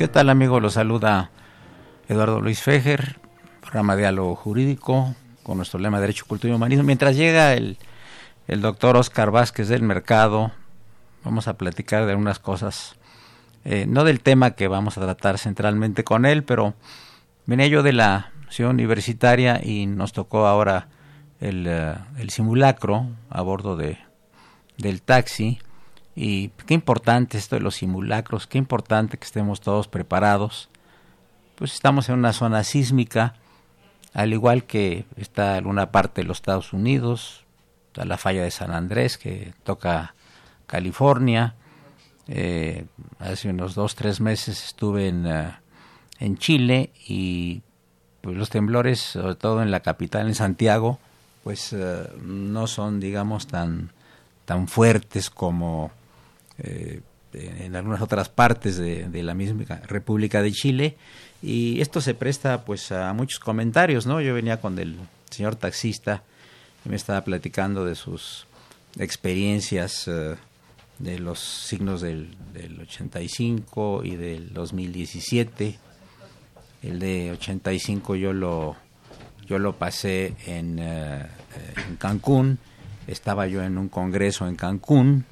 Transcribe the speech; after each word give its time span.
¿Qué 0.00 0.08
tal 0.08 0.30
amigo? 0.30 0.60
Lo 0.60 0.70
saluda 0.70 1.30
Eduardo 2.08 2.40
Luis 2.40 2.62
Fejer, 2.62 3.20
programa 3.60 3.96
diálogo 3.96 4.34
jurídico 4.34 5.14
con 5.42 5.58
nuestro 5.58 5.78
lema 5.78 6.00
Derecho, 6.00 6.24
Cultura 6.26 6.54
y 6.54 6.56
Humanismo. 6.56 6.84
Mientras 6.84 7.16
llega 7.16 7.52
el, 7.52 7.76
el 8.48 8.62
doctor 8.62 8.96
Oscar 8.96 9.30
Vázquez 9.30 9.68
del 9.68 9.82
Mercado, 9.82 10.52
vamos 11.22 11.48
a 11.48 11.58
platicar 11.58 12.06
de 12.06 12.12
algunas 12.12 12.38
cosas, 12.38 12.96
eh, 13.66 13.84
no 13.86 14.04
del 14.04 14.22
tema 14.22 14.52
que 14.52 14.68
vamos 14.68 14.96
a 14.96 15.02
tratar 15.02 15.36
centralmente 15.36 16.02
con 16.02 16.24
él, 16.24 16.44
pero 16.44 16.72
venía 17.44 17.66
yo 17.66 17.82
de 17.82 17.92
la 17.92 18.32
ciudad 18.48 18.70
universitaria 18.70 19.60
y 19.62 19.84
nos 19.84 20.14
tocó 20.14 20.46
ahora 20.46 20.88
el, 21.40 21.66
eh, 21.68 21.94
el 22.16 22.30
simulacro 22.30 23.06
a 23.28 23.42
bordo 23.42 23.76
de, 23.76 23.98
del 24.78 25.02
taxi 25.02 25.58
y 26.14 26.48
qué 26.66 26.74
importante 26.74 27.38
esto 27.38 27.56
de 27.56 27.62
los 27.62 27.76
simulacros, 27.76 28.46
qué 28.46 28.58
importante 28.58 29.18
que 29.18 29.24
estemos 29.24 29.60
todos 29.60 29.88
preparados. 29.88 30.68
Pues 31.54 31.74
estamos 31.74 32.08
en 32.08 32.16
una 32.16 32.32
zona 32.32 32.64
sísmica, 32.64 33.34
al 34.12 34.32
igual 34.32 34.64
que 34.64 35.04
está 35.16 35.58
en 35.58 35.66
una 35.66 35.92
parte 35.92 36.22
de 36.22 36.28
los 36.28 36.38
Estados 36.38 36.72
Unidos, 36.72 37.44
está 37.88 38.04
la 38.04 38.18
falla 38.18 38.42
de 38.42 38.50
San 38.50 38.72
Andrés 38.72 39.18
que 39.18 39.54
toca 39.62 40.14
California. 40.66 41.54
Eh, 42.26 42.86
hace 43.18 43.50
unos 43.50 43.74
dos, 43.74 43.94
tres 43.94 44.20
meses 44.20 44.64
estuve 44.64 45.08
en, 45.08 45.26
eh, 45.26 45.52
en 46.18 46.38
Chile 46.38 46.90
y 47.06 47.62
pues 48.20 48.36
los 48.36 48.50
temblores, 48.50 49.00
sobre 49.00 49.34
todo 49.34 49.62
en 49.62 49.70
la 49.70 49.80
capital, 49.80 50.26
en 50.28 50.34
Santiago, 50.34 50.98
pues 51.42 51.72
eh, 51.72 52.08
no 52.22 52.66
son, 52.66 53.00
digamos, 53.00 53.46
tan, 53.46 53.90
tan 54.44 54.68
fuertes 54.68 55.30
como 55.30 55.90
eh, 56.62 57.00
en 57.32 57.76
algunas 57.76 58.00
otras 58.00 58.28
partes 58.28 58.76
de, 58.76 59.22
la 59.22 59.34
misma 59.34 59.64
República 59.86 60.42
de 60.42 60.52
Chile 60.52 60.96
y 61.42 61.80
esto 61.80 62.00
se 62.00 62.14
presta 62.14 62.64
pues 62.64 62.90
a 62.90 63.12
muchos 63.12 63.38
comentarios, 63.38 64.06
¿no? 64.06 64.20
Yo 64.20 64.34
venía 64.34 64.60
con 64.60 64.78
el 64.78 64.96
señor 65.30 65.54
taxista 65.54 66.24
y 66.84 66.88
me 66.88 66.96
estaba 66.96 67.22
platicando 67.22 67.84
de 67.84 67.94
sus 67.94 68.46
experiencias 68.98 70.08
eh, 70.08 70.34
de 70.98 71.18
los 71.18 71.38
signos 71.38 72.00
del, 72.00 72.36
del 72.52 72.80
85 72.80 74.02
y 74.04 74.16
del 74.16 74.52
2017. 74.52 75.78
El 76.82 76.98
de 76.98 77.30
85 77.32 78.16
yo 78.16 78.32
lo 78.32 78.76
yo 79.46 79.58
lo 79.58 79.76
pasé 79.76 80.34
en, 80.46 80.78
eh, 80.78 81.26
en 81.88 81.96
Cancún, 81.96 82.58
estaba 83.06 83.48
yo 83.48 83.62
en 83.62 83.78
un 83.78 83.88
congreso 83.88 84.46
en 84.46 84.54
Cancún 84.54 85.24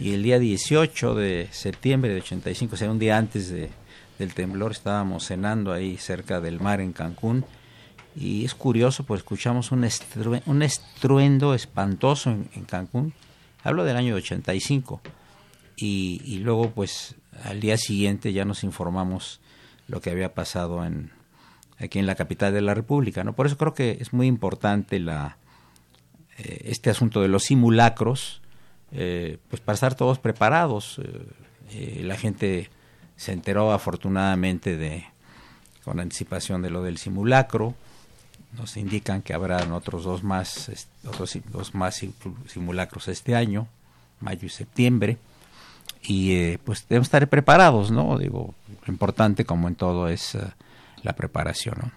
y 0.00 0.14
el 0.14 0.22
día 0.22 0.38
18 0.38 1.14
de 1.14 1.48
septiembre 1.52 2.12
de 2.12 2.20
85, 2.20 2.74
o 2.74 2.78
sea, 2.78 2.90
un 2.90 2.98
día 2.98 3.18
antes 3.18 3.50
de, 3.50 3.70
del 4.18 4.32
temblor, 4.32 4.72
estábamos 4.72 5.26
cenando 5.26 5.72
ahí 5.72 5.98
cerca 5.98 6.40
del 6.40 6.58
mar 6.58 6.80
en 6.80 6.92
Cancún. 6.92 7.44
Y 8.16 8.44
es 8.44 8.54
curioso, 8.54 9.04
pues 9.04 9.20
escuchamos 9.20 9.70
un, 9.72 9.86
un 10.46 10.62
estruendo 10.62 11.54
espantoso 11.54 12.30
en, 12.30 12.64
Cancún, 12.64 13.12
hablo 13.62 13.84
del 13.84 13.96
año 13.96 14.16
85, 14.16 15.00
y, 15.76 16.20
y 16.24 16.38
luego 16.38 16.70
pues 16.70 17.14
al 17.44 17.60
día 17.60 17.76
siguiente 17.76 18.32
ya 18.32 18.44
nos 18.44 18.64
informamos 18.64 19.40
lo 19.86 20.00
que 20.00 20.10
había 20.10 20.34
pasado 20.34 20.84
en, 20.84 21.12
aquí 21.78 21.98
en 21.98 22.06
la 22.06 22.14
capital 22.14 22.52
de 22.52 22.62
la 22.62 22.74
República, 22.74 23.22
¿no? 23.22 23.34
Por 23.34 23.46
eso 23.46 23.56
creo 23.56 23.74
que 23.74 23.98
es 24.00 24.12
muy 24.12 24.26
importante 24.26 24.98
la, 24.98 25.36
eh, 26.38 26.62
este 26.64 26.90
asunto 26.90 27.20
de 27.20 27.28
los 27.28 27.44
simulacros, 27.44 28.40
eh, 28.92 29.38
pues 29.48 29.60
para 29.60 29.74
estar 29.74 29.94
todos 29.94 30.18
preparados. 30.18 30.98
Eh, 30.98 31.26
eh, 31.72 32.02
la 32.04 32.16
gente 32.16 32.70
se 33.16 33.32
enteró 33.32 33.72
afortunadamente 33.72 34.76
de 34.76 35.04
con 35.84 36.00
anticipación 36.00 36.62
de 36.62 36.70
lo 36.70 36.82
del 36.82 36.98
simulacro. 36.98 37.74
Nos 38.58 38.76
indican 38.76 39.22
que 39.22 39.32
habrán 39.32 39.72
otros 39.72 40.04
dos 40.04 40.24
más, 40.24 40.70
otros 41.06 41.38
dos 41.52 41.74
más 41.74 42.04
simulacros 42.46 43.08
este 43.08 43.36
año, 43.36 43.68
mayo 44.20 44.46
y 44.46 44.50
septiembre. 44.50 45.18
Y 46.02 46.56
pues 46.58 46.86
debemos 46.88 47.06
estar 47.06 47.28
preparados, 47.28 47.90
¿no? 47.90 48.18
Digo, 48.18 48.54
lo 48.86 48.92
importante 48.92 49.44
como 49.44 49.68
en 49.68 49.76
todo 49.76 50.08
es 50.08 50.36
la 51.02 51.12
preparación, 51.14 51.92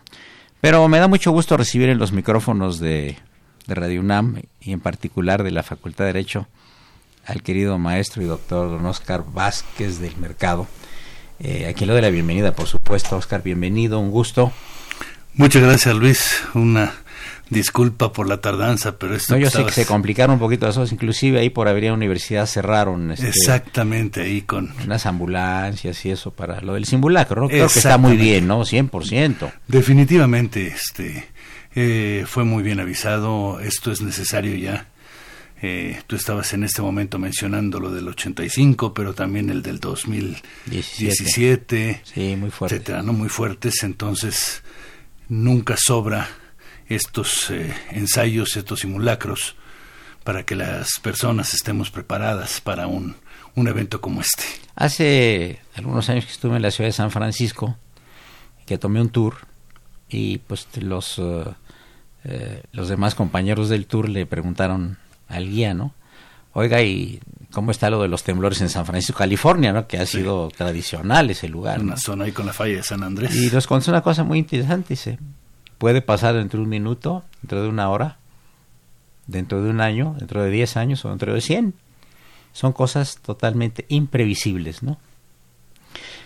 Pero 0.62 0.88
me 0.88 1.00
da 1.00 1.08
mucho 1.08 1.32
gusto 1.32 1.58
recibir 1.58 1.90
en 1.90 1.98
los 1.98 2.12
micrófonos 2.12 2.80
de, 2.80 3.18
de 3.66 3.76
Radio 3.76 4.02
UNAM 4.02 4.42
y 4.62 4.72
en 4.72 4.80
particular 4.80 5.44
de 5.44 5.52
la 5.52 5.64
Facultad 5.64 6.06
de 6.06 6.14
Derecho 6.14 6.48
al 7.26 7.42
querido 7.42 7.78
maestro 7.78 8.22
y 8.22 8.26
doctor 8.26 8.70
don 8.70 8.86
Oscar 8.86 9.24
Vázquez 9.32 10.00
del 10.00 10.18
Mercado. 10.18 10.68
Eh, 11.40 11.68
aquí 11.68 11.86
lo 11.86 11.96
de 11.96 12.02
la 12.02 12.10
bienvenida, 12.10 12.54
por 12.54 12.68
supuesto. 12.68 13.18
Oscar, 13.18 13.44
bienvenido, 13.44 14.00
un 14.00 14.12
gusto. 14.12 14.52
Muchas 15.36 15.64
gracias, 15.64 15.96
Luis. 15.96 16.44
Una 16.54 16.94
disculpa 17.50 18.12
por 18.14 18.28
la 18.28 18.42
tardanza, 18.42 18.98
pero 18.98 19.16
esto... 19.16 19.34
No, 19.34 19.40
yo 19.40 19.50
sé 19.50 19.66
que 19.66 19.72
se 19.72 19.86
complicaron 19.86 20.36
un 20.36 20.40
poquito 20.40 20.66
las 20.66 20.76
cosas, 20.76 20.92
inclusive 20.92 21.40
ahí 21.40 21.50
por 21.50 21.68
Avenida 21.68 21.94
Universidad 21.94 22.46
cerraron... 22.46 23.12
Este, 23.12 23.30
Exactamente, 23.30 24.22
ahí 24.22 24.42
con... 24.42 24.74
Unas 24.84 25.06
ambulancias 25.06 26.06
y 26.06 26.12
eso 26.12 26.32
para 26.32 26.62
lo 26.62 26.74
del 26.74 26.86
simulacro, 26.86 27.42
¿no? 27.42 27.48
Creo 27.48 27.68
que 27.68 27.80
está 27.80 27.98
muy 27.98 28.18
bien, 28.18 28.48
¿no? 28.48 28.62
100%. 28.62 29.52
Definitivamente, 29.68 30.68
este... 30.68 31.30
Eh, 31.76 32.26
fue 32.28 32.44
muy 32.44 32.62
bien 32.62 32.80
avisado, 32.80 33.60
esto 33.60 33.92
es 33.92 34.02
necesario 34.02 34.56
ya 34.56 34.86
eh, 35.66 36.02
tú 36.08 36.18
estabas 36.18 36.52
en 36.52 36.66
este 36.66 36.82
momento 36.82 37.18
mencionando 37.18 37.80
lo 37.80 37.90
del 37.90 38.10
85, 38.10 38.94
pero 38.94 39.14
también 39.14 39.50
el 39.50 39.62
del 39.62 39.80
2017, 39.80 42.02
sí, 42.04 42.36
muy 42.36 42.52
fuerte. 42.52 42.76
etcétera, 42.76 43.02
¿no? 43.02 43.14
Muy 43.14 43.30
fuertes, 43.30 43.82
entonces 43.84 44.62
nunca 45.30 45.78
sobra 45.78 46.28
estos 46.90 47.50
eh, 47.50 47.74
ensayos, 47.92 48.58
estos 48.58 48.82
simulacros, 48.82 49.56
para 50.26 50.44
que 50.44 50.58
las 50.58 51.00
personas 51.02 51.54
estemos 51.54 51.92
preparadas 51.92 52.60
para 52.60 52.88
un, 52.88 53.16
un 53.56 53.68
evento 53.70 54.02
como 54.02 54.20
este. 54.20 54.44
Hace 54.76 55.62
algunos 55.76 56.10
años 56.10 56.26
que 56.26 56.34
estuve 56.34 56.58
en 56.58 56.62
la 56.62 56.72
ciudad 56.72 56.90
de 56.90 56.94
San 56.94 57.10
Francisco, 57.10 57.78
que 58.66 58.78
tomé 58.78 59.00
un 59.00 59.12
tour 59.12 59.36
y 60.10 60.40
pues 60.40 60.68
los, 60.82 61.20
eh, 61.20 61.46
eh, 62.26 62.64
los 62.74 62.90
demás 62.90 63.16
compañeros 63.16 63.70
del 63.70 63.86
tour 63.86 64.10
le 64.10 64.26
preguntaron 64.26 64.98
al 65.34 65.50
guía, 65.50 65.74
¿no? 65.74 65.94
Oiga, 66.54 66.82
¿y 66.82 67.20
cómo 67.52 67.72
está 67.72 67.90
lo 67.90 68.02
de 68.02 68.08
los 68.08 68.24
temblores 68.24 68.62
en 68.62 68.70
San 68.70 68.86
Francisco, 68.86 69.18
California, 69.18 69.74
¿no? 69.74 69.88
Que 69.88 69.98
ha 69.98 70.06
sido 70.06 70.50
tradicional 70.50 71.30
ese 71.30 71.48
lugar. 71.48 71.82
Una 71.82 71.98
zona 71.98 72.26
ahí 72.26 72.32
con 72.32 72.46
la 72.46 72.54
falla 72.54 72.78
de 72.78 72.84
San 72.84 73.04
Andrés. 73.04 73.36
Y 73.36 73.50
nos 73.50 73.68
contó 73.68 73.92
una 73.92 74.02
cosa 74.02 74.24
muy 74.24 74.40
interesante, 74.40 74.90
dice, 74.90 75.20
puede 75.78 76.02
pasar 76.02 76.36
dentro 76.36 76.60
de 76.60 76.64
un 76.64 76.70
minuto, 76.70 77.24
dentro 77.42 77.62
de 77.62 77.70
una 77.70 77.90
hora, 77.90 78.18
dentro 79.28 79.64
de 79.64 79.70
un 79.70 79.82
año, 79.82 80.16
dentro 80.20 80.44
de 80.44 80.50
10 80.50 80.78
años 80.78 81.06
o 81.06 81.10
dentro 81.10 81.34
de 81.34 81.42
100. 81.42 81.74
Son 82.52 82.74
cosas 82.74 83.18
totalmente 83.18 83.86
imprevisibles, 83.90 84.84
¿no? 84.84 84.98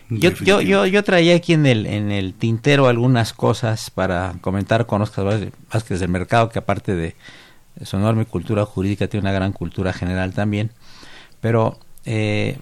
Yo, 0.10 0.32
yo, 0.32 0.62
yo, 0.62 0.86
yo 0.86 1.04
traía 1.04 1.36
aquí 1.36 1.54
en 1.54 1.66
el, 1.66 1.86
en 1.86 2.12
el 2.12 2.34
tintero 2.34 2.88
algunas 2.88 3.34
cosas 3.34 3.90
para 3.90 4.36
comentar 4.40 4.86
con 4.86 5.02
Oscar 5.02 5.52
Vázquez 5.72 6.00
del 6.00 6.10
Mercado, 6.10 6.50
que 6.50 6.60
aparte 6.60 6.96
de 6.96 7.16
su 7.84 7.98
enorme 7.98 8.26
cultura 8.26 8.66
jurídica 8.66 9.08
tiene 9.08 9.24
una 9.24 9.34
gran 9.34 9.52
cultura 9.52 9.94
general 9.94 10.34
también. 10.34 10.72
Pero 11.42 11.80
eh, 12.06 12.58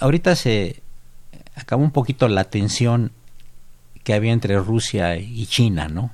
ahorita 0.00 0.36
se 0.36 0.82
acabó 1.54 1.82
un 1.82 1.92
poquito 1.92 2.28
la 2.28 2.44
tensión 2.44 3.12
que 4.04 4.14
había 4.14 4.32
entre 4.32 4.58
Rusia 4.58 5.16
y 5.16 5.46
China, 5.46 5.88
¿no? 5.88 6.10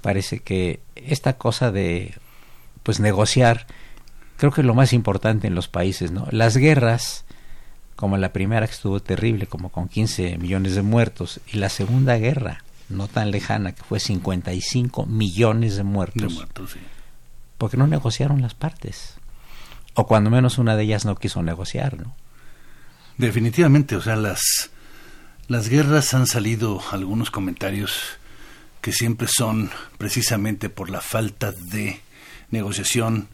Parece 0.00 0.40
que 0.40 0.80
esta 0.96 1.34
cosa 1.34 1.70
de 1.70 2.14
pues 2.82 3.00
negociar 3.00 3.66
creo 4.36 4.52
que 4.52 4.60
es 4.60 4.66
lo 4.66 4.74
más 4.74 4.92
importante 4.92 5.46
en 5.46 5.54
los 5.54 5.68
países, 5.68 6.10
¿no? 6.10 6.26
Las 6.30 6.56
guerras, 6.56 7.24
como 7.96 8.16
la 8.16 8.32
primera 8.32 8.66
que 8.66 8.72
estuvo 8.72 9.00
terrible, 9.00 9.46
como 9.46 9.70
con 9.70 9.88
15 9.88 10.38
millones 10.38 10.74
de 10.74 10.82
muertos, 10.82 11.40
y 11.52 11.58
la 11.58 11.68
segunda 11.68 12.16
guerra, 12.16 12.64
no 12.88 13.08
tan 13.08 13.30
lejana, 13.30 13.72
que 13.72 13.82
fue 13.82 14.00
55 14.00 15.06
millones 15.06 15.76
de 15.76 15.84
muertos. 15.84 16.22
De 16.22 16.28
muertos, 16.28 16.72
sí. 16.72 16.80
Porque 17.64 17.78
no 17.78 17.86
negociaron 17.86 18.42
las 18.42 18.52
partes. 18.52 19.14
O 19.94 20.06
cuando 20.06 20.28
menos 20.28 20.58
una 20.58 20.76
de 20.76 20.82
ellas 20.82 21.06
no 21.06 21.16
quiso 21.16 21.42
negociar, 21.42 21.98
¿no? 21.98 22.14
Definitivamente, 23.16 23.96
o 23.96 24.02
sea, 24.02 24.16
las, 24.16 24.70
las 25.48 25.70
guerras 25.70 26.12
han 26.12 26.26
salido 26.26 26.82
algunos 26.90 27.30
comentarios 27.30 28.18
que 28.82 28.92
siempre 28.92 29.28
son 29.34 29.70
precisamente 29.96 30.68
por 30.68 30.90
la 30.90 31.00
falta 31.00 31.52
de 31.52 32.02
negociación, 32.50 33.28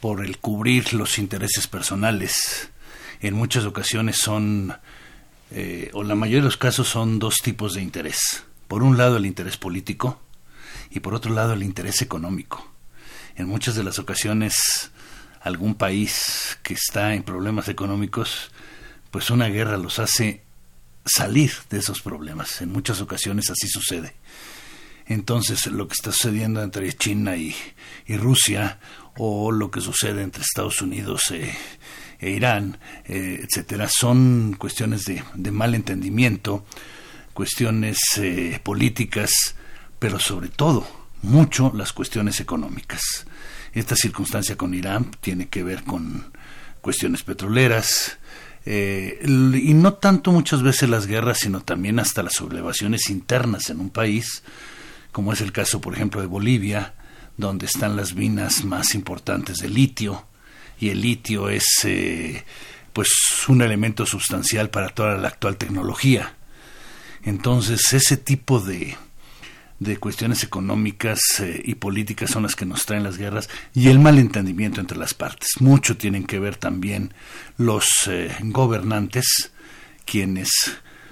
por 0.00 0.24
el 0.24 0.38
cubrir 0.38 0.94
los 0.94 1.18
intereses 1.18 1.66
personales. 1.66 2.70
En 3.20 3.34
muchas 3.34 3.66
ocasiones 3.66 4.16
son, 4.16 4.78
eh, 5.50 5.90
o 5.92 6.04
la 6.04 6.14
mayoría 6.14 6.40
de 6.40 6.46
los 6.46 6.56
casos 6.56 6.88
son 6.88 7.18
dos 7.18 7.34
tipos 7.42 7.74
de 7.74 7.82
interés. 7.82 8.44
Por 8.66 8.82
un 8.82 8.96
lado 8.96 9.18
el 9.18 9.26
interés 9.26 9.58
político 9.58 10.18
y 10.88 11.00
por 11.00 11.12
otro 11.12 11.34
lado 11.34 11.52
el 11.52 11.62
interés 11.62 12.00
económico. 12.00 12.66
En 13.38 13.46
muchas 13.46 13.76
de 13.76 13.84
las 13.84 14.00
ocasiones 14.00 14.90
algún 15.40 15.76
país 15.76 16.58
que 16.64 16.74
está 16.74 17.14
en 17.14 17.22
problemas 17.22 17.68
económicos, 17.68 18.50
pues 19.12 19.30
una 19.30 19.46
guerra 19.46 19.76
los 19.76 20.00
hace 20.00 20.42
salir 21.04 21.52
de 21.70 21.78
esos 21.78 22.02
problemas. 22.02 22.60
En 22.60 22.72
muchas 22.72 23.00
ocasiones 23.00 23.48
así 23.48 23.68
sucede. 23.68 24.16
Entonces, 25.06 25.66
lo 25.68 25.86
que 25.86 25.94
está 25.94 26.10
sucediendo 26.10 26.60
entre 26.62 26.92
China 26.92 27.36
y, 27.36 27.54
Rusia, 28.08 28.80
o 29.16 29.52
lo 29.52 29.70
que 29.70 29.80
sucede 29.80 30.22
entre 30.22 30.42
Estados 30.42 30.82
Unidos 30.82 31.30
e, 31.30 31.54
e 32.18 32.30
Irán, 32.30 32.78
eh, 33.06 33.44
etcétera, 33.44 33.88
son 33.88 34.56
cuestiones 34.58 35.04
de, 35.04 35.22
mal 35.52 35.76
entendimiento, 35.76 36.66
cuestiones 37.34 37.98
eh, 38.16 38.60
políticas, 38.64 39.30
pero 40.00 40.18
sobre 40.18 40.48
todo, 40.48 40.97
mucho 41.22 41.72
las 41.74 41.92
cuestiones 41.92 42.40
económicas. 42.40 43.26
Esta 43.72 43.96
circunstancia 43.96 44.56
con 44.56 44.74
Irán 44.74 45.10
tiene 45.20 45.48
que 45.48 45.62
ver 45.62 45.84
con 45.84 46.32
cuestiones 46.80 47.22
petroleras, 47.22 48.18
eh, 48.70 49.20
y 49.22 49.72
no 49.72 49.94
tanto 49.94 50.30
muchas 50.30 50.62
veces 50.62 50.90
las 50.90 51.06
guerras, 51.06 51.38
sino 51.38 51.62
también 51.62 51.98
hasta 51.98 52.22
las 52.22 52.34
sublevaciones 52.34 53.08
internas 53.08 53.70
en 53.70 53.80
un 53.80 53.88
país, 53.88 54.42
como 55.10 55.32
es 55.32 55.40
el 55.40 55.52
caso, 55.52 55.80
por 55.80 55.94
ejemplo, 55.94 56.20
de 56.20 56.26
Bolivia, 56.26 56.94
donde 57.38 57.64
están 57.64 57.96
las 57.96 58.14
minas 58.14 58.64
más 58.64 58.94
importantes 58.94 59.58
de 59.58 59.70
litio, 59.70 60.26
y 60.78 60.90
el 60.90 61.00
litio 61.00 61.48
es 61.48 61.64
eh, 61.84 62.44
pues 62.92 63.08
un 63.48 63.62
elemento 63.62 64.04
sustancial 64.04 64.68
para 64.68 64.90
toda 64.90 65.16
la 65.16 65.28
actual 65.28 65.56
tecnología. 65.56 66.34
Entonces, 67.22 67.92
ese 67.94 68.18
tipo 68.18 68.60
de, 68.60 68.96
de 69.80 69.96
cuestiones 69.96 70.42
económicas 70.42 71.20
eh, 71.40 71.62
y 71.64 71.76
políticas 71.76 72.30
son 72.30 72.42
las 72.42 72.56
que 72.56 72.66
nos 72.66 72.84
traen 72.86 73.04
las 73.04 73.16
guerras 73.16 73.48
y 73.74 73.88
el 73.88 73.98
malentendimiento 73.98 74.80
entre 74.80 74.98
las 74.98 75.14
partes. 75.14 75.48
Mucho 75.60 75.96
tienen 75.96 76.24
que 76.24 76.40
ver 76.40 76.56
también 76.56 77.14
los 77.56 77.88
eh, 78.08 78.34
gobernantes, 78.40 79.52
quienes 80.04 80.48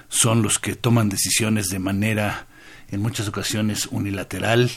son 0.08 0.42
los 0.42 0.58
que 0.58 0.74
toman 0.74 1.08
decisiones 1.08 1.66
de 1.66 1.78
manera 1.78 2.46
en 2.88 3.02
muchas 3.02 3.26
ocasiones 3.26 3.86
unilateral, 3.86 4.70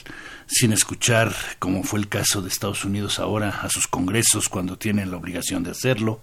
sin 0.46 0.72
escuchar, 0.72 1.34
como 1.58 1.84
fue 1.84 2.00
el 2.00 2.08
caso 2.08 2.42
de 2.42 2.48
Estados 2.48 2.84
Unidos 2.84 3.20
ahora, 3.20 3.60
a 3.62 3.68
sus 3.70 3.86
congresos 3.86 4.48
cuando 4.48 4.76
tienen 4.76 5.10
la 5.10 5.16
obligación 5.16 5.62
de 5.62 5.70
hacerlo. 5.70 6.20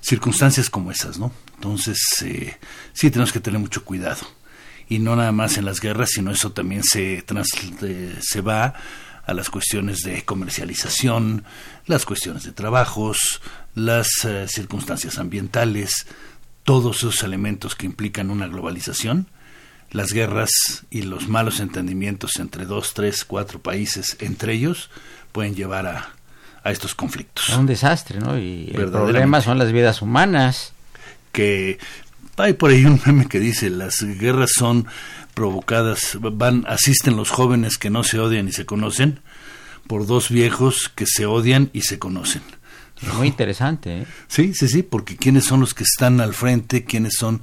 Circunstancias 0.00 0.70
como 0.70 0.92
esas, 0.92 1.18
¿no? 1.18 1.32
Entonces, 1.56 1.98
eh, 2.24 2.56
sí 2.92 3.10
tenemos 3.10 3.32
que 3.32 3.40
tener 3.40 3.58
mucho 3.58 3.84
cuidado 3.84 4.37
y 4.88 4.98
no 4.98 5.16
nada 5.16 5.32
más 5.32 5.58
en 5.58 5.64
las 5.64 5.80
guerras, 5.80 6.10
sino 6.10 6.30
eso 6.30 6.52
también 6.52 6.82
se, 6.82 7.24
se 8.20 8.40
va 8.40 8.74
a 9.26 9.34
las 9.34 9.50
cuestiones 9.50 10.00
de 10.00 10.24
comercialización, 10.24 11.44
las 11.86 12.06
cuestiones 12.06 12.44
de 12.44 12.52
trabajos, 12.52 13.42
las 13.74 14.08
eh, 14.24 14.46
circunstancias 14.48 15.18
ambientales, 15.18 16.06
todos 16.64 16.98
esos 16.98 17.22
elementos 17.22 17.74
que 17.74 17.84
implican 17.84 18.30
una 18.30 18.46
globalización, 18.46 19.26
las 19.90 20.12
guerras 20.12 20.50
y 20.90 21.02
los 21.02 21.28
malos 21.28 21.60
entendimientos 21.60 22.36
entre 22.36 22.64
dos, 22.64 22.94
tres, 22.94 23.24
cuatro 23.24 23.60
países, 23.60 24.16
entre 24.20 24.54
ellos, 24.54 24.90
pueden 25.32 25.54
llevar 25.54 25.86
a, 25.86 26.08
a 26.64 26.70
estos 26.70 26.94
conflictos. 26.94 27.50
Es 27.50 27.56
un 27.56 27.66
desastre, 27.66 28.20
¿no? 28.20 28.38
Y 28.38 28.70
el 28.74 28.90
problema 28.90 29.40
son 29.42 29.58
las 29.58 29.72
vidas 29.72 30.00
humanas. 30.02 30.72
Que 31.32 31.78
hay 32.38 32.52
por 32.54 32.70
ahí 32.70 32.84
un 32.84 33.00
meme 33.04 33.26
que 33.26 33.40
dice, 33.40 33.70
las 33.70 34.02
guerras 34.02 34.50
son 34.54 34.86
provocadas, 35.34 36.18
van, 36.20 36.64
asisten 36.68 37.16
los 37.16 37.30
jóvenes 37.30 37.78
que 37.78 37.90
no 37.90 38.04
se 38.04 38.18
odian 38.18 38.48
y 38.48 38.52
se 38.52 38.66
conocen, 38.66 39.20
por 39.86 40.06
dos 40.06 40.28
viejos 40.30 40.90
que 40.94 41.06
se 41.06 41.26
odian 41.26 41.70
y 41.72 41.82
se 41.82 41.98
conocen. 41.98 42.42
Muy 43.16 43.28
interesante. 43.28 44.02
¿eh? 44.02 44.06
Sí, 44.26 44.52
sí, 44.54 44.68
sí, 44.68 44.82
porque 44.82 45.16
quiénes 45.16 45.44
son 45.44 45.60
los 45.60 45.74
que 45.74 45.84
están 45.84 46.20
al 46.20 46.34
frente, 46.34 46.84
quiénes 46.84 47.14
son 47.16 47.42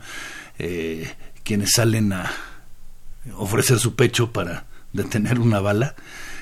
eh, 0.59 1.13
quienes 1.43 1.71
salen 1.75 2.11
a 2.13 2.31
ofrecer 3.37 3.79
su 3.79 3.95
pecho 3.95 4.31
para 4.31 4.65
detener 4.93 5.39
una 5.39 5.59
bala, 5.59 5.95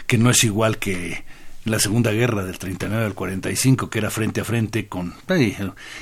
que 0.07 0.17
no 0.17 0.29
es 0.29 0.43
igual 0.43 0.77
que 0.77 1.23
la 1.65 1.79
Segunda 1.79 2.11
Guerra 2.11 2.43
del 2.43 2.57
39 2.57 3.05
al 3.05 3.13
45, 3.13 3.89
que 3.89 3.99
era 3.99 4.09
frente 4.09 4.41
a 4.41 4.43
frente 4.43 4.87
con... 4.87 5.13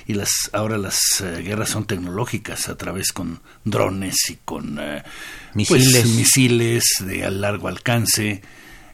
Y, 0.07 0.13
las 0.13 0.49
ahora 0.53 0.77
las 0.77 0.99
eh, 1.21 1.41
guerras 1.43 1.69
son 1.69 1.85
tecnológicas, 1.85 2.67
a 2.69 2.77
través 2.77 3.11
con 3.11 3.41
drones 3.63 4.15
y 4.29 4.37
con 4.43 4.79
eh, 4.79 5.03
pues, 5.53 5.69
misiles. 5.69 6.05
misiles 6.07 6.83
de 7.05 7.25
a 7.25 7.29
largo 7.29 7.67
alcance, 7.67 8.41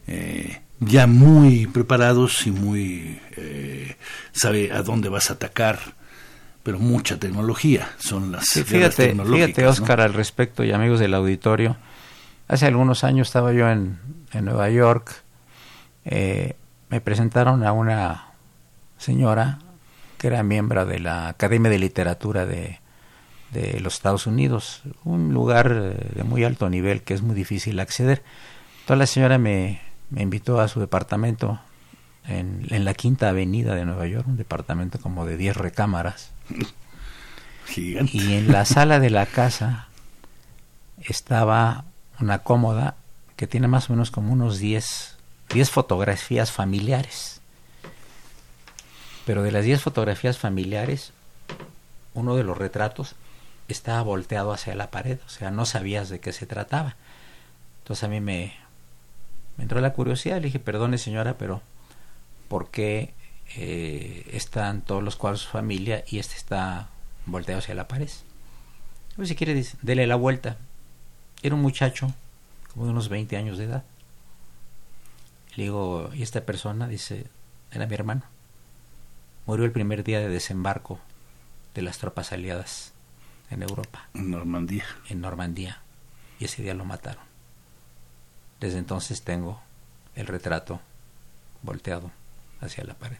eh, 0.07 0.61
ya 0.79 1.07
muy 1.07 1.67
preparados 1.67 2.45
y 2.45 2.51
muy... 2.51 3.19
sabe 4.33 4.71
a 4.71 4.81
dónde 4.81 5.09
vas 5.09 5.29
a 5.29 5.33
atacar, 5.33 5.79
pero 6.63 6.79
mucha 6.79 7.17
tecnología 7.17 7.91
son 7.97 8.33
las 8.33 8.45
sí, 8.45 8.63
fíjate, 8.63 9.15
Fíjate, 9.15 9.65
Oscar, 9.67 10.01
al 10.01 10.13
respecto 10.13 10.65
y 10.65 10.73
amigos 10.73 10.99
del 10.99 11.13
auditorio, 11.13 11.77
hace 12.49 12.65
algunos 12.65 13.05
años 13.05 13.29
estaba 13.29 13.53
yo 13.53 13.69
en, 13.69 13.99
en 14.33 14.45
Nueva 14.45 14.69
York 14.69 15.23
eh, 16.07 16.55
me 16.89 17.01
presentaron 17.01 17.63
a 17.65 17.73
una 17.73 18.31
señora 18.97 19.59
que 20.17 20.27
era 20.27 20.41
miembro 20.41 20.85
de 20.85 20.99
la 20.99 21.27
Academia 21.27 21.69
de 21.69 21.79
Literatura 21.79 22.45
de, 22.45 22.79
de 23.51 23.79
los 23.81 23.95
Estados 23.95 24.25
Unidos, 24.25 24.81
un 25.03 25.33
lugar 25.33 25.71
eh, 25.71 26.11
de 26.15 26.23
muy 26.23 26.43
alto 26.43 26.69
nivel 26.69 27.01
que 27.01 27.13
es 27.13 27.21
muy 27.21 27.35
difícil 27.35 27.79
acceder. 27.79 28.23
Entonces 28.81 28.99
la 28.99 29.05
señora 29.05 29.37
me, 29.37 29.81
me 30.09 30.21
invitó 30.21 30.61
a 30.61 30.69
su 30.69 30.79
departamento 30.79 31.59
en, 32.25 32.65
en, 32.69 32.85
la 32.85 32.93
Quinta 32.93 33.29
Avenida 33.29 33.75
de 33.75 33.85
Nueva 33.85 34.07
York, 34.07 34.27
un 34.27 34.37
departamento 34.37 34.99
como 34.99 35.25
de 35.25 35.35
10 35.35 35.57
recámaras. 35.57 36.31
Gigante. 37.67 38.17
Y 38.17 38.33
en 38.33 38.51
la 38.51 38.63
sala 38.63 39.01
de 39.01 39.09
la 39.09 39.25
casa 39.25 39.89
estaba 41.03 41.83
una 42.19 42.39
cómoda 42.39 42.95
que 43.35 43.45
tiene 43.45 43.67
más 43.67 43.89
o 43.89 43.93
menos 43.93 44.09
como 44.09 44.31
unos 44.31 44.57
10, 44.57 45.16
10 45.49 45.69
fotografías 45.69 46.51
familiares. 46.51 47.41
Pero 49.25 49.43
de 49.43 49.51
las 49.51 49.65
10 49.65 49.81
fotografías 49.81 50.37
familiares, 50.37 51.11
uno 52.13 52.35
de 52.35 52.43
los 52.43 52.57
retratos 52.57 53.15
estaba 53.67 54.01
volteado 54.01 54.53
hacia 54.53 54.75
la 54.75 54.89
pared, 54.89 55.19
o 55.25 55.29
sea, 55.29 55.51
no 55.51 55.65
sabías 55.65 56.09
de 56.09 56.19
qué 56.19 56.31
se 56.31 56.45
trataba. 56.45 56.95
Entonces 57.79 58.03
a 58.03 58.07
mí 58.07 58.19
me, 58.21 58.53
entró 59.57 59.81
la 59.81 59.93
curiosidad, 59.93 60.37
le 60.37 60.47
dije, 60.47 60.59
perdone 60.59 60.97
señora, 60.97 61.37
pero 61.37 61.61
¿por 62.47 62.69
qué 62.69 63.13
eh, 63.55 64.29
están 64.31 64.81
todos 64.81 65.03
los 65.03 65.15
cuadros 65.15 65.41
de 65.41 65.45
su 65.45 65.51
familia 65.51 66.03
y 66.07 66.19
este 66.19 66.35
está 66.35 66.89
volteado 67.25 67.59
hacia 67.59 67.75
la 67.75 67.87
pared? 67.87 68.09
Pues 69.15 69.29
si 69.29 69.35
quiere, 69.35 69.65
dele 69.81 70.07
la 70.07 70.15
vuelta. 70.15 70.57
Era 71.41 71.55
un 71.55 71.61
muchacho, 71.61 72.13
como 72.73 72.85
de 72.85 72.91
unos 72.91 73.09
20 73.09 73.35
años 73.37 73.57
de 73.57 73.65
edad. 73.65 73.83
Le 75.57 75.63
digo, 75.63 76.11
¿y 76.13 76.21
esta 76.21 76.45
persona? 76.45 76.87
Dice, 76.87 77.25
era 77.71 77.87
mi 77.87 77.95
hermano. 77.95 78.21
Murió 79.47 79.65
el 79.65 79.71
primer 79.71 80.03
día 80.03 80.19
de 80.19 80.29
desembarco 80.29 80.99
de 81.73 81.81
las 81.81 81.97
tropas 81.97 82.31
aliadas 82.31 82.93
en 83.49 83.63
Europa. 83.63 84.07
En 84.13 84.29
Normandía. 84.29 84.85
En 85.09 85.19
Normandía. 85.19 85.81
Y 86.39 86.45
ese 86.45 86.61
día 86.61 86.75
lo 86.75 86.85
mataron. 86.85 87.23
Desde 88.59 88.77
entonces 88.77 89.23
tengo 89.23 89.59
el 90.15 90.27
retrato 90.27 90.79
volteado 91.63 92.11
hacia 92.61 92.83
la 92.83 92.93
pared. 92.93 93.17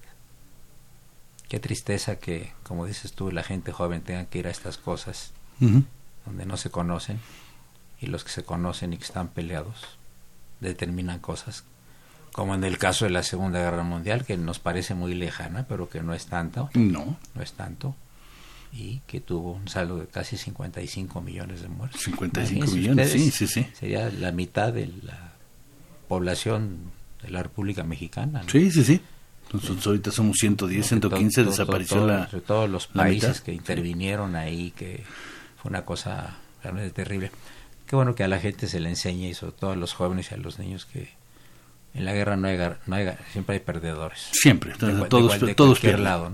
Qué 1.50 1.60
tristeza 1.60 2.18
que, 2.18 2.54
como 2.62 2.86
dices 2.86 3.14
tú, 3.14 3.32
la 3.32 3.42
gente 3.42 3.72
joven 3.72 4.04
tenga 4.04 4.26
que 4.26 4.38
ir 4.38 4.48
a 4.48 4.52
estas 4.52 4.78
cosas 4.78 5.32
donde 5.60 6.46
no 6.46 6.56
se 6.58 6.70
conocen 6.70 7.20
y 8.00 8.06
los 8.06 8.24
que 8.24 8.30
se 8.30 8.44
conocen 8.44 8.94
y 8.94 8.98
que 8.98 9.06
están 9.06 9.30
peleados 9.30 9.98
determinan 10.60 11.18
cosas 11.18 11.64
como 12.38 12.54
en 12.54 12.64
el 12.64 12.78
caso 12.78 13.06
de 13.06 13.10
la 13.10 13.24
Segunda 13.24 13.60
Guerra 13.60 13.82
Mundial 13.82 14.24
que 14.24 14.38
nos 14.38 14.60
parece 14.60 14.94
muy 14.94 15.16
lejana 15.16 15.66
pero 15.68 15.90
que 15.90 16.04
no 16.04 16.14
es 16.14 16.28
tanto. 16.28 16.70
No. 16.76 17.18
No 17.34 17.42
es 17.42 17.54
tanto. 17.54 17.96
Y 18.72 19.02
que 19.08 19.20
tuvo 19.22 19.54
un 19.54 19.68
saldo 19.68 19.98
de 19.98 20.06
casi 20.06 20.38
55 20.38 21.20
millones 21.20 21.62
de 21.64 21.68
muertos. 21.68 22.00
55 22.00 22.68
millones 22.68 23.12
sí 23.12 23.32
sí 23.32 23.48
sí. 23.48 23.66
sería 23.74 24.12
la 24.12 24.32
mitad 24.32 24.72
de 24.72 24.86
la 25.02 25.32
población 26.08 26.92
de 27.24 27.32
la 27.32 27.42
República 27.42 27.84
Mexicana 27.84 28.44
sí 28.46 28.70
sí 28.70 28.84
sí. 28.84 29.02
Nosotros 29.52 29.88
ahorita 29.88 30.12
somos 30.12 30.38
110, 30.38 30.86
115, 30.86 31.44
desapareció 31.44 32.06
la. 32.06 32.28
todos 32.46 32.70
los 32.70 32.86
países 32.86 33.42
que 33.42 33.52
intervinieron 33.52 34.36
ahí, 34.36 34.72
que 34.78 35.04
fue 35.60 35.70
una 35.70 35.86
cosa 35.86 36.38
realmente 36.62 36.92
terrible. 36.92 37.32
Qué 37.88 37.96
bueno 37.96 38.14
que 38.14 38.26
a 38.26 38.28
la 38.28 38.40
gente 38.40 38.68
se 38.68 38.82
le 38.82 38.90
enseñe, 38.90 39.30
y 39.30 39.34
sobre 39.34 39.54
todo 39.54 39.72
a 39.72 39.76
los 39.78 39.94
jóvenes 39.94 40.32
y 40.32 40.34
a 40.34 40.38
los 40.38 40.60
niños, 40.60 40.86
que 40.86 41.17
en 41.94 42.06
la 42.06 42.14
guerra 42.14 42.38
no 42.38 42.48
hay, 42.48 42.58
no 42.86 42.96
hay 42.96 43.10
siempre 43.32 43.56
hay 43.56 43.60
perdedores. 43.60 44.30
Siempre, 44.32 44.74
todos, 44.74 45.56
todos 45.56 45.80
pierden. 45.80 46.04
Lado, 46.04 46.32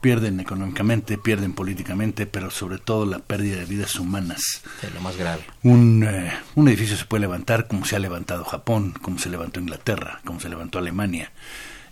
Pierden 0.00 0.40
económicamente, 0.40 1.16
pierden 1.16 1.52
políticamente, 1.52 2.26
pero 2.26 2.50
sobre 2.50 2.78
todo 2.78 3.06
la 3.06 3.20
pérdida 3.20 3.58
de 3.58 3.66
vidas 3.66 3.94
humanas. 3.94 4.40
Es 4.82 4.92
lo 4.92 5.00
más 5.00 5.16
grave. 5.16 5.44
Un, 5.62 6.02
eh, 6.02 6.32
un 6.56 6.66
edificio 6.66 6.96
se 6.96 7.04
puede 7.04 7.20
levantar 7.20 7.68
como 7.68 7.84
se 7.84 7.94
ha 7.94 8.00
levantado 8.00 8.44
Japón, 8.44 8.94
como 9.00 9.20
se 9.20 9.30
levantó 9.30 9.60
Inglaterra, 9.60 10.20
como 10.24 10.40
se 10.40 10.48
levantó 10.48 10.80
Alemania. 10.80 11.30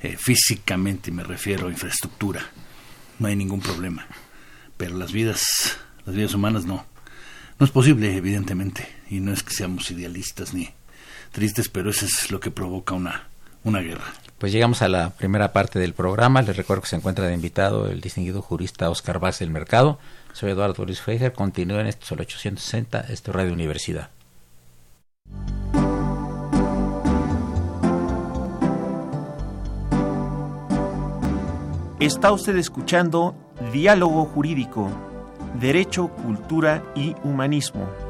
Eh, 0.03 0.17
físicamente 0.19 1.13
me 1.13 1.23
refiero 1.23 1.69
a 1.69 1.71
infraestructura. 1.71 2.41
No 3.21 3.29
hay 3.29 3.37
ningún 3.37 3.61
problema. 3.61 4.07
Pero 4.77 4.97
las 4.97 5.13
vidas, 5.13 5.77
las 6.05 6.17
vidas 6.17 6.35
humanas 6.35 6.65
no. 6.65 6.87
No 7.61 7.67
es 7.67 7.71
posible, 7.71 8.17
evidentemente, 8.17 8.89
y 9.09 9.21
no 9.21 9.33
es 9.33 9.43
que 9.43 9.53
seamos 9.55 9.91
idealistas 9.91 10.55
ni 10.55 10.71
tristes, 11.31 11.69
pero 11.69 11.91
eso 11.91 12.07
es 12.07 12.31
lo 12.31 12.41
que 12.41 12.51
provoca 12.51 12.95
una, 12.95 13.29
una 13.65 13.81
guerra. 13.81 14.05
Pues 14.39 14.53
llegamos 14.53 14.81
a 14.83 14.89
la 14.89 15.11
primera 15.11 15.53
parte 15.53 15.79
del 15.79 15.93
programa. 15.93 16.41
Les 16.43 16.57
recuerdo 16.57 16.83
que 16.83 16.89
se 16.89 16.97
encuentra 16.97 17.27
de 17.27 17.35
invitado 17.35 17.89
el 17.89 18.01
distinguido 18.01 18.41
jurista 18.41 18.89
Oscar 18.89 19.19
Vaz 19.19 19.41
del 19.41 19.51
Mercado. 19.51 19.99
Soy 20.33 20.53
Eduardo 20.53 20.85
Luis 20.85 21.01
Feijer. 21.03 21.33
Continúen 21.33 21.87
esto 21.87 22.07
sobre 22.07 22.23
860, 22.23 23.01
esto 23.11 23.33
Radio 23.33 23.53
Universidad. 23.53 24.11
Está 32.01 32.33
usted 32.33 32.57
escuchando 32.57 33.37
Diálogo 33.75 34.25
Jurídico, 34.25 34.91
Derecho, 35.61 36.09
Cultura 36.09 36.83
y 36.95 37.15
Humanismo. 37.25 38.10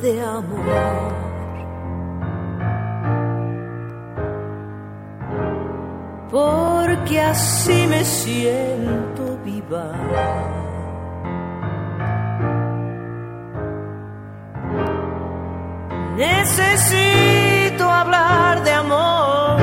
de 0.00 0.20
amor. 0.22 1.20
Porque 6.30 7.20
así 7.20 7.86
me 7.88 8.04
siento 8.04 9.38
viva. 9.44 9.92
Necesito 16.16 17.84
hablar 17.90 18.62
de 18.62 18.72
amor. 18.72 19.60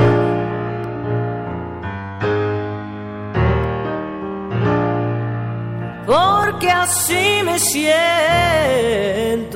Porque 6.06 6.70
así 6.70 7.42
me 7.44 7.58
siento. 7.58 9.47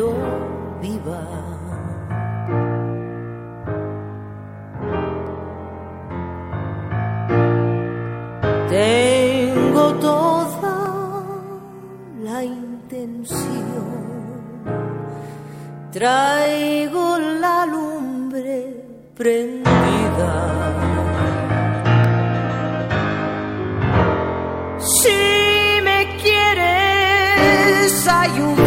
Traigo 15.92 17.18
la 17.18 17.66
lumbre 17.66 18.82
prendida. 19.14 20.32
Si 24.78 25.80
me 25.84 26.08
quieres 26.22 28.08
ayudar. 28.08 28.61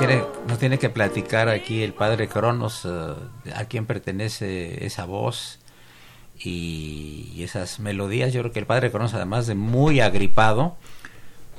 Quiere, 0.00 0.24
nos 0.48 0.58
tiene 0.58 0.78
que 0.78 0.88
platicar 0.88 1.50
aquí 1.50 1.82
el 1.82 1.92
padre 1.92 2.26
Cronos 2.26 2.86
eh, 2.86 3.52
a 3.54 3.64
quién 3.66 3.84
pertenece 3.84 4.86
esa 4.86 5.04
voz 5.04 5.58
y, 6.42 7.30
y 7.34 7.42
esas 7.42 7.80
melodías. 7.80 8.32
Yo 8.32 8.40
creo 8.40 8.52
que 8.52 8.60
el 8.60 8.66
padre 8.66 8.90
Cronos, 8.90 9.12
además 9.12 9.46
de 9.46 9.54
muy 9.54 10.00
agripado, 10.00 10.78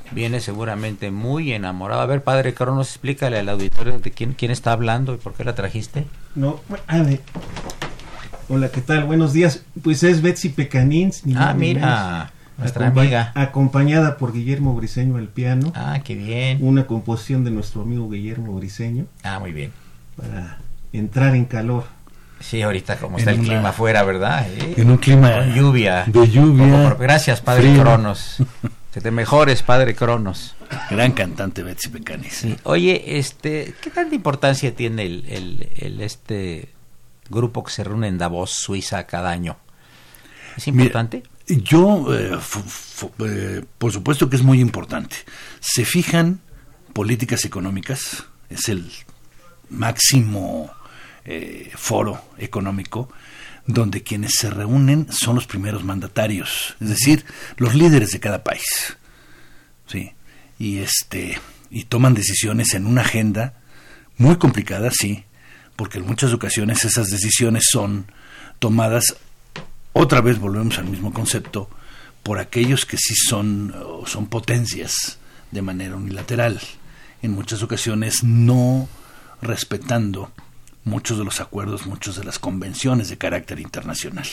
viene 0.10 0.40
seguramente 0.40 1.12
muy 1.12 1.54
enamorado. 1.54 2.02
A 2.02 2.08
ver, 2.08 2.24
padre 2.24 2.56
Cronos, 2.56 2.90
explícale 2.90 3.38
al 3.38 3.48
auditorio 3.48 4.00
de 4.00 4.10
quién, 4.10 4.34
quién 4.34 4.50
está 4.50 4.72
hablando 4.72 5.14
y 5.14 5.18
por 5.18 5.36
qué 5.36 5.44
la 5.44 5.54
trajiste. 5.54 6.08
No, 6.34 6.62
a 6.88 6.98
ver. 7.04 7.22
Hola, 8.50 8.72
¿qué 8.72 8.82
tal? 8.82 9.04
Buenos 9.04 9.34
días. 9.34 9.64
Pues 9.84 10.02
es 10.02 10.24
Betsy 10.24 10.50
Pecanins. 10.50 11.28
ni 11.28 11.36
Ah, 11.38 11.54
mira, 11.54 11.82
menos. 11.82 12.32
Nuestra 12.62 12.88
Acompa- 12.88 13.02
amiga. 13.02 13.32
Acompañada 13.36 14.18
por 14.18 14.32
Guillermo 14.34 14.74
Briseño 14.76 15.18
al 15.18 15.28
piano. 15.28 15.72
Ah, 15.76 16.00
qué 16.04 16.16
bien. 16.16 16.60
Una 16.62 16.88
composición 16.88 17.44
de 17.44 17.52
nuestro 17.52 17.82
amigo 17.82 18.10
Guillermo 18.10 18.54
Briseño 18.54 19.06
Ah, 19.24 19.40
muy 19.40 19.52
bien. 19.52 19.72
para 20.16 20.58
entrar 20.94 21.36
en 21.36 21.46
calor. 21.46 21.86
Sí, 22.40 22.62
ahorita 22.62 22.98
como 22.98 23.18
En 23.18 23.20
está 23.20 23.32
el 23.32 23.40
una- 23.40 23.48
clima 23.50 23.70
afuera, 23.70 24.04
¿verdad? 24.04 24.48
Eh, 24.50 24.74
En 24.78 24.90
un 24.90 24.98
clima 24.98 25.32
con 25.32 25.54
lluvia. 25.54 26.06
de 26.08 26.28
lluvia, 26.30 26.96
Gracias, 27.00 27.42
padre 27.42 27.70
frío. 27.70 27.82
Cronos. 27.84 28.38
Que 28.92 29.00
te 29.00 29.10
mejores, 29.10 29.64
padre 29.64 29.96
Cronos. 29.96 30.54
Gran 30.90 31.14
cantante 31.14 31.64
Betsy 31.64 31.88
Pecanis. 31.88 32.34
Sí. 32.34 32.58
Oye, 32.64 33.18
este, 33.20 33.74
¿qué 33.80 33.90
tanta 33.90 34.14
importancia 34.16 34.76
tiene 34.76 35.04
el, 35.04 35.24
el- 35.30 35.70
el, 35.78 36.02
este 36.02 36.68
grupo 37.30 37.64
que 37.64 37.72
se 37.72 37.86
reúne 37.86 38.10
en 38.10 38.18
Davos, 38.18 38.52
Suiza, 38.52 39.06
cada 39.08 39.30
año? 39.32 39.56
¿Es 40.58 40.68
Mira, 40.68 40.82
importante? 40.84 41.24
Yo, 41.58 42.14
eh, 42.14 42.38
eh, 43.26 43.66
por 43.78 43.92
supuesto 43.92 44.30
que 44.30 44.38
es 44.38 44.44
muy 44.44 44.62
importante. 44.62 45.18
Se 45.60 45.84
fijan 45.84 46.40
políticas 46.94 47.44
económicas, 47.44 48.26
es 48.50 48.70
el 48.70 48.90
máximo 49.70 50.72
eh, 51.26 51.72
foro 51.76 52.24
económico 52.38 53.10
donde 53.66 54.02
quienes 54.02 54.34
se 54.38 54.50
reúnen 54.50 55.08
son 55.12 55.36
los 55.36 55.46
primeros 55.46 55.84
mandatarios, 55.84 56.76
es 56.80 56.90
decir, 56.90 57.26
los 57.58 57.76
líderes 57.76 58.12
de 58.12 58.20
cada 58.20 58.44
país. 58.44 58.98
Sí. 59.88 60.14
Y 60.58 60.80
este 60.80 61.40
y 61.70 61.86
toman 61.86 62.14
decisiones 62.14 62.74
en 62.74 62.86
una 62.86 63.02
agenda 63.02 63.62
muy 64.18 64.38
complicada, 64.38 64.90
sí, 64.92 65.26
porque 65.76 66.00
en 66.00 66.06
muchas 66.06 66.34
ocasiones 66.34 66.84
esas 66.86 67.08
decisiones 67.08 67.66
son 67.72 68.12
tomadas 68.60 69.16
otra 69.94 70.22
vez 70.22 70.40
volvemos 70.40 70.78
al 70.78 70.86
mismo 70.86 71.14
concepto 71.14 71.70
por 72.24 72.40
aquellos 72.40 72.86
que 72.86 72.98
sí 72.98 73.16
son 73.16 73.74
o 73.76 74.06
son 74.06 74.28
potencias 74.28 75.18
de 75.52 75.62
manera 75.62 75.96
unilateral. 75.96 76.60
En 77.22 77.32
muchas 77.32 77.62
ocasiones 77.62 78.24
no 78.24 78.88
respetando 79.42 80.32
muchos 80.84 81.18
de 81.18 81.26
los 81.26 81.40
acuerdos 81.40 81.86
muchas 81.86 82.16
de 82.16 82.24
las 82.24 82.40
convenciones 82.40 83.10
de 83.10 83.18
carácter 83.18 83.60
internacional. 83.60 84.28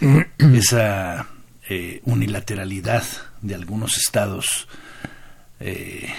Esa 0.38 1.28
eh, 1.68 2.00
unilateralidad 2.04 3.04
de 3.40 3.54
algunos 3.54 3.96
estados 3.96 4.68
eh, 5.60 6.12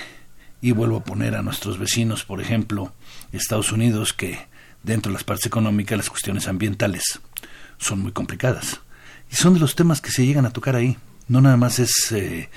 y 0.62 0.71
vuelvo 0.71 0.97
a 0.97 1.04
poner 1.04 1.36
a 1.36 1.41
nuestros 1.41 1.78
vecinos 1.78 2.23
por 2.23 2.41
ejemplo 2.41 2.93
Estados 3.32 3.71
Unidos 3.71 4.13
que 4.13 4.39
dentro 4.84 5.12
de 5.12 5.13
las 5.13 5.23
partes 5.23 5.45
económicas 5.45 5.97
las 5.97 6.10
cuestiones 6.10 6.47
ambientales 6.47 7.19
son 7.84 8.00
muy 8.00 8.12
complicadas. 8.12 8.80
Y 9.32 9.36
son 9.36 9.54
de 9.54 9.60
los 9.60 9.76
temas 9.76 10.02
que 10.02 10.12
se 10.12 10.26
llegan 10.26 10.46
a 10.46 10.54
tocar 10.54 10.76
ahí. 10.76 10.98
No 11.28 11.41
nada 11.41 11.58
más 11.58 11.80
es 11.80 12.12
eh, 12.12 12.50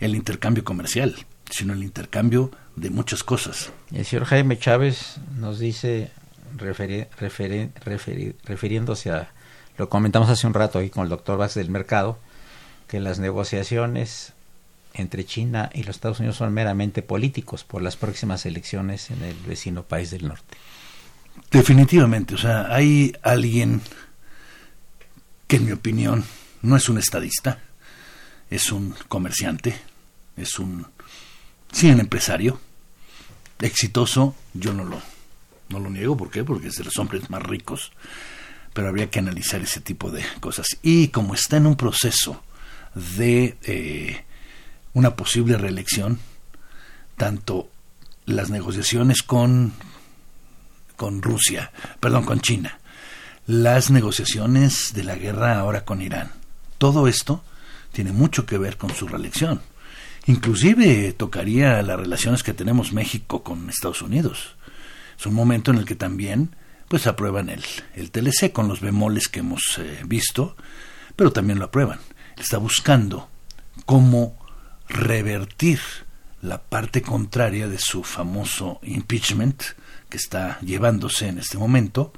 el 0.00 0.14
intercambio 0.14 0.64
comercial, 0.64 1.14
sino 1.50 1.72
el 1.72 1.82
intercambio 1.82 2.50
de 2.76 2.90
muchas 2.90 3.22
cosas. 3.22 3.70
El 3.92 4.04
señor 4.04 4.24
Jaime 4.24 4.58
Chávez 4.58 5.16
nos 5.36 5.58
dice, 5.58 6.10
referi- 6.56 7.08
referi- 7.20 7.72
referi- 7.84 8.34
refiriéndose 8.44 9.10
a 9.10 9.30
lo 9.76 9.88
comentamos 9.88 10.28
hace 10.30 10.46
un 10.46 10.54
rato 10.54 10.78
ahí 10.78 10.88
con 10.88 11.02
el 11.02 11.08
doctor 11.10 11.36
Vázquez 11.36 11.64
del 11.64 11.70
Mercado, 11.70 12.18
que 12.88 13.00
las 13.00 13.18
negociaciones 13.18 14.32
entre 14.94 15.24
China 15.24 15.68
y 15.74 15.82
los 15.82 15.96
Estados 15.96 16.20
Unidos 16.20 16.36
son 16.36 16.54
meramente 16.54 17.02
políticos 17.02 17.64
por 17.64 17.82
las 17.82 17.96
próximas 17.96 18.46
elecciones 18.46 19.10
en 19.10 19.22
el 19.22 19.34
vecino 19.46 19.82
país 19.82 20.10
del 20.12 20.28
norte. 20.28 20.56
Definitivamente, 21.50 22.36
o 22.36 22.38
sea, 22.38 22.72
hay 22.72 23.16
alguien 23.22 23.80
en 25.56 25.66
mi 25.66 25.72
opinión 25.72 26.24
no 26.62 26.76
es 26.76 26.88
un 26.88 26.98
estadista, 26.98 27.60
es 28.50 28.72
un 28.72 28.94
comerciante, 29.08 29.76
es 30.36 30.58
un, 30.58 30.86
sí, 31.72 31.90
un 31.90 32.00
empresario 32.00 32.60
exitoso, 33.60 34.34
yo 34.52 34.72
no 34.72 34.84
lo, 34.84 35.00
no 35.68 35.78
lo 35.78 35.90
niego, 35.90 36.16
¿por 36.16 36.30
qué? 36.30 36.44
Porque 36.44 36.68
es 36.68 36.74
de 36.74 36.84
los 36.84 36.96
hombres 36.98 37.30
más 37.30 37.42
ricos, 37.42 37.92
pero 38.72 38.88
habría 38.88 39.10
que 39.10 39.18
analizar 39.18 39.60
ese 39.60 39.80
tipo 39.80 40.10
de 40.10 40.24
cosas. 40.40 40.66
Y 40.82 41.08
como 41.08 41.34
está 41.34 41.56
en 41.56 41.66
un 41.66 41.76
proceso 41.76 42.42
de 42.94 43.56
eh, 43.62 44.24
una 44.92 45.16
posible 45.16 45.56
reelección, 45.56 46.18
tanto 47.16 47.70
las 48.26 48.50
negociaciones 48.50 49.22
con 49.22 49.72
con 50.96 51.22
Rusia, 51.22 51.72
perdón, 52.00 52.24
con 52.24 52.40
China, 52.40 52.78
las 53.46 53.90
negociaciones 53.90 54.92
de 54.94 55.04
la 55.04 55.16
guerra 55.16 55.58
ahora 55.58 55.84
con 55.84 56.00
Irán. 56.00 56.32
Todo 56.78 57.08
esto 57.08 57.44
tiene 57.92 58.12
mucho 58.12 58.46
que 58.46 58.58
ver 58.58 58.76
con 58.76 58.94
su 58.94 59.06
reelección. 59.06 59.60
Inclusive 60.26 61.12
tocaría 61.12 61.82
las 61.82 62.00
relaciones 62.00 62.42
que 62.42 62.54
tenemos 62.54 62.92
México 62.92 63.42
con 63.42 63.68
Estados 63.68 64.00
Unidos. 64.00 64.56
Es 65.18 65.26
un 65.26 65.34
momento 65.34 65.70
en 65.70 65.78
el 65.78 65.84
que 65.84 65.94
también 65.94 66.56
pues 66.88 67.06
aprueban 67.06 67.50
el, 67.50 67.64
el 67.94 68.10
TLC 68.10 68.52
con 68.52 68.68
los 68.68 68.80
bemoles 68.80 69.28
que 69.28 69.40
hemos 69.40 69.78
eh, 69.78 70.00
visto, 70.06 70.56
pero 71.14 71.32
también 71.32 71.58
lo 71.58 71.66
aprueban. 71.66 71.98
Está 72.36 72.58
buscando 72.58 73.28
cómo 73.84 74.36
revertir 74.88 75.80
la 76.40 76.62
parte 76.62 77.02
contraria 77.02 77.68
de 77.68 77.78
su 77.78 78.02
famoso 78.02 78.80
impeachment, 78.82 79.62
que 80.08 80.16
está 80.16 80.58
llevándose 80.60 81.28
en 81.28 81.38
este 81.38 81.58
momento 81.58 82.12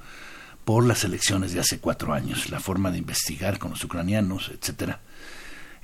por 0.67 0.85
las 0.85 1.05
elecciones 1.05 1.53
de 1.53 1.61
hace 1.61 1.79
cuatro 1.79 2.13
años, 2.13 2.51
la 2.51 2.59
forma 2.59 2.91
de 2.91 2.99
investigar 2.99 3.61
con 3.61 3.71
los 3.71 3.85
ucranianos, 3.85 4.51
etcétera. 4.53 4.99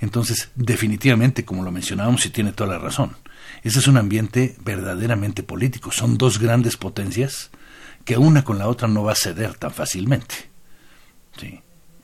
Entonces, 0.00 0.48
definitivamente, 0.56 1.44
como 1.44 1.62
lo 1.62 1.70
mencionábamos, 1.70 2.26
y 2.26 2.30
tiene 2.30 2.52
toda 2.52 2.70
la 2.70 2.78
razón. 2.80 3.16
Ese 3.62 3.78
es 3.78 3.86
un 3.86 3.96
ambiente 3.96 4.56
verdaderamente 4.64 5.44
político. 5.44 5.92
Son 5.92 6.18
dos 6.18 6.40
grandes 6.40 6.76
potencias 6.76 7.52
que 8.04 8.18
una 8.18 8.42
con 8.42 8.58
la 8.58 8.66
otra 8.66 8.88
no 8.88 9.04
va 9.04 9.12
a 9.12 9.14
ceder 9.14 9.54
tan 9.54 9.70
fácilmente. 9.70 10.50
Sí. 11.38 11.60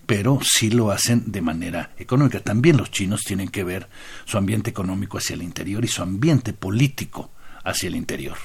Pero 0.07 0.39
sí 0.41 0.71
lo 0.71 0.93
hacen 0.93 1.33
de 1.33 1.43
manera 1.43 1.91
económica. 1.99 2.39
También 2.39 2.77
los 2.77 2.93
chinos 2.93 3.23
tienen 3.27 3.49
que 3.49 3.65
ver 3.65 3.89
su 4.25 4.39
ambiente 4.39 4.71
económico 4.71 5.19
hacia 5.19 5.35
el 5.35 5.43
interior 5.43 5.85
y 5.85 5.89
su 5.89 6.01
ambiente 6.01 6.53
político 6.53 7.33
hacia 7.65 7.89
el 7.89 7.97
interior 7.97 8.39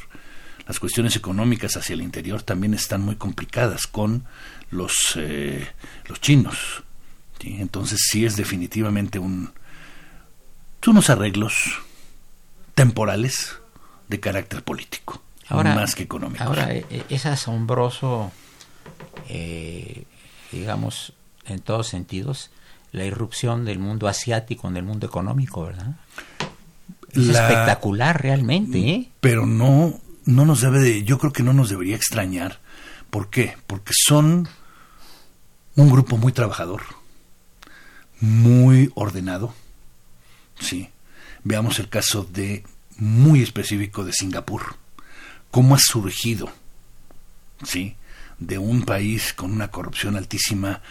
las 0.67 0.79
cuestiones 0.79 1.15
económicas 1.15 1.75
hacia 1.75 1.93
el 1.93 2.01
interior 2.01 2.41
también 2.41 2.73
están 2.73 3.01
muy 3.01 3.15
complicadas 3.15 3.85
con 3.87 4.25
los, 4.71 4.93
eh, 5.17 5.67
los 6.07 6.21
chinos. 6.21 6.83
¿sí? 7.39 7.57
Entonces 7.59 7.99
sí 8.09 8.25
es 8.25 8.35
definitivamente 8.35 9.19
un, 9.19 9.51
unos 10.87 11.09
arreglos 11.09 11.53
temporales 12.75 13.57
de 14.07 14.19
carácter 14.19 14.63
político, 14.63 15.21
Ahora, 15.47 15.75
más 15.75 15.95
que 15.95 16.03
económico. 16.03 16.43
Ahora, 16.43 16.73
eh, 16.73 16.85
eh, 16.89 17.03
es 17.09 17.25
asombroso, 17.25 18.31
eh, 19.29 20.03
digamos, 20.51 21.13
en 21.45 21.59
todos 21.59 21.87
sentidos, 21.87 22.51
la 22.91 23.05
irrupción 23.05 23.65
del 23.65 23.79
mundo 23.79 24.07
asiático 24.07 24.67
en 24.67 24.77
el 24.77 24.83
mundo 24.83 25.07
económico, 25.07 25.65
¿verdad? 25.65 25.95
Es 27.11 27.27
La- 27.27 27.41
espectacular 27.49 28.21
realmente, 28.21 28.79
¿eh? 28.79 29.09
Pero 29.19 29.45
no, 29.45 29.99
no 30.25 30.45
nos 30.45 30.61
debe 30.61 30.79
de, 30.79 31.03
yo 31.03 31.17
creo 31.17 31.33
que 31.33 31.43
no 31.43 31.53
nos 31.53 31.69
debería 31.69 31.95
extrañar. 31.95 32.59
¿Por 33.09 33.29
qué? 33.29 33.57
Porque 33.67 33.93
son 33.95 34.47
un 35.75 35.89
grupo 35.89 36.17
muy 36.17 36.31
trabajador, 36.31 36.81
muy 38.19 38.91
ordenado. 38.95 39.53
Sí. 40.59 40.89
Veamos 41.43 41.79
el 41.79 41.89
caso 41.89 42.23
de 42.23 42.63
muy 42.97 43.41
específico 43.41 44.03
de 44.03 44.13
Singapur. 44.13 44.75
¿Cómo 45.51 45.75
ha 45.75 45.79
surgido? 45.79 46.51
Sí. 47.63 47.95
De 48.39 48.57
un 48.57 48.83
país 48.83 49.33
con 49.33 49.51
una 49.51 49.69
corrupción 49.69 50.15
altísima, 50.15 50.81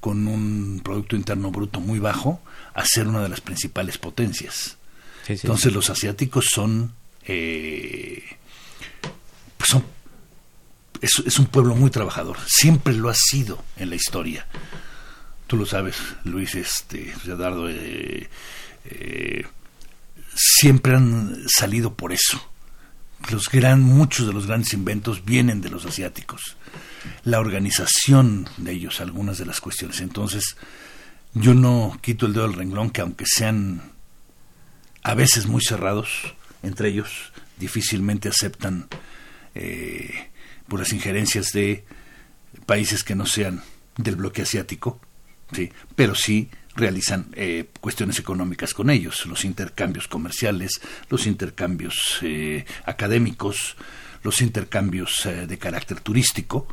con 0.00 0.26
un 0.26 0.80
Producto 0.82 1.16
Interno 1.16 1.50
Bruto 1.50 1.80
muy 1.80 1.98
bajo 1.98 2.40
a 2.74 2.84
ser 2.84 3.06
una 3.06 3.22
de 3.22 3.28
las 3.28 3.40
principales 3.40 3.98
potencias. 3.98 4.76
Sí, 5.26 5.36
sí. 5.36 5.46
Entonces 5.46 5.72
los 5.72 5.90
asiáticos 5.90 6.46
son, 6.52 6.94
eh, 7.24 8.22
pues 9.60 11.26
es, 11.26 11.38
un 11.38 11.46
pueblo 11.46 11.74
muy 11.74 11.90
trabajador, 11.90 12.38
siempre 12.46 12.94
lo 12.94 13.10
ha 13.10 13.14
sido 13.14 13.62
en 13.76 13.90
la 13.90 13.96
historia. 13.96 14.46
Tú 15.46 15.56
lo 15.56 15.66
sabes, 15.66 15.96
Luis, 16.24 16.54
este, 16.54 17.12
Eduardo, 17.24 17.68
eh, 17.68 18.30
eh, 18.86 19.44
siempre 20.34 20.96
han 20.96 21.46
salido 21.48 21.94
por 21.94 22.12
eso. 22.12 22.50
Los 23.30 23.50
gran, 23.50 23.82
muchos 23.82 24.26
de 24.26 24.32
los 24.32 24.46
grandes 24.46 24.72
inventos 24.72 25.24
vienen 25.24 25.60
de 25.60 25.68
los 25.68 25.84
asiáticos. 25.84 26.56
La 27.24 27.40
organización 27.40 28.48
de 28.56 28.72
ellos, 28.72 29.00
algunas 29.00 29.36
de 29.36 29.44
las 29.44 29.60
cuestiones. 29.60 30.00
Entonces, 30.00 30.56
yo 31.34 31.52
no 31.52 31.98
quito 32.00 32.26
el 32.26 32.32
dedo 32.32 32.48
del 32.48 32.56
renglón 32.56 32.90
que 32.90 33.02
aunque 33.02 33.26
sean 33.26 33.92
a 35.02 35.14
veces 35.14 35.46
muy 35.46 35.60
cerrados 35.62 36.34
entre 36.62 36.88
ellos, 36.88 37.32
difícilmente 37.58 38.28
aceptan 38.28 38.88
eh, 39.54 40.30
por 40.68 40.80
las 40.80 40.92
injerencias 40.92 41.52
de 41.52 41.84
países 42.66 43.04
que 43.04 43.14
no 43.14 43.26
sean 43.26 43.62
del 43.96 44.16
bloque 44.16 44.42
asiático, 44.42 45.00
sí, 45.52 45.70
pero 45.96 46.14
sí 46.14 46.48
realizan 46.74 47.26
eh, 47.34 47.68
cuestiones 47.80 48.18
económicas 48.18 48.74
con 48.74 48.90
ellos, 48.90 49.26
los 49.26 49.44
intercambios 49.44 50.08
comerciales, 50.08 50.80
los 51.08 51.26
intercambios 51.26 52.18
eh, 52.22 52.64
académicos, 52.84 53.76
los 54.22 54.40
intercambios 54.40 55.26
eh, 55.26 55.46
de 55.46 55.58
carácter 55.58 56.00
turístico, 56.00 56.66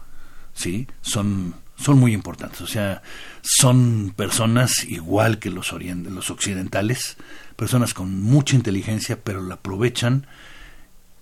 sí, 0.54 0.88
son 1.02 1.56
son 1.80 2.00
muy 2.00 2.12
importantes, 2.12 2.60
o 2.62 2.66
sea, 2.66 3.04
son 3.44 4.12
personas 4.16 4.84
igual 4.86 5.38
que 5.38 5.52
los, 5.52 5.72
los 5.72 6.32
occidentales, 6.32 7.18
personas 7.56 7.94
con 7.94 8.20
mucha 8.20 8.56
inteligencia, 8.56 9.20
pero 9.24 9.44
la 9.44 9.56
aprovechan 9.56 10.26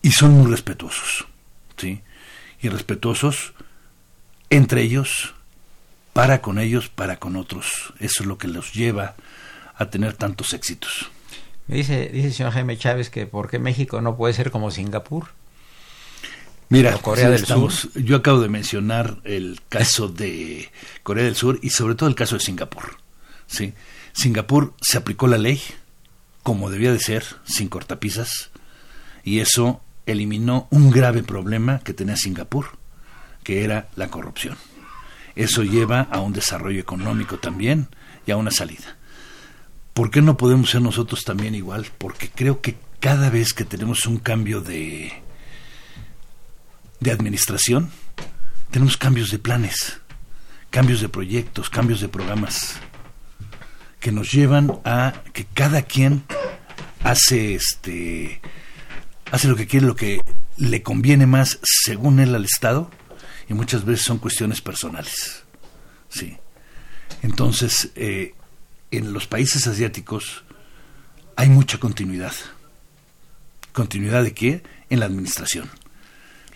y 0.02 0.12
son 0.12 0.32
muy 0.32 0.50
respetuosos, 0.50 1.28
¿sí? 1.78 2.02
Y 2.62 2.70
respetuosos 2.70 3.54
entre 4.50 4.82
ellos, 4.84 5.34
para 6.14 6.42
con 6.42 6.60
ellos, 6.60 6.90
para 6.90 7.18
con 7.18 7.36
otros. 7.36 7.94
Eso 8.00 8.24
es 8.24 8.26
lo 8.28 8.38
que 8.38 8.48
los 8.48 8.74
lleva 8.74 9.16
a 9.76 9.90
tener 9.90 10.14
tantos 10.14 10.54
éxitos. 10.54 11.10
Me 11.68 11.78
dice, 11.78 12.10
dice 12.14 12.28
el 12.28 12.34
señor 12.34 12.52
Jaime 12.54 12.78
Chávez 12.78 13.10
que 13.10 13.26
por 13.26 13.50
qué 13.50 13.60
México 13.60 14.00
no 14.02 14.16
puede 14.16 14.34
ser 14.34 14.52
como 14.52 14.72
Singapur. 14.72 15.28
Mira, 16.70 16.98
Corea 16.98 17.30
del 17.30 17.42
estamos- 17.42 17.90
yo 17.94 18.16
acabo 18.18 18.40
de 18.40 18.50
mencionar 18.50 19.18
el 19.24 19.62
caso 19.70 20.08
de 20.08 20.72
Corea 21.04 21.24
del 21.26 21.36
Sur 21.36 21.60
y 21.62 21.70
sobre 21.70 21.96
todo 21.96 22.10
el 22.10 22.16
caso 22.16 22.36
de 22.38 22.42
Singapur. 22.44 22.98
¿sí? 23.48 23.74
Singapur 24.14 24.74
se 24.82 24.98
aplicó 24.98 25.28
la 25.28 25.38
ley 25.38 25.62
como 26.44 26.70
debía 26.72 26.92
de 26.92 27.00
ser, 27.00 27.24
sin 27.46 27.68
cortapisas, 27.70 28.50
y 29.24 29.40
eso 29.40 29.82
eliminó 30.06 30.68
un 30.72 30.91
grave 30.91 31.24
problema 31.24 31.80
que 31.80 31.94
tenía 31.94 32.15
Singapur, 32.15 32.78
que 33.44 33.63
era 33.63 33.89
la 33.96 34.10
corrupción. 34.10 34.58
Eso 35.36 35.63
lleva 35.63 36.02
a 36.02 36.20
un 36.22 36.34
desarrollo 36.34 36.80
económico 36.80 37.38
también 37.38 37.88
y 38.26 38.32
a 38.32 38.38
una 38.38 38.52
salida. 38.52 38.98
¿Por 39.94 40.12
qué 40.12 40.22
no 40.22 40.38
podemos 40.38 40.70
ser 40.70 40.82
nosotros 40.82 41.24
también 41.24 41.56
igual? 41.56 41.88
Porque 41.98 42.30
creo 42.30 42.62
que 42.62 42.78
cada 43.00 43.30
vez 43.30 43.54
que 43.54 43.65
tenemos 43.65 44.06
un 44.06 44.18
cambio 44.18 44.62
de, 44.62 45.13
de 47.00 47.12
administración, 47.12 47.91
tenemos 48.72 48.98
cambios 48.98 49.32
de 49.32 49.39
planes, 49.39 50.00
cambios 50.70 51.02
de 51.02 51.10
proyectos, 51.10 51.70
cambios 51.70 52.02
de 52.02 52.10
programas 52.10 52.76
que 54.00 54.12
nos 54.12 54.32
llevan 54.32 54.80
a 54.86 55.13
que 55.34 55.46
cada 55.46 55.82
quien 55.82 56.24
hace 57.04 57.56
este 57.56 58.41
hace 59.36 59.48
lo 59.50 59.56
que 59.56 59.67
quiere, 59.67 59.86
lo 59.86 59.95
que 59.95 60.21
le 60.58 60.82
conviene 60.82 61.26
más 61.26 61.60
según 61.62 62.19
él 62.19 62.34
al 62.36 62.45
Estado 62.45 62.89
y 63.50 63.54
muchas 63.54 63.84
veces 63.84 64.06
son 64.06 64.17
cuestiones 64.17 64.62
personales. 64.62 65.43
Sí. 66.10 66.38
Entonces, 67.21 67.91
eh, 67.95 68.34
en 68.91 69.12
los 69.12 69.28
países 69.28 69.67
asiáticos 69.67 70.45
hay 71.36 71.50
mucha 71.50 71.80
continuidad. 71.80 72.34
¿Continuidad 73.74 74.24
de 74.24 74.34
qué? 74.34 74.63
En 74.89 75.02
la 75.02 75.06
administración. 75.08 75.69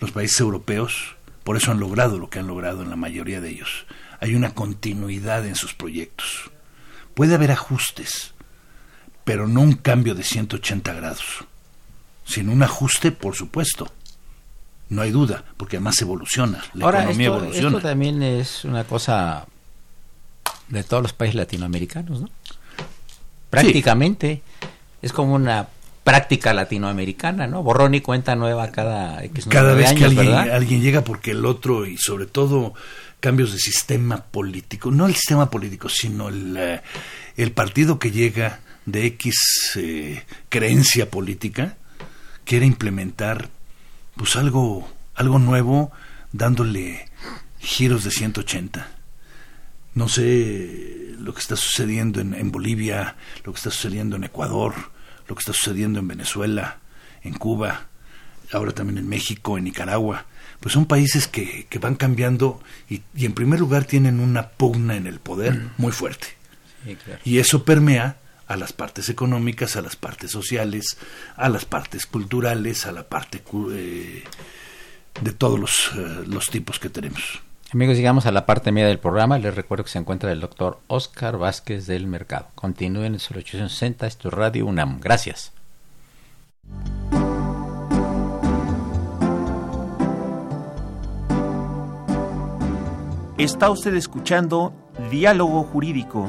Los 0.00 0.12
países 0.12 0.40
europeos 0.40 1.16
por 1.44 1.56
eso 1.56 1.70
han 1.70 1.80
logrado 1.80 2.18
lo 2.18 2.30
que 2.30 2.38
han 2.38 2.46
logrado 2.46 2.82
en 2.82 2.90
la 2.90 2.96
mayoría 2.96 3.40
de 3.40 3.50
ellos. 3.50 3.86
Hay 4.20 4.34
una 4.34 4.54
continuidad 4.54 5.46
en 5.46 5.54
sus 5.54 5.74
proyectos. 5.74 6.50
Puede 7.14 7.34
haber 7.34 7.50
ajustes, 7.50 8.34
pero 9.24 9.48
no 9.48 9.60
un 9.60 9.74
cambio 9.74 10.14
de 10.14 10.22
180 10.22 10.92
grados, 10.94 11.44
sino 12.30 12.52
un 12.52 12.62
ajuste, 12.62 13.12
por 13.12 13.34
supuesto. 13.34 13.90
No 14.88 15.02
hay 15.02 15.10
duda, 15.10 15.44
porque 15.56 15.76
además 15.76 16.00
evoluciona, 16.00 16.64
la 16.74 16.84
Ahora, 16.84 17.02
economía 17.02 17.28
esto, 17.28 17.38
evoluciona. 17.38 17.76
esto 17.76 17.88
también 17.88 18.22
es 18.22 18.64
una 18.64 18.84
cosa 18.84 19.46
de 20.68 20.82
todos 20.84 21.02
los 21.02 21.12
países 21.12 21.36
latinoamericanos, 21.36 22.22
¿no? 22.22 22.30
Prácticamente 23.50 24.42
es 25.02 25.12
como 25.12 25.34
una 25.34 25.68
práctica 26.04 26.54
latinoamericana, 26.54 27.46
¿no? 27.46 27.62
Borrón 27.62 27.94
y 27.94 28.00
cuenta 28.00 28.34
nueva 28.34 28.70
cada 28.70 29.22
X 29.24 29.46
Cada 29.46 29.74
vez 29.74 29.92
que 29.92 30.04
alguien, 30.04 30.32
alguien 30.32 30.80
llega 30.80 31.02
porque 31.02 31.32
el 31.32 31.44
otro, 31.44 31.86
y 31.86 31.96
sobre 31.98 32.26
todo 32.26 32.74
cambios 33.20 33.52
de 33.52 33.58
sistema 33.58 34.24
político, 34.24 34.90
no 34.90 35.06
el 35.06 35.14
sistema 35.14 35.50
político, 35.50 35.88
sino 35.88 36.28
el, 36.28 36.56
eh, 36.56 36.80
el 37.36 37.52
partido 37.52 37.98
que 37.98 38.10
llega 38.10 38.60
de 38.86 39.06
X 39.06 39.72
eh, 39.76 40.24
creencia 40.48 41.10
política, 41.10 41.76
quiere 42.50 42.66
implementar 42.66 43.48
pues 44.16 44.34
algo, 44.34 44.92
algo 45.14 45.38
nuevo, 45.38 45.92
dándole 46.32 47.08
giros 47.60 48.02
de 48.02 48.10
180. 48.10 48.88
No 49.94 50.08
sé 50.08 51.14
lo 51.20 51.32
que 51.32 51.38
está 51.38 51.54
sucediendo 51.54 52.20
en, 52.20 52.34
en 52.34 52.50
Bolivia, 52.50 53.14
lo 53.44 53.52
que 53.52 53.58
está 53.58 53.70
sucediendo 53.70 54.16
en 54.16 54.24
Ecuador, 54.24 54.74
lo 55.28 55.36
que 55.36 55.38
está 55.38 55.52
sucediendo 55.52 56.00
en 56.00 56.08
Venezuela, 56.08 56.80
en 57.22 57.34
Cuba, 57.34 57.86
ahora 58.50 58.72
también 58.72 58.98
en 58.98 59.08
México, 59.08 59.56
en 59.56 59.62
Nicaragua. 59.62 60.26
Pues 60.58 60.72
son 60.72 60.86
países 60.86 61.28
que, 61.28 61.68
que 61.70 61.78
van 61.78 61.94
cambiando 61.94 62.60
y, 62.88 63.02
y 63.14 63.26
en 63.26 63.32
primer 63.32 63.60
lugar 63.60 63.84
tienen 63.84 64.18
una 64.18 64.48
pugna 64.48 64.96
en 64.96 65.06
el 65.06 65.20
poder 65.20 65.68
muy 65.78 65.92
fuerte. 65.92 66.26
Sí, 66.84 66.96
claro. 66.96 67.20
Y 67.24 67.38
eso 67.38 67.64
permea 67.64 68.18
a 68.50 68.56
las 68.56 68.72
partes 68.72 69.08
económicas, 69.08 69.76
a 69.76 69.80
las 69.80 69.94
partes 69.94 70.32
sociales, 70.32 70.98
a 71.36 71.48
las 71.48 71.64
partes 71.64 72.04
culturales, 72.04 72.84
a 72.84 72.90
la 72.90 73.04
parte 73.04 73.44
eh, 73.72 74.24
de 75.20 75.32
todos 75.32 75.58
los, 75.60 75.92
eh, 75.96 76.24
los 76.26 76.50
tipos 76.50 76.80
que 76.80 76.90
tenemos. 76.90 77.40
Amigos, 77.72 77.96
llegamos 77.96 78.26
a 78.26 78.32
la 78.32 78.46
parte 78.46 78.72
media 78.72 78.88
del 78.88 78.98
programa. 78.98 79.38
Les 79.38 79.54
recuerdo 79.54 79.84
que 79.84 79.90
se 79.90 79.98
encuentra 79.98 80.32
el 80.32 80.40
doctor 80.40 80.80
Oscar 80.88 81.38
Vázquez 81.38 81.86
del 81.86 82.08
Mercado. 82.08 82.48
Continúen 82.56 83.14
en 83.14 83.20
el 83.20 83.36
860, 83.36 84.08
esto 84.08 84.28
es 84.28 84.34
Radio 84.34 84.66
UNAM. 84.66 84.98
Gracias. 84.98 85.52
Está 93.38 93.70
usted 93.70 93.94
escuchando 93.94 94.74
Diálogo 95.08 95.62
Jurídico, 95.62 96.28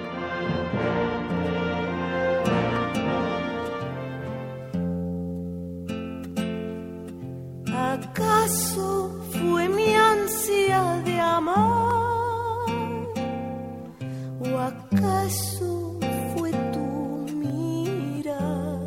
¿O 14.39 14.57
acaso 14.57 15.97
fue 16.35 16.51
tu 16.71 17.25
mirar 17.35 18.77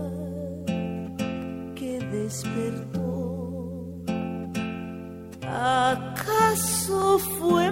que 1.74 1.98
despertó? 2.12 3.96
¿Acaso 5.46 7.18
fue 7.18 7.63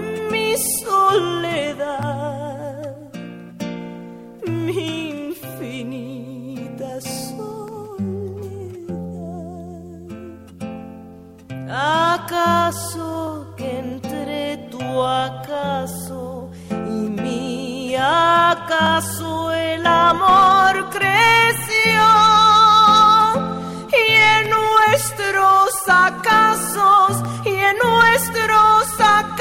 el 19.52 19.86
amor 19.86 20.88
creció? 20.90 22.04
Y 23.90 24.14
en 24.14 24.50
nuestros 24.50 25.70
acasos 25.88 27.22
y 27.44 27.54
en 27.54 27.76
nuestros 27.78 29.00
acasos, 29.00 29.31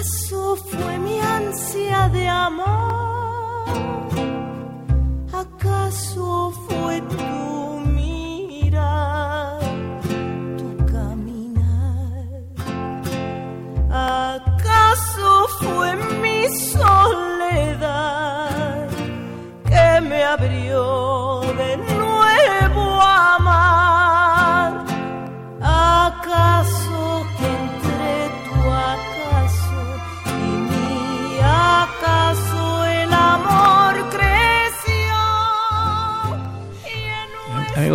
¿Acaso 0.00 0.56
fue 0.56 0.98
mi 0.98 1.20
ansia 1.20 2.08
de 2.08 2.26
amor? 2.26 3.68
¿Acaso 5.30 6.49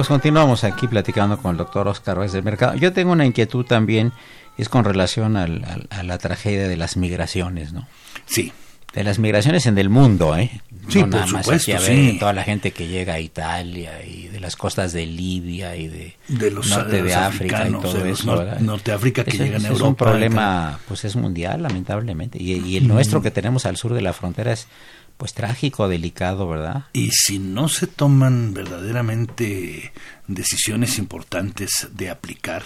continuamos 0.07 0.63
aquí 0.63 0.87
platicando 0.87 1.37
con 1.37 1.51
el 1.51 1.57
doctor 1.57 1.87
Oscar 1.87 2.17
Ruiz 2.17 2.31
del 2.31 2.43
Mercado. 2.43 2.75
Yo 2.75 2.93
tengo 2.93 3.11
una 3.11 3.25
inquietud 3.25 3.65
también, 3.65 4.11
es 4.57 4.69
con 4.69 4.83
relación 4.85 5.37
al- 5.37 5.63
al- 5.65 5.87
a 5.89 6.03
la 6.03 6.17
tragedia 6.17 6.67
de 6.67 6.77
las 6.77 6.97
migraciones, 6.97 7.73
¿no? 7.73 7.87
Sí, 8.25 8.51
De 8.93 9.03
las 9.03 9.19
migraciones 9.19 9.65
en 9.65 9.77
el 9.77 9.89
mundo, 9.89 10.37
¿eh? 10.37 10.61
Sí, 10.87 10.99
no 10.99 11.01
por 11.01 11.09
nada 11.09 11.25
más 11.27 11.43
supuesto, 11.45 11.71
aquí 11.73 11.83
a 11.83 11.85
ver 11.85 12.11
sí. 12.13 12.17
toda 12.17 12.31
la 12.31 12.43
gente 12.43 12.71
que 12.71 12.87
llega 12.87 13.15
a 13.15 13.19
Italia 13.19 14.05
y 14.05 14.29
de 14.29 14.39
las 14.39 14.55
costas 14.55 14.93
de 14.93 15.05
Libia 15.05 15.75
y 15.75 15.89
de, 15.89 16.15
De 16.29 16.49
los- 16.49 16.69
norte 16.69 17.03
de 17.03 17.13
África 17.13 17.67
y 17.67 17.73
todo 17.73 17.93
de 18.01 18.11
eso. 18.11 18.33
nor- 18.33 18.81
que 19.25 19.31
Ese- 19.31 19.43
llegan 19.43 19.55
a 19.55 19.57
ese 19.57 19.73
Es 19.73 19.79
un 19.81 19.87
Europa, 19.87 20.05
problema, 20.05 20.79
pues 20.87 21.03
es 21.03 21.17
mundial, 21.17 21.61
lamentablemente. 21.63 22.41
Y, 22.41 22.53
y 22.53 22.77
el 22.77 22.87
nuestro 22.87 23.21
que 23.21 23.31
tenemos 23.31 23.65
al 23.65 23.75
sur 23.75 23.93
de 23.93 24.01
la 24.01 24.13
frontera 24.13 24.53
es, 24.53 24.67
pues 25.17 25.33
trágico, 25.33 25.87
delicado, 25.87 26.47
¿verdad? 26.47 26.85
Y 26.93 27.11
si 27.11 27.39
no 27.39 27.69
se 27.69 27.87
toman 27.87 28.53
verdaderamente 28.53 29.93
decisiones 30.27 30.97
importantes 30.97 31.87
de 31.91 32.09
aplicar, 32.09 32.63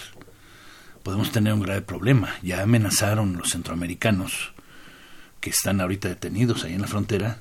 podemos 1.02 1.30
tener 1.30 1.52
un 1.52 1.62
grave 1.62 1.82
problema. 1.82 2.34
Ya 2.42 2.62
amenazaron 2.62 3.36
los 3.36 3.50
centroamericanos 3.50 4.52
que 5.40 5.50
están 5.50 5.80
ahorita 5.80 6.08
detenidos 6.08 6.64
ahí 6.64 6.74
en 6.74 6.82
la 6.82 6.88
frontera, 6.88 7.40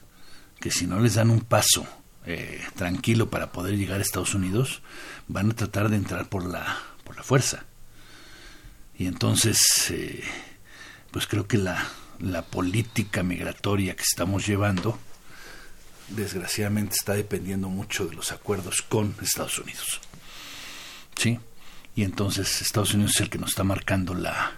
que 0.59 0.71
si 0.71 0.87
no 0.87 0.99
les 0.99 1.15
dan 1.15 1.31
un 1.31 1.41
paso 1.41 1.87
eh, 2.25 2.61
tranquilo 2.75 3.29
para 3.29 3.51
poder 3.51 3.77
llegar 3.77 3.99
a 3.99 4.03
Estados 4.03 4.35
Unidos, 4.35 4.81
van 5.27 5.51
a 5.51 5.55
tratar 5.55 5.89
de 5.89 5.97
entrar 5.97 6.29
por 6.29 6.45
la, 6.45 6.77
por 7.03 7.17
la 7.17 7.23
fuerza. 7.23 7.65
Y 8.97 9.07
entonces, 9.07 9.59
eh, 9.89 10.23
pues 11.11 11.25
creo 11.25 11.47
que 11.47 11.57
la, 11.57 11.87
la 12.19 12.41
política 12.41 13.23
migratoria 13.23 13.95
que 13.95 14.03
estamos 14.03 14.45
llevando, 14.47 14.97
desgraciadamente 16.09 16.95
está 16.95 17.13
dependiendo 17.13 17.69
mucho 17.69 18.05
de 18.07 18.15
los 18.15 18.31
acuerdos 18.31 18.81
con 18.81 19.15
Estados 19.21 19.59
Unidos. 19.59 20.01
¿Sí? 21.15 21.39
Y 21.95 22.03
entonces 22.03 22.61
Estados 22.61 22.93
Unidos 22.93 23.13
es 23.15 23.21
el 23.21 23.29
que 23.29 23.37
nos 23.37 23.49
está 23.49 23.63
marcando 23.63 24.13
la, 24.13 24.53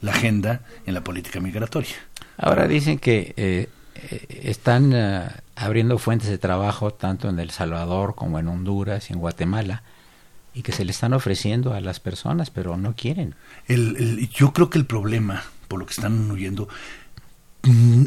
la 0.00 0.12
agenda 0.12 0.62
en 0.86 0.94
la 0.94 1.02
política 1.02 1.40
migratoria. 1.40 1.94
Ahora 2.36 2.66
dicen 2.68 2.98
que 2.98 3.34
eh, 3.36 3.68
eh, 3.96 4.40
están 4.44 4.92
eh, 4.94 5.28
abriendo 5.56 5.98
fuentes 5.98 6.28
de 6.28 6.38
trabajo 6.38 6.92
tanto 6.92 7.28
en 7.28 7.38
El 7.38 7.50
Salvador 7.50 8.14
como 8.14 8.38
en 8.38 8.48
Honduras 8.48 9.10
y 9.10 9.12
en 9.12 9.18
Guatemala 9.18 9.82
y 10.54 10.62
que 10.62 10.72
se 10.72 10.84
le 10.84 10.92
están 10.92 11.12
ofreciendo 11.14 11.74
a 11.74 11.80
las 11.80 11.98
personas, 12.00 12.50
pero 12.50 12.76
no 12.76 12.94
quieren. 12.94 13.34
El, 13.66 13.96
el- 13.96 14.28
yo 14.30 14.52
creo 14.52 14.70
que 14.70 14.78
el 14.78 14.86
problema, 14.86 15.42
por 15.68 15.80
lo 15.80 15.86
que 15.86 15.92
están 15.92 16.30
huyendo, 16.30 16.68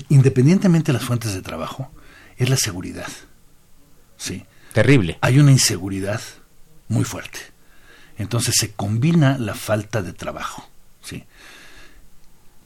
independientemente 0.10 0.92
de 0.92 0.98
las 0.98 1.08
fuentes 1.08 1.34
de 1.34 1.42
trabajo, 1.42 1.92
es 2.38 2.50
la 2.50 2.58
seguridad. 2.58 3.08
¿Sí? 4.18 4.46
Terrible. 4.74 5.18
hay 5.22 5.40
una 5.40 5.52
inseguridad 5.52 6.22
muy 6.88 7.04
fuerte. 7.04 7.40
Entonces 8.18 8.56
se 8.58 8.72
combina 8.72 9.38
la 9.38 9.56
falta 9.56 10.02
de 10.02 10.14
trabajo, 10.14 10.68
¿sí? 11.02 11.24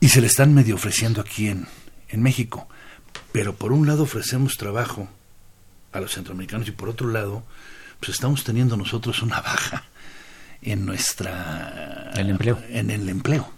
Y 0.00 0.08
se 0.08 0.20
le 0.20 0.26
están 0.26 0.54
medio 0.54 0.74
ofreciendo 0.74 1.20
aquí 1.20 1.48
en, 1.48 1.66
en 2.08 2.22
México. 2.22 2.68
Pero 3.32 3.54
por 3.54 3.72
un 3.72 3.86
lado 3.86 4.02
ofrecemos 4.02 4.56
trabajo 4.56 5.08
a 5.92 6.00
los 6.00 6.12
centroamericanos 6.12 6.68
y 6.68 6.72
por 6.72 6.88
otro 6.88 7.08
lado, 7.08 7.44
pues 8.00 8.10
estamos 8.10 8.44
teniendo 8.44 8.76
nosotros 8.76 9.22
una 9.22 9.40
baja 9.42 9.84
en 10.62 10.86
nuestra... 10.86 12.12
El 12.14 12.30
empleo. 12.30 12.62
En 12.68 12.90
el 12.90 13.08
empleo. 13.08 13.50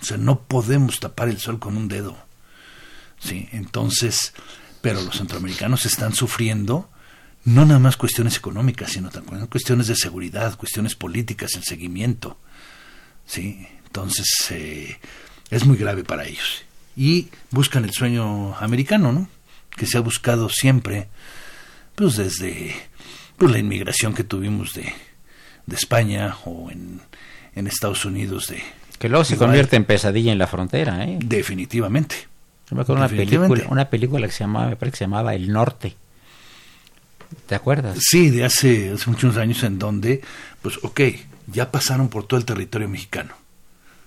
O 0.00 0.04
sea, 0.04 0.16
no 0.16 0.40
podemos 0.40 1.00
tapar 1.00 1.28
el 1.28 1.38
sol 1.38 1.58
con 1.58 1.76
un 1.76 1.88
dedo. 1.88 2.16
Sí, 3.22 3.48
entonces, 3.52 4.32
pero 4.80 5.00
los 5.02 5.16
centroamericanos 5.16 5.86
están 5.86 6.14
sufriendo 6.14 6.88
no 7.44 7.64
nada 7.64 7.80
más 7.80 7.96
cuestiones 7.96 8.36
económicas, 8.36 8.92
sino 8.92 9.10
también 9.10 9.46
cuestiones 9.46 9.88
de 9.88 9.96
seguridad, 9.96 10.56
cuestiones 10.56 10.94
políticas, 10.94 11.54
el 11.54 11.64
seguimiento. 11.64 12.38
Sí, 13.26 13.66
entonces 13.86 14.26
eh, 14.50 14.98
es 15.50 15.64
muy 15.64 15.76
grave 15.76 16.04
para 16.04 16.24
ellos. 16.24 16.64
Y 16.96 17.28
buscan 17.50 17.84
el 17.84 17.92
sueño 17.92 18.56
americano, 18.56 19.12
¿no? 19.12 19.28
Que 19.76 19.86
se 19.86 19.98
ha 19.98 20.00
buscado 20.00 20.48
siempre, 20.50 21.08
pues 21.94 22.16
desde 22.16 22.76
pues, 23.38 23.50
la 23.50 23.58
inmigración 23.58 24.14
que 24.14 24.24
tuvimos 24.24 24.74
de, 24.74 24.92
de 25.66 25.76
España 25.76 26.36
o 26.44 26.70
en, 26.70 27.00
en 27.54 27.66
Estados 27.66 28.04
Unidos 28.04 28.48
de... 28.48 28.62
Que 28.98 29.08
luego 29.08 29.24
se 29.24 29.36
convierte 29.36 29.74
en 29.74 29.84
pesadilla 29.84 30.30
en 30.30 30.38
la 30.38 30.46
frontera, 30.46 31.04
¿eh? 31.04 31.18
Definitivamente. 31.20 32.31
Yo 32.72 32.76
me 32.76 32.82
acuerdo 32.84 33.04
una 33.04 33.08
película, 33.10 33.66
una 33.68 33.90
película 33.90 34.26
que 34.26 34.32
se 34.32 34.44
llamaba, 34.44 34.68
me 34.68 34.76
parece 34.76 34.92
que 34.92 34.98
se 35.00 35.04
llamaba 35.04 35.34
El 35.34 35.52
Norte. 35.52 35.94
¿Te 37.44 37.54
acuerdas? 37.54 37.98
Sí, 38.00 38.30
de 38.30 38.46
hace, 38.46 38.92
hace 38.92 39.10
muchos 39.10 39.36
años 39.36 39.62
en 39.62 39.78
donde, 39.78 40.22
pues, 40.62 40.78
ok, 40.82 41.00
ya 41.48 41.70
pasaron 41.70 42.08
por 42.08 42.26
todo 42.26 42.40
el 42.40 42.46
territorio 42.46 42.88
mexicano, 42.88 43.34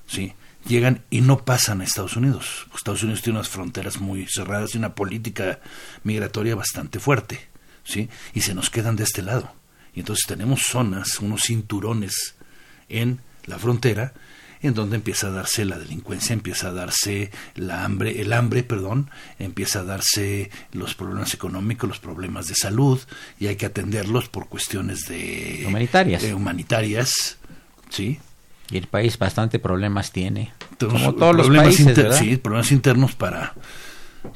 ¿sí? 0.08 0.34
Llegan 0.66 1.04
y 1.12 1.22
no 1.22 1.46
pasan 1.46 1.82
a 1.82 1.84
Estados 1.84 2.18
Unidos. 2.18 2.66
Estados 2.76 3.04
Unidos 3.04 3.22
tiene 3.22 3.38
unas 3.38 3.50
fronteras 3.50 4.02
muy 4.02 4.26
cerradas 4.26 4.74
y 4.74 4.80
una 4.80 4.96
política 4.96 5.60
migratoria 6.04 6.56
bastante 6.56 6.98
fuerte, 6.98 7.40
¿sí? 7.84 8.10
Y 8.34 8.42
se 8.42 8.56
nos 8.56 8.72
quedan 8.72 8.96
de 8.96 9.04
este 9.04 9.22
lado. 9.22 9.54
Y 9.94 10.00
entonces 10.00 10.26
tenemos 10.26 10.62
zonas, 10.62 11.20
unos 11.20 11.44
cinturones 11.44 12.34
en 12.90 13.20
la 13.46 13.60
frontera 13.60 14.14
en 14.68 14.74
donde 14.74 14.96
empieza 14.98 15.28
a 15.28 15.32
darse 15.32 15.66
la 15.66 15.78
delincuencia, 15.80 16.34
empieza 16.34 16.68
a 16.70 16.72
darse 16.74 17.32
la 17.56 17.84
hambre, 17.86 18.22
el 18.22 18.34
hambre, 18.34 18.64
perdón, 18.64 19.10
empieza 19.40 19.80
a 19.80 19.84
darse 19.84 20.50
los 20.72 20.96
problemas 20.96 21.34
económicos, 21.34 21.88
los 21.90 22.00
problemas 22.00 22.48
de 22.48 22.56
salud, 22.56 23.00
y 23.40 23.48
hay 23.48 23.56
que 23.56 23.66
atenderlos 23.68 24.30
por 24.30 24.48
cuestiones 24.50 25.08
de 25.08 25.64
Humanitarias. 25.68 26.22
de 26.22 26.34
humanitarias, 26.34 27.38
sí. 27.90 28.20
Y 28.72 28.78
el 28.78 28.88
país 28.88 29.18
bastante 29.20 29.60
problemas 29.60 30.12
tiene. 30.12 30.52
Tenemos 30.78 31.02
Como 31.04 31.16
todos 31.16 31.36
los 31.36 31.46
problemas 31.48 31.76
países, 31.76 32.16
sí, 32.18 32.38
problemas 32.38 32.72
internos 32.72 33.14
para 33.14 33.54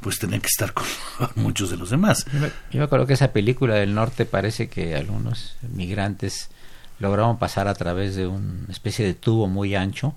pues 0.02 0.20
tener 0.20 0.40
que 0.40 0.48
estar 0.48 0.72
con 0.72 0.86
muchos 1.36 1.72
de 1.72 1.78
los 1.78 1.90
demás. 1.90 2.26
Yo 2.32 2.40
me- 2.40 2.48
Yo 2.72 2.78
me 2.80 2.84
acuerdo 2.84 3.08
que 3.08 3.14
esa 3.14 3.32
película 3.34 3.74
del 3.74 3.96
norte 3.96 4.26
parece 4.26 4.70
que 4.70 4.96
algunos 4.96 5.56
migrantes 5.74 6.50
lograron 7.00 7.38
pasar 7.40 7.68
a 7.68 7.74
través 7.74 8.16
de 8.16 8.28
una 8.28 8.72
especie 8.72 9.06
de 9.06 9.14
tubo 9.14 9.48
muy 9.48 9.76
ancho 9.76 10.16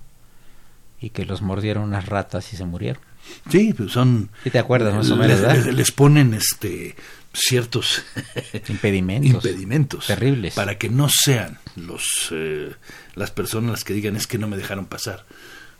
y 1.01 1.09
que 1.09 1.25
los 1.25 1.41
mordieron 1.41 1.83
unas 1.83 2.05
ratas 2.05 2.51
y 2.53 2.57
se 2.57 2.65
murieron. 2.65 3.01
Sí, 3.49 3.73
pues 3.73 3.91
son 3.93 4.29
¿Sí 4.43 4.49
te 4.49 4.59
acuerdas 4.59 4.93
más 4.93 5.09
o 5.09 5.15
les, 5.15 5.27
menos, 5.27 5.41
verdad? 5.41 5.65
les- 5.71 5.91
ponen 5.91 6.33
este 6.33 6.95
ciertos 7.33 8.03
Impedimentos. 8.69 9.45
impedimentos 9.45 10.07
Terribles. 10.07 10.53
para 10.53 10.77
que 10.77 10.89
no 10.89 11.07
sean 11.09 11.57
los 11.77 12.05
eh, 12.31 12.73
las 13.15 13.31
personas 13.31 13.71
las 13.71 13.83
que 13.85 13.93
digan 13.93 14.15
es 14.17 14.27
que 14.27 14.37
no 14.37 14.47
me 14.47 14.57
dejaron 14.57 14.85
pasar. 14.85 15.25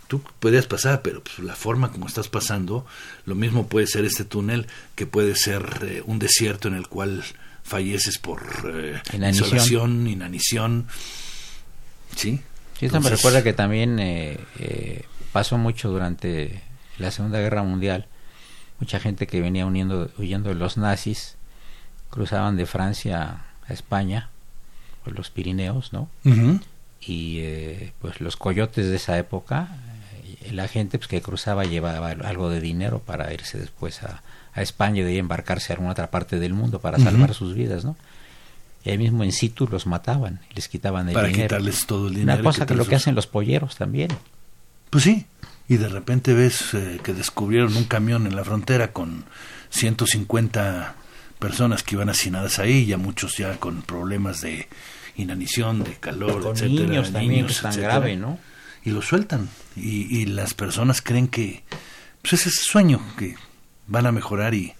Tú 0.08 0.22
podrías 0.40 0.68
pasar, 0.68 1.02
pero 1.02 1.24
pues, 1.24 1.40
la 1.40 1.56
forma 1.56 1.92
como 1.92 2.08
estás 2.08 2.28
pasando, 2.30 2.86
lo 3.26 3.36
mismo 3.36 3.68
puede 3.68 3.88
ser 3.88 4.06
este 4.06 4.24
túnel 4.26 4.68
que 4.96 5.06
puede 5.06 5.36
ser 5.36 5.66
eh, 5.84 6.02
un 6.06 6.20
desierto 6.20 6.68
en 6.70 6.76
el 6.76 6.88
cual 6.88 7.24
falleces 7.64 8.18
por 8.18 8.42
eh, 8.74 9.02
Inanición. 9.14 9.46
insolación, 9.46 10.08
inanición. 10.08 10.88
Sí. 12.16 12.42
Sí, 12.80 12.90
me 12.90 13.10
recuerda 13.10 13.44
que 13.44 13.54
también 13.54 14.00
eh, 14.00 14.40
eh, 14.60 15.06
pasó 15.32 15.58
mucho 15.58 15.90
durante 15.90 16.62
la 16.98 17.12
Segunda 17.12 17.40
Guerra 17.40 17.64
Mundial. 17.64 18.08
Mucha 18.80 19.00
gente 19.00 19.28
que 19.28 19.40
venía 19.40 19.66
uniendo, 19.66 20.12
huyendo 20.18 20.50
de 20.50 20.56
los 20.56 20.78
nazis 20.78 21.36
cruzaban 22.10 22.58
de 22.58 22.68
Francia 22.68 23.46
a 23.68 23.74
España, 23.74 24.30
por 25.04 25.16
los 25.16 25.32
Pirineos, 25.32 25.94
¿no? 25.94 26.10
y 27.06 27.40
eh, 27.40 27.94
pues 28.00 28.22
los 28.22 28.38
coyotes 28.38 28.88
de 28.88 28.96
esa 28.96 29.18
época 29.18 29.76
eh, 30.42 30.52
la 30.52 30.68
gente 30.68 30.98
pues, 30.98 31.08
que 31.08 31.22
cruzaba 31.22 31.66
llevaba 31.66 32.10
algo 32.12 32.50
de 32.50 32.62
dinero 32.62 33.00
para 33.00 33.34
irse 33.34 33.58
después 33.58 34.04
a, 34.04 34.22
a 34.54 34.62
España 34.62 35.02
y 35.02 35.04
de 35.04 35.10
ahí 35.12 35.18
embarcarse 35.18 35.72
a 35.72 35.76
alguna 35.76 35.92
otra 35.92 36.12
parte 36.12 36.40
del 36.40 36.54
mundo 36.54 36.80
para 36.80 37.00
salvar 37.00 37.34
sus 37.34 37.54
vidas 37.56 37.84
no 37.86 37.96
y 38.86 38.90
ahí 38.90 38.98
mismo 38.98 39.24
in 39.24 39.32
situ 39.32 39.68
los 39.68 39.88
mataban 39.88 40.42
y 40.52 40.56
les 40.56 40.68
quitaban 40.68 41.08
el 41.08 41.14
Para 41.14 41.28
dinero. 41.28 41.46
quitarles 41.48 41.86
todo 41.86 42.08
el 42.10 42.16
dinero. 42.16 42.34
una 42.42 42.44
cosa 42.44 42.66
que 42.66 42.76
lo 42.76 42.86
que 42.86 42.96
hacen 42.96 43.16
los 43.16 43.28
polleros 43.28 43.78
también. 43.78 44.10
Pues 44.90 45.06
sí, 45.06 45.26
y 45.70 45.78
de 45.78 45.88
repente 45.88 46.34
ves 46.34 46.74
eh, 46.74 47.00
que 47.02 47.14
descubrieron 47.14 47.76
un 47.78 47.86
camión 47.86 48.28
en 48.28 48.36
la 48.36 48.44
frontera 48.44 48.92
con 48.92 49.24
150 49.70 50.96
personas 51.40 51.82
que 51.84 51.96
iban 51.96 52.10
hacinadas 52.10 52.60
ahí, 52.60 52.86
ya 52.86 52.98
muchos 52.98 53.38
ya 53.38 53.58
con 53.58 53.82
problemas 53.84 54.42
de 54.42 54.68
inanición, 55.16 55.84
de 55.84 55.96
calor, 55.96 56.42
con 56.42 56.56
etcétera, 56.56 56.88
niños 56.88 57.12
también 57.12 57.30
que 57.30 57.36
niños, 57.38 57.52
es 57.52 57.62
tan 57.62 57.72
etcétera, 57.72 57.94
grave 57.94 58.18
no 58.18 58.38
Y 58.84 58.90
lo 58.92 59.02
sueltan. 59.02 59.50
Y, 59.76 60.14
y 60.20 60.26
las 60.26 60.54
personas 60.54 61.02
creen 61.02 61.28
que 61.30 61.64
pues 62.22 62.34
ese 62.34 62.50
es 62.50 62.58
el 62.60 62.66
sueño, 62.66 63.02
que 63.18 63.36
van 63.88 64.06
a 64.06 64.12
mejorar 64.12 64.54
y, 64.54 64.74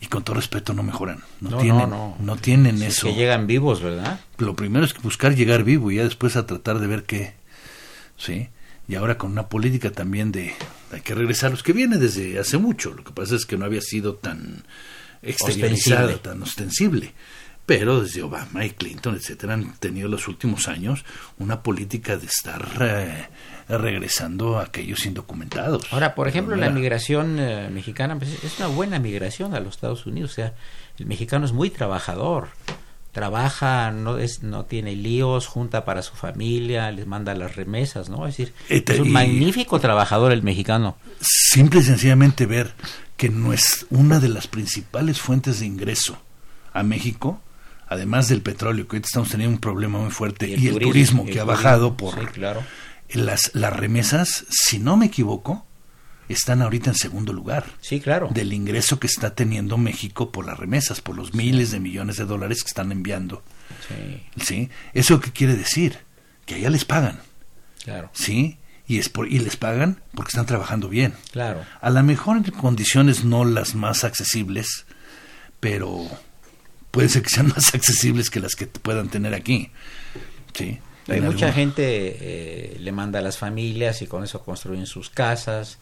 y 0.00 0.06
con 0.06 0.22
todo 0.24 0.36
respeto 0.36 0.74
no 0.74 0.82
mejoran. 0.82 1.20
No, 1.40 1.50
No, 1.50 1.58
tienen, 1.58 1.90
no, 1.90 2.16
no. 2.18 2.36
tienen 2.36 2.78
Si 2.78 2.84
es 2.84 2.96
eso. 2.98 3.06
que 3.08 3.14
llegan 3.14 3.46
vivos 3.46 3.82
verdad 3.82 4.20
Lo 4.38 4.54
primero 4.56 4.84
es 4.84 4.94
buscar 5.02 5.34
llegar 5.34 5.64
vivo 5.64 5.90
y 5.90 5.96
ya 5.96 6.04
después 6.04 6.36
a 6.36 6.46
tratar 6.46 6.78
de 6.80 6.86
ver 6.86 7.04
qué. 7.04 7.34
¿Sí? 8.16 8.48
Y 8.86 8.96
ahora 8.96 9.16
con 9.16 9.32
una 9.32 9.48
política 9.48 9.90
también 9.90 10.30
de 10.30 10.54
hay 10.92 11.00
que 11.00 11.14
regresar 11.14 11.50
los 11.50 11.62
que 11.62 11.72
viene 11.72 11.96
desde 11.96 12.38
hace 12.38 12.58
mucho. 12.58 12.92
Lo 12.94 13.02
que 13.02 13.12
pasa 13.12 13.34
es 13.34 13.46
que 13.46 13.56
no 13.56 13.64
había 13.64 13.80
sido 13.80 14.14
tan 14.16 14.64
exteriorizada, 15.22 16.02
Ostensible. 16.06 16.18
tan 16.22 16.42
ostensible. 16.42 17.12
Pero 17.66 18.02
desde 18.02 18.22
Obama 18.22 18.66
y 18.66 18.70
Clinton, 18.70 19.14
etcétera, 19.14 19.54
han 19.54 19.74
tenido 19.78 20.06
los 20.08 20.28
últimos 20.28 20.68
años 20.68 21.04
una 21.38 21.62
política 21.62 22.16
de 22.18 22.26
estar 22.26 22.68
eh, 22.80 23.26
regresando 23.68 24.58
a 24.58 24.64
aquellos 24.64 25.06
indocumentados. 25.06 25.90
Ahora, 25.90 26.14
por 26.14 26.28
ejemplo, 26.28 26.56
la 26.56 26.68
migración 26.68 27.38
eh, 27.38 27.70
mexicana 27.72 28.18
pues, 28.18 28.44
es 28.44 28.58
una 28.58 28.68
buena 28.68 28.98
migración 28.98 29.54
a 29.54 29.60
los 29.60 29.76
Estados 29.76 30.04
Unidos. 30.04 30.32
O 30.32 30.34
sea, 30.34 30.52
el 30.98 31.06
mexicano 31.06 31.46
es 31.46 31.52
muy 31.52 31.70
trabajador. 31.70 32.48
Trabaja, 33.12 33.92
no 33.92 34.18
es, 34.18 34.42
no 34.42 34.64
tiene 34.64 34.96
líos, 34.96 35.46
junta 35.46 35.84
para 35.84 36.02
su 36.02 36.16
familia, 36.16 36.90
les 36.90 37.06
manda 37.06 37.32
las 37.34 37.54
remesas, 37.54 38.08
¿no? 38.08 38.26
Es 38.26 38.36
decir, 38.36 38.52
Eh, 38.68 38.84
es 38.86 38.98
un 38.98 39.12
magnífico 39.12 39.78
trabajador 39.78 40.32
el 40.32 40.42
mexicano. 40.42 40.96
simple 41.20 41.78
y 41.80 41.84
sencillamente 41.84 42.44
ver 42.44 42.74
que 43.16 43.28
no 43.28 43.52
es 43.52 43.86
una 43.90 44.18
de 44.18 44.28
las 44.28 44.48
principales 44.48 45.20
fuentes 45.20 45.60
de 45.60 45.66
ingreso 45.66 46.18
a 46.72 46.82
México, 46.82 47.40
además 47.88 48.28
del 48.28 48.42
petróleo, 48.42 48.86
que 48.88 48.96
ahorita 48.96 49.06
estamos 49.06 49.28
teniendo 49.30 49.54
un 49.54 49.60
problema 49.60 49.98
muy 49.98 50.10
fuerte, 50.10 50.48
y 50.48 50.68
el, 50.68 50.78
turismo, 50.78 51.24
que 51.24 51.32
el 51.32 51.38
ha 51.40 51.42
turismo. 51.44 51.46
bajado 51.46 51.96
por 51.96 52.18
Sí, 52.20 52.26
claro. 52.32 52.62
las, 53.10 53.50
las 53.54 53.72
remesas, 53.72 54.44
si 54.50 54.78
no 54.78 54.96
me 54.96 55.06
equivoco, 55.06 55.66
están 56.28 56.62
ahorita 56.62 56.88
en 56.90 56.96
segundo 56.96 57.34
lugar 57.34 57.66
Sí, 57.82 58.00
claro. 58.00 58.28
del 58.32 58.52
ingreso 58.54 58.98
que 58.98 59.06
está 59.06 59.34
teniendo 59.34 59.76
México 59.76 60.32
por 60.32 60.46
las 60.46 60.58
remesas, 60.58 61.00
por 61.02 61.14
los 61.16 61.34
miles 61.34 61.70
de 61.70 61.80
millones 61.80 62.16
de 62.16 62.24
dólares 62.24 62.62
que 62.62 62.68
están 62.68 62.90
enviando. 62.92 63.42
Sí, 63.88 64.22
¿Sí? 64.42 64.70
¿Eso 64.94 65.20
qué 65.20 65.32
quiere 65.32 65.54
decir? 65.56 65.98
Que 66.46 66.54
allá 66.54 66.70
les 66.70 66.84
pagan, 66.86 67.20
claro. 67.84 68.10
¿sí? 68.14 68.58
Y, 68.86 68.98
es 68.98 69.08
por, 69.08 69.28
y 69.32 69.38
les 69.38 69.56
pagan 69.56 70.02
porque 70.14 70.28
están 70.28 70.44
trabajando 70.46 70.88
bien. 70.88 71.14
Claro. 71.32 71.62
A 71.80 71.90
lo 71.90 72.02
mejor 72.02 72.36
en 72.38 72.44
condiciones 72.44 73.24
no 73.24 73.44
las 73.46 73.74
más 73.74 74.04
accesibles, 74.04 74.84
pero 75.60 76.06
puede 76.94 77.08
ser 77.08 77.22
que 77.22 77.30
sean 77.30 77.48
más 77.54 77.74
accesibles 77.74 78.30
que 78.30 78.40
las 78.40 78.54
que 78.54 78.66
puedan 78.66 79.08
tener 79.08 79.34
aquí. 79.34 79.70
Sí. 80.54 80.78
Hay 81.08 81.20
mucha 81.20 81.52
gente 81.52 81.82
eh, 81.84 82.76
le 82.80 82.92
manda 82.92 83.18
a 83.18 83.22
las 83.22 83.36
familias 83.36 84.00
y 84.00 84.06
con 84.06 84.24
eso 84.24 84.42
construyen 84.42 84.86
sus 84.86 85.10
casas. 85.10 85.78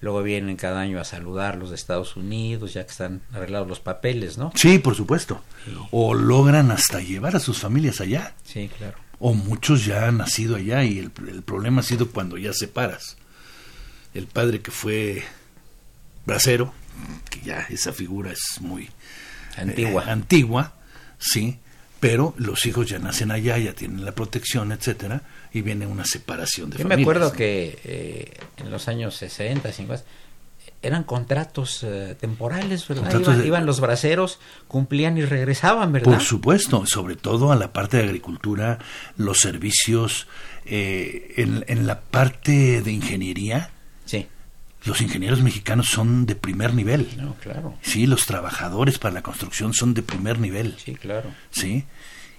Luego 0.00 0.22
vienen 0.22 0.56
cada 0.56 0.80
año 0.80 1.00
a 1.00 1.04
saludarlos 1.04 1.70
de 1.70 1.76
Estados 1.76 2.16
Unidos, 2.16 2.74
ya 2.74 2.84
que 2.84 2.90
están 2.90 3.22
arreglados 3.32 3.66
los 3.66 3.80
papeles, 3.80 4.36
¿no? 4.36 4.52
Sí, 4.54 4.78
por 4.78 4.94
supuesto. 4.94 5.42
Sí. 5.64 5.72
O 5.90 6.12
logran 6.12 6.70
hasta 6.70 7.00
llevar 7.00 7.34
a 7.34 7.40
sus 7.40 7.58
familias 7.58 8.00
allá. 8.00 8.34
Sí, 8.44 8.70
claro. 8.76 8.98
O 9.18 9.32
muchos 9.32 9.86
ya 9.86 10.06
han 10.06 10.18
nacido 10.18 10.56
allá 10.56 10.84
y 10.84 10.98
el, 10.98 11.10
el 11.28 11.42
problema 11.42 11.80
ha 11.80 11.84
sido 11.84 12.10
cuando 12.10 12.36
ya 12.36 12.52
separas. 12.52 13.16
El 14.12 14.26
padre 14.26 14.60
que 14.60 14.70
fue 14.70 15.24
bracero, 16.26 16.72
que 17.30 17.40
ya 17.40 17.66
esa 17.70 17.92
figura 17.92 18.32
es 18.32 18.60
muy 18.60 18.88
Antigua. 19.60 20.04
eh, 20.06 20.10
antigua, 20.10 20.72
sí, 21.18 21.58
pero 22.00 22.34
los 22.38 22.64
hijos 22.66 22.88
ya 22.88 22.98
nacen 22.98 23.30
allá, 23.30 23.58
ya 23.58 23.72
tienen 23.72 24.04
la 24.04 24.12
protección, 24.12 24.70
etcétera, 24.72 25.22
y 25.52 25.62
viene 25.62 25.86
una 25.86 26.04
separación 26.04 26.70
de 26.70 26.78
Yo 26.78 26.86
me 26.86 26.94
acuerdo 26.94 27.32
que 27.32 27.78
eh, 27.84 28.32
en 28.58 28.70
los 28.70 28.86
años 28.88 29.16
60, 29.16 29.72
50, 29.72 30.04
eran 30.80 31.02
contratos 31.02 31.82
eh, 31.82 32.14
temporales, 32.20 32.86
¿verdad? 32.86 33.02
Contratos 33.02 33.26
iban, 33.28 33.40
de- 33.40 33.46
iban 33.48 33.66
los 33.66 33.80
braceros, 33.80 34.38
cumplían 34.68 35.18
y 35.18 35.22
regresaban, 35.24 35.90
¿verdad? 35.92 36.12
Por 36.12 36.20
supuesto, 36.22 36.86
sobre 36.86 37.16
todo 37.16 37.50
a 37.50 37.56
la 37.56 37.72
parte 37.72 37.96
de 37.96 38.04
agricultura, 38.04 38.78
los 39.16 39.38
servicios, 39.38 40.28
eh, 40.66 41.32
en, 41.36 41.64
en 41.66 41.86
la 41.88 42.00
parte 42.00 42.80
de 42.82 42.92
ingeniería, 42.92 43.70
Sí, 44.04 44.28
los 44.84 45.00
ingenieros 45.00 45.42
mexicanos 45.42 45.86
son 45.88 46.24
de 46.26 46.34
primer 46.34 46.74
nivel. 46.74 47.08
no, 47.16 47.34
claro. 47.36 47.74
Sí, 47.82 48.06
los 48.06 48.26
trabajadores 48.26 48.98
para 48.98 49.14
la 49.14 49.22
construcción 49.22 49.74
son 49.74 49.94
de 49.94 50.02
primer 50.02 50.38
nivel. 50.38 50.76
Sí, 50.82 50.94
claro. 50.94 51.30
¿sí? 51.50 51.84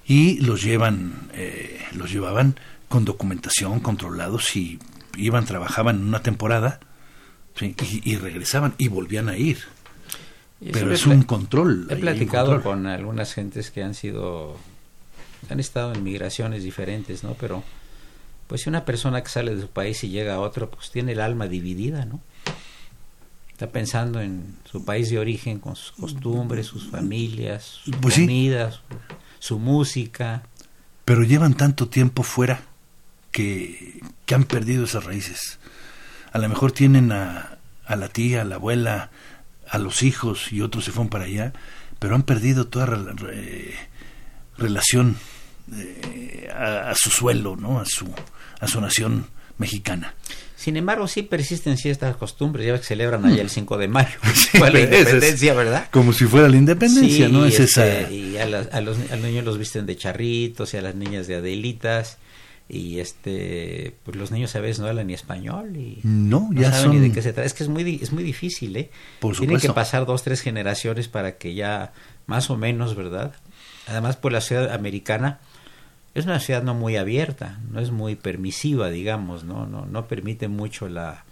Y 0.05 0.39
los 0.39 0.63
llevan, 0.63 1.29
eh, 1.33 1.79
los 1.93 2.11
llevaban 2.11 2.55
con 2.87 3.05
documentación, 3.05 3.79
controlados 3.81 4.55
y 4.55 4.79
iban, 5.17 5.45
trabajaban 5.45 6.01
una 6.01 6.23
temporada, 6.23 6.79
¿sí? 7.55 7.75
y, 8.03 8.13
y 8.13 8.15
regresaban 8.15 8.73
y 8.77 8.87
volvían 8.87 9.29
a 9.29 9.37
ir. 9.37 9.59
Y 10.61 10.71
Pero 10.71 10.91
es 10.91 11.05
un 11.05 11.23
control. 11.23 11.87
He 11.89 11.95
platicado 11.97 12.53
control. 12.53 12.63
con 12.63 12.87
algunas 12.87 13.33
gentes 13.33 13.69
que 13.71 13.83
han 13.83 13.93
sido, 13.93 14.57
han 15.49 15.59
estado 15.59 15.93
en 15.93 16.03
migraciones 16.03 16.63
diferentes, 16.63 17.23
¿no? 17.23 17.35
Pero, 17.35 17.63
pues 18.49 18.63
si 18.63 18.69
una 18.69 18.83
persona 18.83 19.21
que 19.23 19.29
sale 19.29 19.55
de 19.55 19.61
su 19.61 19.69
país 19.69 20.03
y 20.03 20.09
llega 20.09 20.33
a 20.35 20.39
otro, 20.41 20.69
pues 20.69 20.91
tiene 20.91 21.13
el 21.13 21.21
alma 21.21 21.47
dividida, 21.47 22.03
¿no? 22.03 22.19
Está 23.51 23.69
pensando 23.71 24.19
en 24.21 24.57
su 24.69 24.83
país 24.83 25.09
de 25.09 25.19
origen, 25.19 25.59
con 25.59 25.75
sus 25.77 25.91
costumbres, 25.93 26.65
sus 26.67 26.89
familias, 26.89 27.63
sus 27.83 27.95
Pues 27.97 28.15
sí. 28.15 28.21
comidas, 28.21 28.81
su, 29.39 29.47
su 29.55 29.59
música. 29.59 30.43
Pero 31.05 31.23
llevan 31.23 31.53
tanto 31.55 31.87
tiempo 31.87 32.23
fuera 32.23 32.61
que, 33.31 34.01
que 34.25 34.35
han 34.35 34.45
perdido 34.45 34.85
esas 34.85 35.03
raíces. 35.05 35.59
A 36.31 36.39
lo 36.39 36.49
mejor 36.49 36.71
tienen 36.71 37.11
a, 37.11 37.57
a 37.85 37.95
la 37.95 38.07
tía, 38.09 38.41
a 38.41 38.45
la 38.45 38.55
abuela, 38.55 39.11
a 39.69 39.77
los 39.77 40.01
hijos 40.03 40.51
y 40.51 40.61
otros 40.61 40.85
se 40.85 40.91
fueron 40.91 41.09
para 41.09 41.25
allá, 41.25 41.53
pero 41.99 42.15
han 42.15 42.23
perdido 42.23 42.65
toda 42.67 42.85
re- 42.87 43.13
re- 43.13 43.73
relación 44.57 45.17
eh, 45.75 46.49
a, 46.55 46.89
a 46.91 46.95
su 46.95 47.09
suelo, 47.09 47.55
¿no? 47.55 47.79
A 47.79 47.85
su, 47.85 48.05
a 48.59 48.67
su 48.67 48.79
nación 48.81 49.27
mexicana. 49.57 50.13
Sin 50.55 50.75
embargo, 50.75 51.07
sí 51.07 51.23
persisten 51.23 51.77
ciertas 51.77 52.17
costumbres, 52.17 52.65
ya 52.67 52.77
que 52.77 52.83
celebran 52.83 53.25
allá 53.25 53.41
el 53.41 53.49
5 53.49 53.77
de 53.77 53.87
mayo, 53.87 54.17
Sí, 54.33 54.57
fue 54.57 54.69
la 54.71 54.79
es- 54.79 54.85
independencia, 54.85 55.53
¿verdad? 55.53 55.87
Como 55.91 56.11
si 56.13 56.25
fuera 56.25 56.49
la 56.49 56.57
independencia, 56.57 57.27
Sí, 57.27 57.31
¿no? 57.31 57.45
Es 57.45 57.59
este, 57.59 58.01
esa... 58.01 58.11
Y 58.11 58.37
a, 58.37 58.45
las- 58.45 58.73
a 58.73 58.81
los, 58.81 58.97
a 59.09 59.15
los 59.15 59.25
niños 59.25 59.45
los 59.45 59.57
visten 59.57 59.85
de 59.85 59.95
charritos 59.95 60.73
y 60.73 60.77
a 60.77 60.81
las 60.81 60.95
niñas 60.95 61.27
de 61.27 61.35
adelitas. 61.35 62.17
Y 62.71 62.99
este, 62.99 63.95
pues 64.03 64.15
los 64.17 64.31
niños 64.31 64.55
a 64.55 64.59
veces 64.59 64.79
no 64.79 64.87
hablan 64.87 65.07
ni 65.07 65.13
español 65.13 65.75
y 65.75 66.01
No, 66.03 66.49
no 66.51 66.61
ya 66.61 66.71
saben 66.71 66.83
son... 66.91 67.01
ni 67.01 67.07
de 67.07 67.11
qué 67.13 67.21
se 67.21 67.33
trata. 67.33 67.45
Es 67.47 67.53
que 67.53 67.63
es 67.63 67.69
muy, 67.69 67.99
es 68.01 68.11
muy 68.11 68.21
difícil, 68.23 68.75
¿eh? 68.77 68.91
Por 69.19 69.35
Tienen 69.37 69.55
que 69.55 69.61
supuesto. 69.67 69.73
pasar 69.75 70.05
dos, 70.05 70.23
tres 70.23 70.41
generaciones 70.41 71.07
para 71.07 71.37
que 71.37 71.55
ya, 71.55 71.93
más 72.27 72.49
o 72.51 72.57
menos, 72.57 72.95
¿verdad? 72.95 73.33
Además, 73.87 74.17
pues 74.17 74.33
la 74.33 74.41
ciudad 74.41 74.71
americana 74.71 75.39
es 76.19 76.25
una 76.25 76.39
ciudad 76.39 76.63
no 76.63 76.73
muy 76.73 76.95
abierta, 76.97 77.59
no 77.71 77.79
es 77.79 77.91
muy 77.91 78.15
permisiva, 78.15 78.89
digamos, 78.89 79.43
¿no? 79.43 79.65
No, 79.65 79.85
no 79.85 80.07
permite 80.07 80.47
mucho 80.47 80.87
la... 80.89 81.23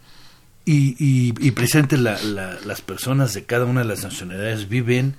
Y, 0.66 0.96
y, 1.00 1.34
y 1.40 1.52
precisamente 1.52 1.98
la- 1.98 2.22
la- 2.22 2.58
las 2.66 2.82
personas 2.82 3.34
de 3.34 3.46
cada 3.46 3.66
una 3.66 3.82
de 3.82 3.88
las 3.88 4.04
nacionalidades 4.04 4.68
viven 4.68 5.16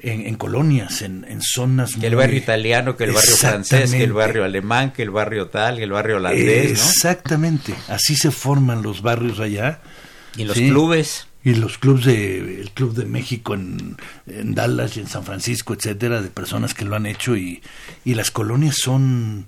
en, 0.00 0.26
en 0.26 0.34
colonias, 0.34 1.00
en, 1.02 1.24
en 1.28 1.40
zonas 1.40 1.94
Que 1.94 2.06
el 2.08 2.12
muy- 2.14 2.22
barrio 2.24 2.38
italiano, 2.38 2.96
que 2.96 3.04
el 3.04 3.12
barrio 3.12 3.36
francés, 3.36 3.92
que 3.92 4.04
el 4.04 4.12
barrio 4.12 4.44
alemán, 4.44 4.92
que 4.92 5.02
el 5.02 5.10
barrio 5.10 5.46
tal, 5.48 5.76
que 5.76 5.84
el 5.84 5.92
barrio 5.92 6.16
holandés, 6.16 6.72
¿no? 6.78 6.84
Exactamente, 6.84 7.74
así 7.88 8.16
se 8.16 8.30
forman 8.30 8.82
los 8.82 9.00
barrios 9.00 9.40
allá. 9.40 9.80
Y 10.36 10.44
los 10.44 10.56
Sí. 10.56 10.68
clubes. 10.68 11.26
Y 11.44 11.54
los 11.56 11.78
clubes 11.78 12.04
de, 12.04 12.60
el 12.60 12.70
Club 12.70 12.94
de 12.94 13.04
México 13.04 13.54
en, 13.54 13.96
en 14.28 14.54
Dallas 14.54 14.96
y 14.96 15.00
en 15.00 15.08
San 15.08 15.24
Francisco, 15.24 15.74
etcétera, 15.74 16.22
de 16.22 16.28
personas 16.28 16.72
que 16.74 16.84
lo 16.84 16.94
han 16.94 17.06
hecho 17.06 17.36
y, 17.36 17.62
y 18.04 18.14
las 18.14 18.30
colonias 18.30 18.76
son 18.76 19.46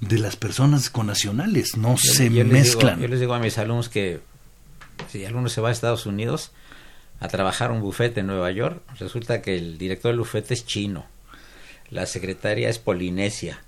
de 0.00 0.18
las 0.18 0.34
personas 0.36 0.90
connacionales, 0.90 1.76
no 1.76 1.94
Yo- 1.96 2.12
se 2.12 2.30
yo 2.30 2.44
mezclan. 2.44 2.96
digo- 2.96 3.02
yo 3.02 3.08
les 3.08 3.20
digo 3.20 3.34
a 3.34 3.38
mis 3.38 3.58
alumnos 3.58 3.88
que 3.88 4.20
si 5.10 5.24
alguno 5.24 5.48
se 5.48 5.60
va 5.60 5.68
a 5.68 5.72
Estados 5.72 6.04
Unidos 6.06 6.50
a 7.20 7.28
trabajar 7.28 7.70
un 7.70 7.80
bufete 7.80 8.20
en 8.20 8.26
Nueva 8.26 8.50
York, 8.50 8.82
resulta 8.98 9.40
que 9.40 9.56
el 9.56 9.78
director 9.78 10.10
del 10.10 10.18
bufete 10.18 10.52
es 10.52 10.66
chino, 10.66 11.06
la 11.90 12.06
secretaria 12.06 12.68
es 12.68 12.80
polinesia, 12.80 13.62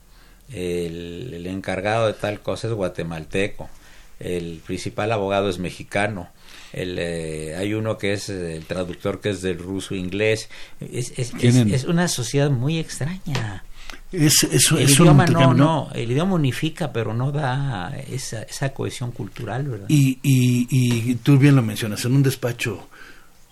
el, 0.53 1.33
el 1.33 1.47
encargado 1.47 2.09
de 2.09 2.13
tal 2.15 2.41
cosa 2.41 2.67
es 2.67 2.75
guatemalteco, 2.75 3.71
el 4.19 4.61
principal 4.67 5.13
abogado 5.13 5.49
es 5.49 5.59
mexicano, 5.59 6.29
el, 6.73 6.97
eh, 6.99 7.57
hay 7.57 7.75
uno 7.75 7.97
que 7.99 8.13
es 8.13 8.29
eh, 8.29 8.57
el 8.57 8.65
traductor 8.65 9.21
que 9.21 9.31
es 9.31 9.43
del 9.43 9.59
ruso 9.59 9.95
inglés, 9.95 10.49
es, 10.81 11.13
es- 11.17 11.33
es- 11.41 11.57
es 11.57 11.85
una 11.85 12.09
sociedad 12.09 12.51
muy 12.51 12.79
extraña. 12.79 13.65
Es, 14.13 14.45
El 14.73 14.89
idioma 14.91 15.27
no, 15.27 15.53
no, 15.55 15.91
el 15.95 16.11
idioma 16.11 16.35
unifica, 16.35 16.93
pero 16.93 17.13
no 17.13 17.33
da 17.33 17.93
esa, 18.09 18.43
esa 18.43 18.73
cohesión 18.73 19.11
cultural, 19.11 19.65
¿verdad? 19.69 19.87
Y, 19.89 20.19
y, 20.23 20.67
y 20.71 21.15
tú 21.17 21.39
bien 21.39 21.57
lo 21.57 21.63
mencionas, 21.63 22.05
en 22.05 22.15
un 22.15 22.23
despacho 22.23 22.89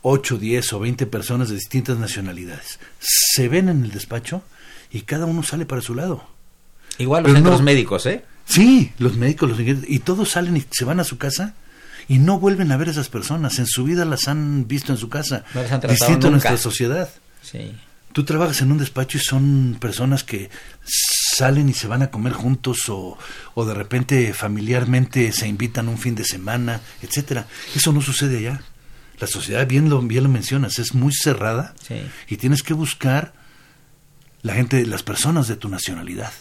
8, 0.03 0.39
10 0.39 0.73
o 0.75 0.81
20 0.81 1.07
personas 1.07 1.49
de 1.49 1.57
distintas 1.57 1.99
nacionalidades 1.99 2.79
se 3.01 3.49
ven 3.49 3.69
en 3.69 3.85
el 3.85 3.91
despacho 3.91 4.43
y 4.93 5.03
cada 5.03 5.27
uno 5.27 5.43
sale 5.43 5.67
para 5.67 5.81
su 5.83 5.95
lado. 5.95 6.25
Igual 6.99 7.25
los 7.25 7.33
centros 7.33 7.59
no- 7.59 7.65
médicos, 7.65 8.07
¿eh? 8.07 8.25
Sí, 8.47 8.93
los 8.99 9.17
médicos, 9.17 9.49
los 9.51 9.59
y 9.89 9.99
todos 10.01 10.31
salen 10.31 10.57
y 10.57 10.65
se 10.71 10.85
van 10.85 11.01
a 11.01 11.05
su 11.05 11.17
casa 11.19 11.55
y 12.09 12.19
no 12.19 12.39
vuelven 12.39 12.73
a 12.73 12.77
ver 12.77 12.89
a 12.89 12.91
esas 12.93 13.09
personas. 13.09 13.59
En 13.59 13.67
su 13.67 13.85
vida 13.85 14.05
las 14.05 14.29
han 14.29 14.67
visto 14.69 14.93
en 14.93 14.99
su 14.99 15.09
casa. 15.09 15.45
No 15.55 15.63
distinto 15.63 16.03
a 16.29 16.31
nunca. 16.31 16.31
nuestra 16.31 16.57
sociedad. 16.57 17.09
Sí. 17.43 17.75
Tú 18.13 18.25
trabajas 18.25 18.61
en 18.61 18.71
un 18.71 18.79
despacho 18.79 19.19
y 19.19 19.21
son 19.21 19.77
personas 19.81 20.23
que 20.23 20.49
salen 20.85 21.69
y 21.69 21.73
se 21.75 21.89
van 21.89 22.03
a 22.03 22.11
comer 22.11 22.33
juntos 22.33 22.89
o, 22.89 23.19
o 23.55 23.65
de 23.65 23.75
repente 23.75 24.33
familiarmente 24.33 25.33
se 25.33 25.49
invitan 25.49 25.89
un 25.89 25.99
fin 25.99 26.15
de 26.15 26.25
semana, 26.25 26.81
etcétera. 27.03 27.47
Eso 27.75 27.93
no 27.93 28.01
sucede 28.01 28.39
allá. 28.39 28.63
La 29.19 29.27
sociedad, 29.27 29.67
bien 29.67 29.89
lo, 29.89 30.01
bien 30.03 30.25
lo 30.25 30.29
mencionas, 30.31 30.79
es 30.79 30.95
muy 30.95 31.13
cerrada 31.13 31.75
Sí. 31.87 31.97
y 32.29 32.37
tienes 32.37 32.63
que 32.63 32.75
buscar 32.75 33.33
la 34.43 34.55
gente, 34.55 34.85
las 34.87 35.03
personas 35.03 35.49
de 35.49 35.57
tu 35.57 35.69
nacionalidad. 35.69 36.33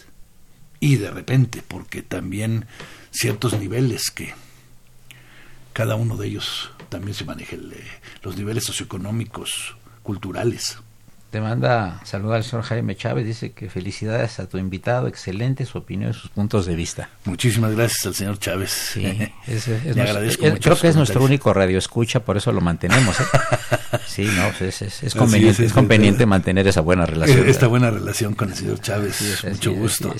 Y 0.80 0.96
de 0.96 1.10
repente, 1.10 1.62
porque 1.66 2.02
también 2.02 2.66
ciertos 3.10 3.58
niveles 3.58 4.10
que 4.10 4.34
cada 5.74 5.94
uno 5.96 6.16
de 6.16 6.28
ellos 6.28 6.70
también 6.88 7.12
se 7.14 7.24
maneja, 7.26 7.56
el, 7.56 7.70
eh, 7.74 7.84
los 8.22 8.36
niveles 8.38 8.64
socioeconómicos, 8.64 9.76
culturales. 10.02 10.78
Te 11.30 11.40
manda 11.40 12.00
saludar 12.04 12.36
al 12.36 12.44
señor 12.44 12.64
Jaime 12.64 12.94
Chávez, 12.94 13.26
dice 13.26 13.50
que 13.50 13.68
felicidades 13.68 14.38
a 14.38 14.48
tu 14.48 14.56
invitado, 14.56 15.08
excelente 15.08 15.66
su 15.66 15.78
opinión 15.78 16.12
y 16.12 16.14
sus 16.14 16.30
puntos 16.30 16.64
de 16.64 16.76
vista. 16.76 17.08
Muchísimas 17.24 17.74
gracias 17.74 18.06
al 18.06 18.14
señor 18.14 18.38
Chávez. 18.38 18.70
Sí, 18.70 19.04
es- 19.48 19.66
es 19.66 19.68
Le 19.68 19.94
nuestro- 19.94 20.02
agradezco 20.02 20.46
mucho 20.46 20.60
creo 20.62 20.78
que 20.78 20.88
es 20.88 20.94
nuestro 20.96 21.24
único 21.24 21.52
radio 21.52 21.76
escucha, 21.78 22.20
por 22.20 22.36
eso 22.36 22.52
lo 22.52 22.60
mantenemos. 22.60 23.18
¿eh? 23.20 23.24
Sí, 24.06 24.24
no, 24.36 24.50
pues 24.58 24.80
es, 24.82 25.14
conveniente, 25.14 25.64
es, 25.64 25.72
conveniente 25.72 26.24
mantener 26.26 26.68
esa 26.68 26.80
buena 26.82 27.04
relación. 27.06 27.46
Eh, 27.46 27.50
Esta 27.50 27.66
buena 27.66 27.90
relación 27.90 28.34
con 28.34 28.50
el 28.50 28.54
señor 28.56 28.80
Chávez, 28.80 29.44
mucho 29.48 29.72
gusto. 29.72 30.14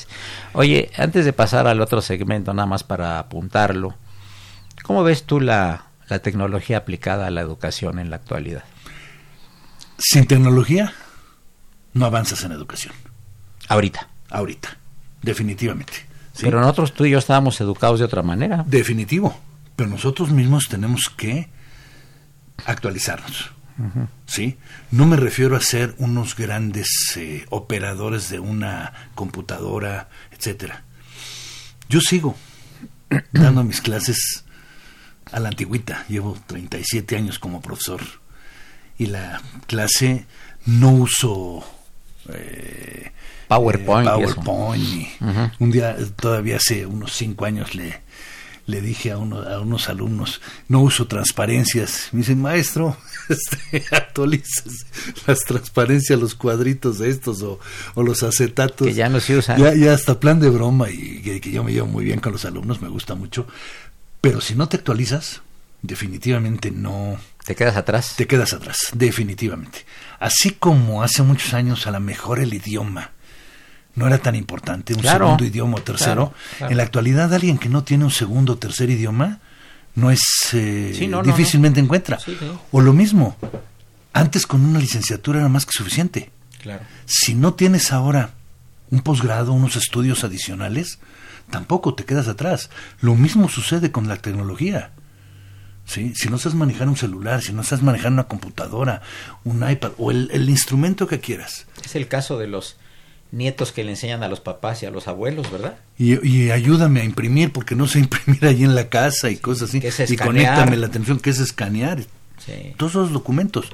Oye, 0.53 0.91
antes 0.97 1.25
de 1.25 1.33
pasar 1.33 1.69
al 1.69 1.81
otro 1.81 2.01
segmento, 2.03 2.53
nada 2.55 2.67
más 2.67 2.83
para 2.83 3.21
apuntarlo, 3.21 3.95
¿cómo 4.85 5.03
ves 5.03 5.25
tú 5.25 5.41
la, 5.41 5.87
la 6.09 6.21
tecnología 6.21 6.79
aplicada 6.79 7.27
a 7.27 7.31
la 7.31 7.41
educación 7.41 7.99
en 7.99 8.11
la 8.11 8.17
actualidad? 8.17 8.63
Sin 9.99 10.27
tecnología 10.27 10.93
no 11.95 12.07
avanzas 12.07 12.45
en 12.45 12.53
educación, 12.53 12.95
Ahorita. 13.69 14.09
ahorita, 14.31 14.77
definitivamente. 15.23 15.95
¿sí? 16.33 16.43
Pero 16.43 16.61
nosotros 16.61 16.93
tú 16.95 17.05
y 17.05 17.11
yo 17.11 17.19
estábamos 17.19 17.61
educados 17.61 17.99
de 18.01 18.05
otra 18.05 18.23
manera. 18.23 18.65
Definitivo, 18.67 19.39
pero 19.77 19.89
nosotros 19.89 20.31
mismos 20.31 20.69
tenemos 20.69 21.09
que 21.09 21.49
actualizarnos. 22.67 23.51
¿sí? 24.27 24.57
No 24.93 25.07
me 25.07 25.17
refiero 25.17 25.57
a 25.57 25.61
ser 25.61 25.95
unos 25.99 26.37
grandes 26.37 26.89
eh, 27.17 27.45
operadores 27.51 28.29
de 28.31 28.39
una 28.39 28.93
computadora, 29.15 30.09
etcétera. 30.31 30.85
Yo 31.89 32.01
sigo 32.01 32.37
dando 33.33 33.65
mis 33.65 33.81
clases 33.81 34.44
a 35.35 35.41
la 35.41 35.49
antigüita. 35.49 36.05
Llevo 36.09 36.39
37 36.47 37.17
años 37.17 37.39
como 37.39 37.61
profesor 37.61 38.01
y 38.97 39.07
la 39.07 39.43
clase 39.67 40.27
no 40.67 40.93
uso 40.93 41.65
eh, 42.33 43.11
PowerPoint 43.49 44.09
eh, 44.09 44.13
y. 44.13 44.15
PowerPoint 44.15 45.53
un 45.59 45.71
día 45.71 45.97
todavía 46.17 46.57
hace 46.57 46.87
unos 46.87 47.13
cinco 47.13 47.45
años 47.45 47.75
le 47.75 48.05
le 48.67 48.81
dije 48.81 49.11
a, 49.11 49.19
uno, 49.19 49.43
a 49.43 49.61
unos 49.61 49.89
alumnos, 49.89 50.41
no 50.69 50.81
uso 50.81 51.07
transparencias. 51.07 52.09
Me 52.13 52.21
dicen, 52.21 52.41
maestro, 52.41 52.97
este, 53.29 53.85
actualizas 53.95 54.87
las 55.27 55.41
transparencias, 55.41 56.19
los 56.19 56.35
cuadritos 56.35 56.99
de 56.99 57.11
estos 57.11 57.43
o, 57.43 57.61
o 57.95 58.03
los 58.03 58.23
acetatos. 58.23 58.87
Que 58.87 58.95
ya 58.95 59.09
no 59.09 59.21
se 59.21 59.37
usan. 59.37 59.59
Ya, 59.59 59.75
ya 59.75 59.93
hasta 59.93 60.19
plan 60.19 60.41
de 60.41 60.49
broma 60.49 60.91
y 60.91 61.21
que, 61.21 61.41
que 61.41 61.51
yo 61.51 61.63
me 61.63 61.73
llevo 61.73 61.89
muy 61.89 62.05
bien 62.05 62.21
con 62.21 62.33
los 62.33 62.45
alumnos, 62.45 62.81
me 62.81 62.89
gusta 62.89 63.15
mucho. 63.15 63.47
Pero 64.25 64.41
si 64.41 64.55
no 64.55 64.69
te 64.69 64.77
actualizas, 64.79 65.43
definitivamente 65.83 66.71
no 66.71 67.17
Te 67.45 67.55
quedas 67.55 67.77
atrás. 67.77 68.15
te 68.17 68.27
quedas 68.27 68.53
atrás, 68.53 68.79
definitivamente. 68.95 69.85
Así 70.19 70.51
como 70.53 71.03
hace 71.03 71.23
muchos 71.23 71.53
años 71.55 71.87
a 71.87 71.91
lo 71.91 72.01
mejor 72.01 72.41
el 72.41 72.53
idioma 72.55 73.11
no 73.95 74.07
era 74.09 74.19
tan 74.19 74.35
importante, 74.35 74.95
un 74.95 75.01
Claro, 75.01 75.27
segundo 75.27 75.45
idioma 75.45 75.77
o 75.77 75.83
tercero. 75.83 76.15
claro, 76.31 76.35
claro. 76.59 76.71
En 76.73 76.77
la 76.79 76.83
actualidad 76.83 77.33
alguien 77.33 77.59
que 77.59 77.69
no 77.69 77.85
tiene 77.85 78.05
un 78.05 78.11
segundo 78.11 78.55
o 78.55 78.57
tercer 78.59 78.91
idioma 78.91 79.39
no 79.95 80.11
es 80.11 80.23
eh, 80.53 80.93
Sí, 80.99 81.07
no, 81.07 81.19
no, 81.19 81.23
difícilmente 81.23 81.79
encuentra. 81.79 82.19
Sí. 82.19 82.37
O 82.73 82.81
lo 82.81 82.93
mismo, 82.93 83.37
antes 84.13 84.47
con 84.47 84.65
una 84.65 84.81
licenciatura 84.81 85.39
era 85.41 85.49
más 85.49 85.65
que 85.67 85.73
suficiente. 85.73 86.31
Claro. 86.63 86.83
Si 87.05 87.35
no 87.35 87.55
tienes 87.55 87.93
ahora 87.93 88.31
un 88.91 89.03
posgrado, 89.03 89.53
unos 89.53 89.77
estudios 89.77 90.25
adicionales, 90.25 90.99
tampoco 91.51 91.95
te 91.95 92.05
quedas 92.05 92.29
atrás. 92.29 92.71
Lo 93.01 93.15
mismo 93.15 93.49
sucede 93.49 93.91
con 93.93 94.09
la 94.09 94.17
tecnología. 94.17 94.91
¿Sí? 95.87 96.13
Si 96.17 96.29
no 96.31 96.39
sabes 96.39 96.57
manejar 96.57 96.89
un 96.89 96.97
celular, 96.97 97.43
si 97.43 97.53
no 97.53 97.63
sabes 97.63 97.85
manejar 97.85 98.11
una 98.13 98.25
computadora, 98.25 99.03
un 99.45 99.69
iPad 99.69 99.93
o 99.99 100.11
el, 100.11 100.31
el 100.33 100.49
instrumento 100.49 101.07
que 101.07 101.21
quieras, 101.21 101.67
Es 101.85 101.95
el 101.95 102.09
caso 102.09 102.39
de 102.39 102.47
los 102.47 102.77
nietos 103.33 103.71
que 103.73 103.85
le 103.85 103.91
enseñan 103.91 104.23
a 104.23 104.29
los 104.29 104.41
papás 104.41 104.83
y 104.83 104.87
a 104.87 104.91
los 104.91 105.09
abuelos, 105.09 105.51
¿verdad? 105.53 105.77
y, 105.99 106.27
y 106.27 106.51
ayúdame 106.53 107.01
a 107.01 107.05
imprimir, 107.05 107.53
porque 107.53 107.75
no 107.75 107.87
sé 107.87 107.99
imprimir 108.07 108.47
ahí 108.47 108.65
en 108.65 108.75
la 108.75 108.89
casa 108.89 109.29
y 109.29 109.37
cosas 109.37 109.69
así, 109.69 109.83
es 109.85 110.11
y 110.11 110.17
conéctame 110.17 110.77
la 110.79 110.87
atención, 110.87 111.19
que 111.21 111.31
es 111.31 111.39
escanear, 111.41 112.03
Sí. 112.39 112.75
todos 112.79 112.93
esos 112.93 113.13
documentos. 113.13 113.67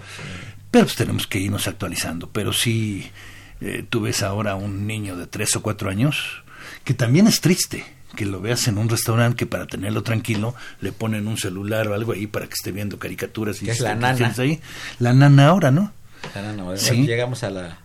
Pero 0.71 0.85
pues 0.87 0.97
tenemos 0.97 1.27
que 1.27 1.39
irnos 1.41 1.67
actualizando. 1.69 2.29
Pero 2.31 2.53
si 2.53 3.11
eh, 3.61 3.85
tú 3.89 4.01
ves 4.03 4.23
ahora 4.23 4.55
un 4.55 4.87
niño 4.87 5.17
de 5.17 5.27
tres 5.27 5.55
o 5.57 5.63
cuatro 5.63 5.91
años, 5.91 6.43
que 6.85 6.95
también 6.95 7.27
es 7.27 7.41
triste 7.41 7.85
que 8.17 8.27
lo 8.27 8.41
veas 8.41 8.67
en 8.69 8.79
un 8.79 8.89
restaurante 8.89 9.37
que 9.37 9.47
para 9.47 9.67
tenerlo 9.67 10.03
tranquilo 10.03 10.55
le 10.81 10.93
ponen 10.93 11.29
un 11.29 11.39
celular 11.39 11.89
o 11.89 11.95
algo 11.95 12.13
ahí 12.13 12.27
para 12.27 12.47
que 12.47 12.55
esté 12.55 12.73
viendo 12.73 12.99
caricaturas 12.99 13.63
y 13.63 13.67
Que 13.67 13.71
es 13.73 13.81
la 13.81 13.95
nana. 13.95 14.35
ahí. 14.39 14.61
La 14.99 15.13
nana 15.13 15.49
ahora, 15.49 15.71
¿no? 15.71 15.93
No, 16.57 16.77
Sí. 16.77 17.07
Llegamos 17.07 17.45
a 17.45 17.51
la 17.51 17.79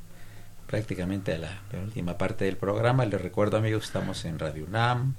prácticamente 0.68 1.34
a 1.34 1.38
la 1.38 1.62
última 1.84 2.18
parte 2.18 2.46
del 2.46 2.58
programa. 2.58 3.06
Les 3.06 3.22
recuerdo, 3.22 3.58
amigos, 3.58 3.86
estamos 3.86 4.26
en 4.26 4.40
Radio 4.40 4.66
UNAM, 4.66 5.14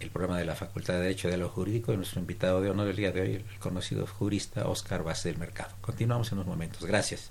el 0.00 0.10
programa 0.10 0.38
de 0.38 0.44
la 0.44 0.54
Facultad 0.54 0.94
de 0.94 1.00
Derecho 1.00 1.28
de 1.28 1.36
lo 1.36 1.48
Jurídico 1.48 1.92
y 1.92 1.96
nuestro 1.96 2.20
invitado 2.20 2.60
de 2.62 2.70
honor 2.70 2.86
del 2.86 2.96
día 2.96 3.12
de 3.12 3.20
hoy, 3.20 3.34
el 3.34 3.44
conocido 3.58 4.06
jurista 4.06 4.66
Oscar 4.68 5.02
Vázquez 5.02 5.24
del 5.32 5.38
Mercado. 5.38 5.74
Continuamos 5.80 6.30
en 6.32 6.38
unos 6.38 6.46
momentos. 6.46 6.84
Gracias. 6.84 7.30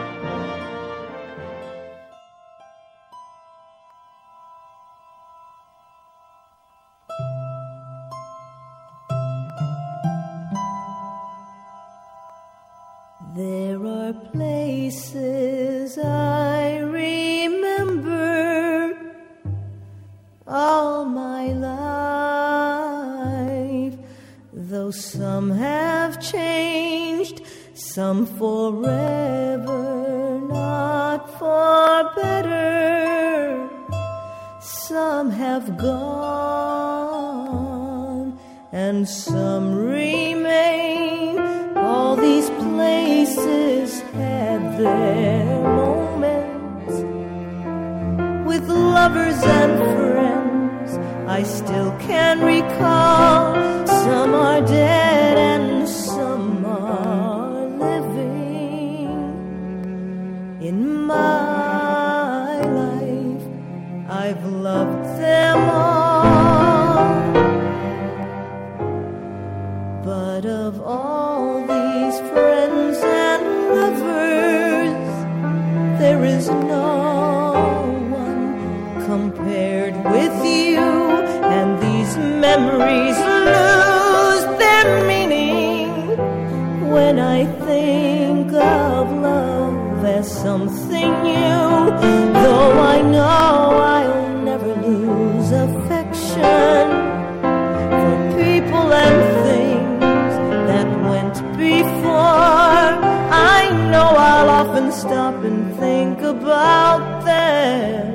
I'll 104.61 104.69
often 104.69 104.91
stop 104.91 105.43
and 105.43 105.75
think 105.79 106.21
about 106.21 107.25
them 107.25 108.13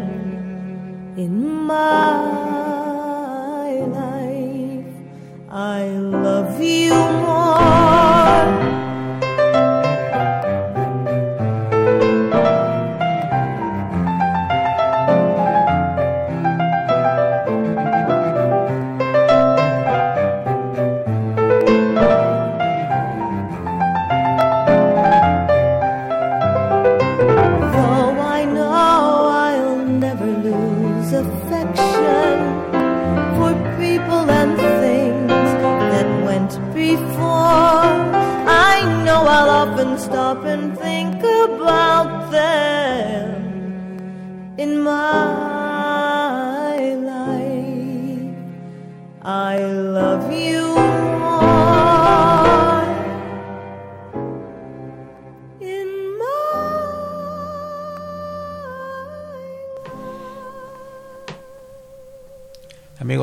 in 1.16 1.64
my 1.64 2.20
life. 3.80 4.94
I 5.51 5.88
love 5.88 6.62
you 6.62 6.94
more. 6.94 7.86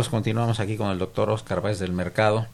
Amigos, 0.04 0.12
continuamos 0.12 0.60
aquí 0.60 0.76
con 0.76 0.90
el 0.90 1.00
doctor 1.00 1.30
Oscar 1.30 1.62
Báez 1.62 1.80
del 1.80 1.94
Mercado. 1.94 2.48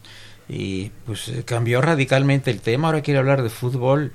Y 0.47 0.91
pues 1.07 1.29
eh, 1.29 1.43
cambió 1.43 1.81
radicalmente 1.81 2.51
el 2.51 2.61
tema, 2.61 2.89
ahora 2.89 3.01
quiere 3.01 3.17
hablar 3.17 3.41
de 3.41 3.49
fútbol, 3.49 4.13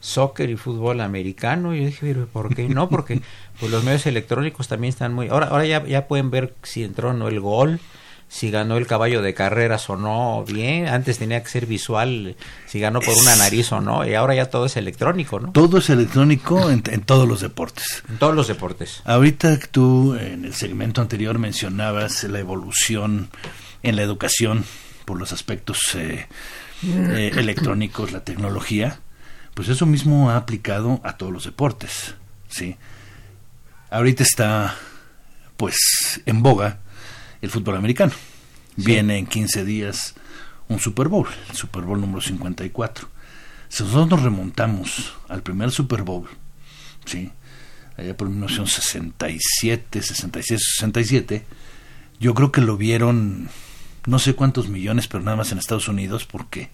soccer 0.00 0.50
y 0.50 0.56
fútbol 0.56 1.00
americano. 1.00 1.74
Y 1.74 1.80
yo 1.80 1.86
dije, 1.86 2.14
¿por 2.30 2.54
qué 2.54 2.68
no? 2.68 2.90
Porque 2.90 3.22
pues 3.58 3.72
los 3.72 3.84
medios 3.84 4.04
electrónicos 4.06 4.68
también 4.68 4.90
están 4.90 5.14
muy... 5.14 5.28
Ahora, 5.28 5.46
ahora 5.46 5.64
ya, 5.64 5.82
ya 5.86 6.08
pueden 6.08 6.30
ver 6.30 6.56
si 6.62 6.84
entró 6.84 7.08
o 7.08 7.12
no 7.14 7.28
el 7.28 7.40
gol, 7.40 7.80
si 8.28 8.50
ganó 8.50 8.76
el 8.76 8.86
caballo 8.86 9.22
de 9.22 9.32
carreras 9.32 9.88
o 9.88 9.96
no, 9.96 10.44
bien, 10.44 10.86
antes 10.86 11.18
tenía 11.18 11.42
que 11.42 11.48
ser 11.48 11.66
visual, 11.66 12.36
si 12.66 12.78
ganó 12.78 13.00
por 13.00 13.14
una 13.16 13.36
nariz 13.36 13.72
o 13.72 13.80
no, 13.80 14.06
y 14.06 14.14
ahora 14.14 14.34
ya 14.34 14.50
todo 14.50 14.66
es 14.66 14.76
electrónico, 14.76 15.40
¿no? 15.40 15.52
Todo 15.52 15.78
es 15.78 15.88
electrónico 15.88 16.70
en, 16.70 16.82
en 16.90 17.00
todos 17.00 17.26
los 17.26 17.40
deportes. 17.40 18.02
En 18.08 18.18
todos 18.18 18.34
los 18.34 18.46
deportes. 18.48 19.02
Ahorita 19.04 19.58
tú 19.70 20.14
en 20.14 20.44
el 20.44 20.54
segmento 20.54 21.00
anterior 21.00 21.38
mencionabas 21.38 22.24
la 22.24 22.38
evolución 22.38 23.30
en 23.82 23.96
la 23.96 24.02
educación 24.02 24.64
por 25.06 25.18
los 25.18 25.32
aspectos 25.32 25.78
eh, 25.94 26.26
eh, 26.84 27.30
electrónicos, 27.36 28.12
la 28.12 28.24
tecnología, 28.24 29.00
pues 29.54 29.68
eso 29.68 29.86
mismo 29.86 30.30
ha 30.30 30.36
aplicado 30.36 31.00
a 31.02 31.16
todos 31.16 31.32
los 31.32 31.44
deportes, 31.44 32.14
¿sí? 32.48 32.76
Ahorita 33.90 34.22
está, 34.22 34.76
pues, 35.56 36.20
en 36.26 36.42
boga 36.42 36.80
el 37.42 37.50
fútbol 37.50 37.76
americano. 37.76 38.12
Viene 38.76 39.18
en 39.18 39.26
15 39.26 39.64
días 39.64 40.14
un 40.68 40.78
Super 40.78 41.08
Bowl, 41.08 41.28
el 41.50 41.56
Super 41.56 41.82
Bowl 41.82 42.00
número 42.00 42.20
54. 42.20 43.08
Si 43.68 43.82
nosotros 43.82 44.08
nos 44.08 44.22
remontamos 44.22 45.14
al 45.28 45.42
primer 45.42 45.70
Super 45.70 46.02
Bowl, 46.02 46.28
¿sí? 47.04 47.32
allá 47.96 48.16
por 48.16 48.28
1967, 48.28 50.02
66, 50.02 50.60
67, 50.76 51.44
yo 52.20 52.34
creo 52.34 52.52
que 52.52 52.60
lo 52.60 52.76
vieron 52.76 53.48
no 54.06 54.18
sé 54.18 54.34
cuántos 54.34 54.68
millones, 54.68 55.08
pero 55.08 55.22
nada 55.22 55.36
más 55.36 55.52
en 55.52 55.58
Estados 55.58 55.88
Unidos, 55.88 56.24
porque 56.24 56.70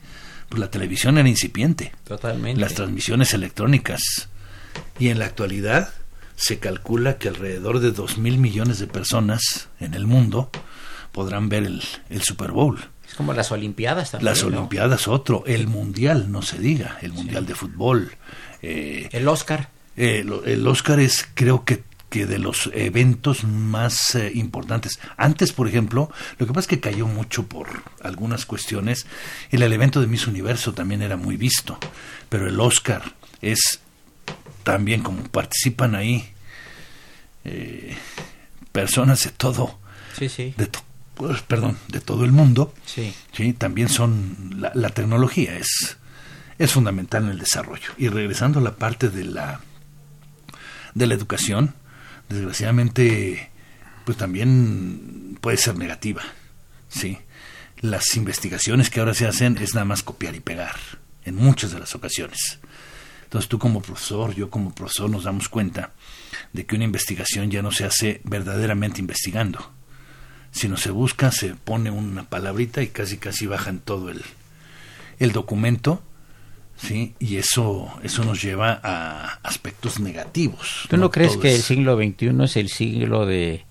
pues, 0.48 0.60
la 0.60 0.70
televisión 0.70 1.18
era 1.18 1.28
incipiente. 1.28 1.92
Totalmente. 2.04 2.60
Las 2.60 2.74
transmisiones 2.74 3.34
electrónicas. 3.34 4.28
Y 4.98 5.08
en 5.08 5.18
la 5.18 5.26
actualidad 5.26 5.92
se 6.36 6.58
calcula 6.58 7.18
que 7.18 7.28
alrededor 7.28 7.80
de 7.80 7.92
dos 7.92 8.18
mil 8.18 8.38
millones 8.38 8.78
de 8.78 8.86
personas 8.86 9.68
en 9.80 9.94
el 9.94 10.06
mundo 10.06 10.50
podrán 11.12 11.48
ver 11.48 11.64
el, 11.64 11.82
el 12.10 12.22
Super 12.22 12.50
Bowl. 12.50 12.78
Es 13.06 13.14
como 13.14 13.32
las 13.32 13.52
Olimpiadas 13.52 14.10
también. 14.10 14.26
Las 14.32 14.42
¿no? 14.42 14.48
Olimpiadas, 14.48 15.06
otro. 15.08 15.44
El 15.46 15.68
Mundial, 15.68 16.32
no 16.32 16.42
se 16.42 16.58
diga. 16.58 16.98
El 17.02 17.12
Mundial 17.12 17.46
de 17.46 17.54
Fútbol. 17.54 18.16
Eh, 18.62 19.08
El 19.12 19.28
Oscar. 19.28 19.68
eh, 19.96 20.24
el 20.46 20.66
Oscar 20.66 20.98
es, 20.98 21.28
creo 21.34 21.64
que, 21.64 21.84
que 22.10 22.26
de 22.26 22.38
los 22.38 22.70
eventos 22.74 23.44
más 23.44 24.14
eh, 24.16 24.32
importantes. 24.34 24.98
Antes, 25.16 25.52
por 25.52 25.68
ejemplo, 25.68 26.10
lo 26.38 26.46
que 26.46 26.52
pasa 26.52 26.60
es 26.64 26.66
que 26.68 26.80
cayó 26.80 27.06
mucho 27.06 27.46
por 27.46 27.68
algunas 28.02 28.46
cuestiones. 28.46 29.06
El, 29.50 29.62
el 29.62 29.72
evento 29.72 30.00
de 30.00 30.06
Miss 30.08 30.26
Universo 30.26 30.72
también 30.74 31.02
era 31.02 31.16
muy 31.16 31.36
visto, 31.36 31.78
pero 32.28 32.48
el 32.48 32.58
Oscar 32.58 33.02
es 33.42 33.80
también 34.64 35.02
como 35.02 35.22
participan 35.24 35.94
ahí 35.94 36.28
eh, 37.44 37.96
personas 38.72 39.22
de 39.24 39.30
todo, 39.30 39.78
Sí, 40.18 40.28
sí. 40.28 40.54
de 40.56 40.66
to- 40.66 40.82
pues, 41.14 41.42
perdón, 41.42 41.78
de 41.88 42.00
todo 42.00 42.24
el 42.24 42.32
mundo. 42.32 42.74
Sí. 42.86 43.14
Sí, 43.32 43.52
también 43.52 43.88
son 43.88 44.54
la, 44.58 44.72
la 44.74 44.90
tecnología 44.90 45.56
es 45.56 45.96
es 46.58 46.72
fundamental 46.72 47.24
en 47.24 47.30
el 47.30 47.38
desarrollo. 47.38 47.90
Y 47.98 48.08
regresando 48.08 48.58
a 48.60 48.62
la 48.62 48.76
parte 48.76 49.08
de 49.10 49.24
la 49.24 49.60
de 50.94 51.06
la 51.06 51.14
educación, 51.14 51.74
desgraciadamente 52.28 53.50
pues 54.04 54.16
también 54.18 55.38
puede 55.40 55.56
ser 55.56 55.76
negativa. 55.76 56.22
Sí. 56.88 57.18
Las 57.80 58.16
investigaciones 58.16 58.88
que 58.90 59.00
ahora 59.00 59.14
se 59.14 59.26
hacen 59.26 59.58
es 59.58 59.74
nada 59.74 59.84
más 59.84 60.02
copiar 60.02 60.34
y 60.34 60.40
pegar 60.40 60.76
en 61.24 61.34
muchas 61.36 61.72
de 61.72 61.80
las 61.80 61.94
ocasiones. 61.94 62.58
Entonces 63.34 63.48
tú 63.48 63.58
como 63.58 63.82
profesor, 63.82 64.32
yo 64.32 64.48
como 64.48 64.72
profesor 64.72 65.10
nos 65.10 65.24
damos 65.24 65.48
cuenta 65.48 65.90
de 66.52 66.66
que 66.66 66.76
una 66.76 66.84
investigación 66.84 67.50
ya 67.50 67.62
no 67.62 67.72
se 67.72 67.84
hace 67.84 68.20
verdaderamente 68.22 69.00
investigando, 69.00 69.72
sino 70.52 70.76
se 70.76 70.92
busca, 70.92 71.32
se 71.32 71.56
pone 71.56 71.90
una 71.90 72.30
palabrita 72.30 72.80
y 72.80 72.86
casi 72.86 73.16
casi 73.16 73.48
bajan 73.48 73.80
todo 73.80 74.10
el, 74.10 74.22
el 75.18 75.32
documento, 75.32 76.00
¿sí? 76.76 77.16
Y 77.18 77.38
eso, 77.38 77.92
eso 78.04 78.22
nos 78.22 78.40
lleva 78.40 78.80
a 78.84 79.40
aspectos 79.42 79.98
negativos. 79.98 80.86
¿Tú 80.88 80.96
no, 80.96 81.10
crees 81.10 81.36
que 81.36 81.56
el 81.56 81.62
siglo 81.62 81.96
XXI 81.96 82.44
es 82.44 82.56
el 82.56 82.68
siglo 82.68 83.26
de, 83.26 83.64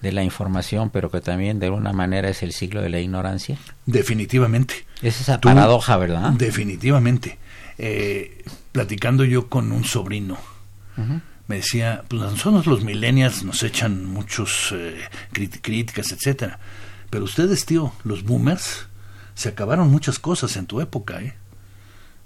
de 0.00 0.12
la 0.12 0.24
información, 0.24 0.88
pero 0.88 1.10
que 1.10 1.20
también 1.20 1.58
de 1.58 1.66
alguna 1.66 1.92
manera 1.92 2.30
es 2.30 2.42
el 2.42 2.54
siglo 2.54 2.80
de 2.80 2.88
la 2.88 3.00
ignorancia? 3.00 3.58
Definitivamente. 3.84 4.87
Es 5.02 5.20
esa 5.20 5.38
Tú- 5.40 5.48
paradoja, 5.48 5.96
¿verdad? 5.96 6.32
Definitivamente. 6.32 7.38
Eh, 7.78 8.44
platicando 8.72 9.24
yo 9.24 9.48
con 9.48 9.70
un 9.72 9.84
sobrino, 9.84 10.36
me 11.46 11.56
decía, 11.56 12.02
pues 12.08 12.20
nosotros 12.20 12.66
los 12.66 12.82
millennials 12.82 13.44
nos 13.44 13.62
echan 13.62 14.04
muchos 14.04 14.72
eh, 14.74 14.98
crit- 15.32 15.60
críticas, 15.62 16.10
etcétera, 16.12 16.58
pero 17.10 17.24
ustedes, 17.24 17.64
tío, 17.66 17.92
los 18.04 18.24
boomers, 18.24 18.86
se 19.34 19.48
acabaron 19.50 19.88
muchas 19.90 20.18
cosas 20.18 20.56
en 20.56 20.66
tu 20.66 20.80
época, 20.80 21.22
¿eh? 21.22 21.34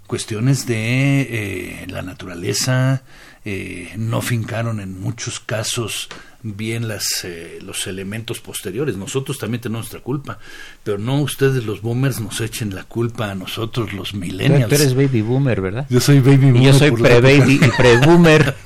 Cuestiones 0.07 0.65
de 0.65 1.21
eh, 1.21 1.85
la 1.87 2.01
naturaleza, 2.01 3.03
eh, 3.45 3.93
no 3.97 4.21
fincaron 4.21 4.79
en 4.79 4.99
muchos 4.99 5.39
casos 5.39 6.09
bien 6.43 6.87
las, 6.87 7.23
eh, 7.23 7.59
los 7.61 7.87
elementos 7.87 8.39
posteriores. 8.39 8.97
Nosotros 8.97 9.39
también 9.39 9.61
tenemos 9.61 9.85
nuestra 9.85 10.01
culpa, 10.01 10.37
pero 10.83 10.97
no 10.97 11.21
ustedes 11.21 11.65
los 11.65 11.81
boomers 11.81 12.19
nos 12.19 12.41
echen 12.41 12.75
la 12.75 12.83
culpa 12.83 13.31
a 13.31 13.35
nosotros 13.35 13.93
los 13.93 14.13
millennials. 14.13 14.69
tú 14.69 14.75
eres 14.75 14.93
baby 14.93 15.21
boomer, 15.21 15.61
¿verdad? 15.61 15.87
Yo 15.89 15.99
soy 15.99 16.19
baby 16.19 16.51
boomer. 16.51 16.61
Y 16.61 16.65
yo 16.65 16.73
soy 16.73 16.91
pre-baby 16.91 17.59
y 17.61 17.69
pre-boomer. 17.77 18.55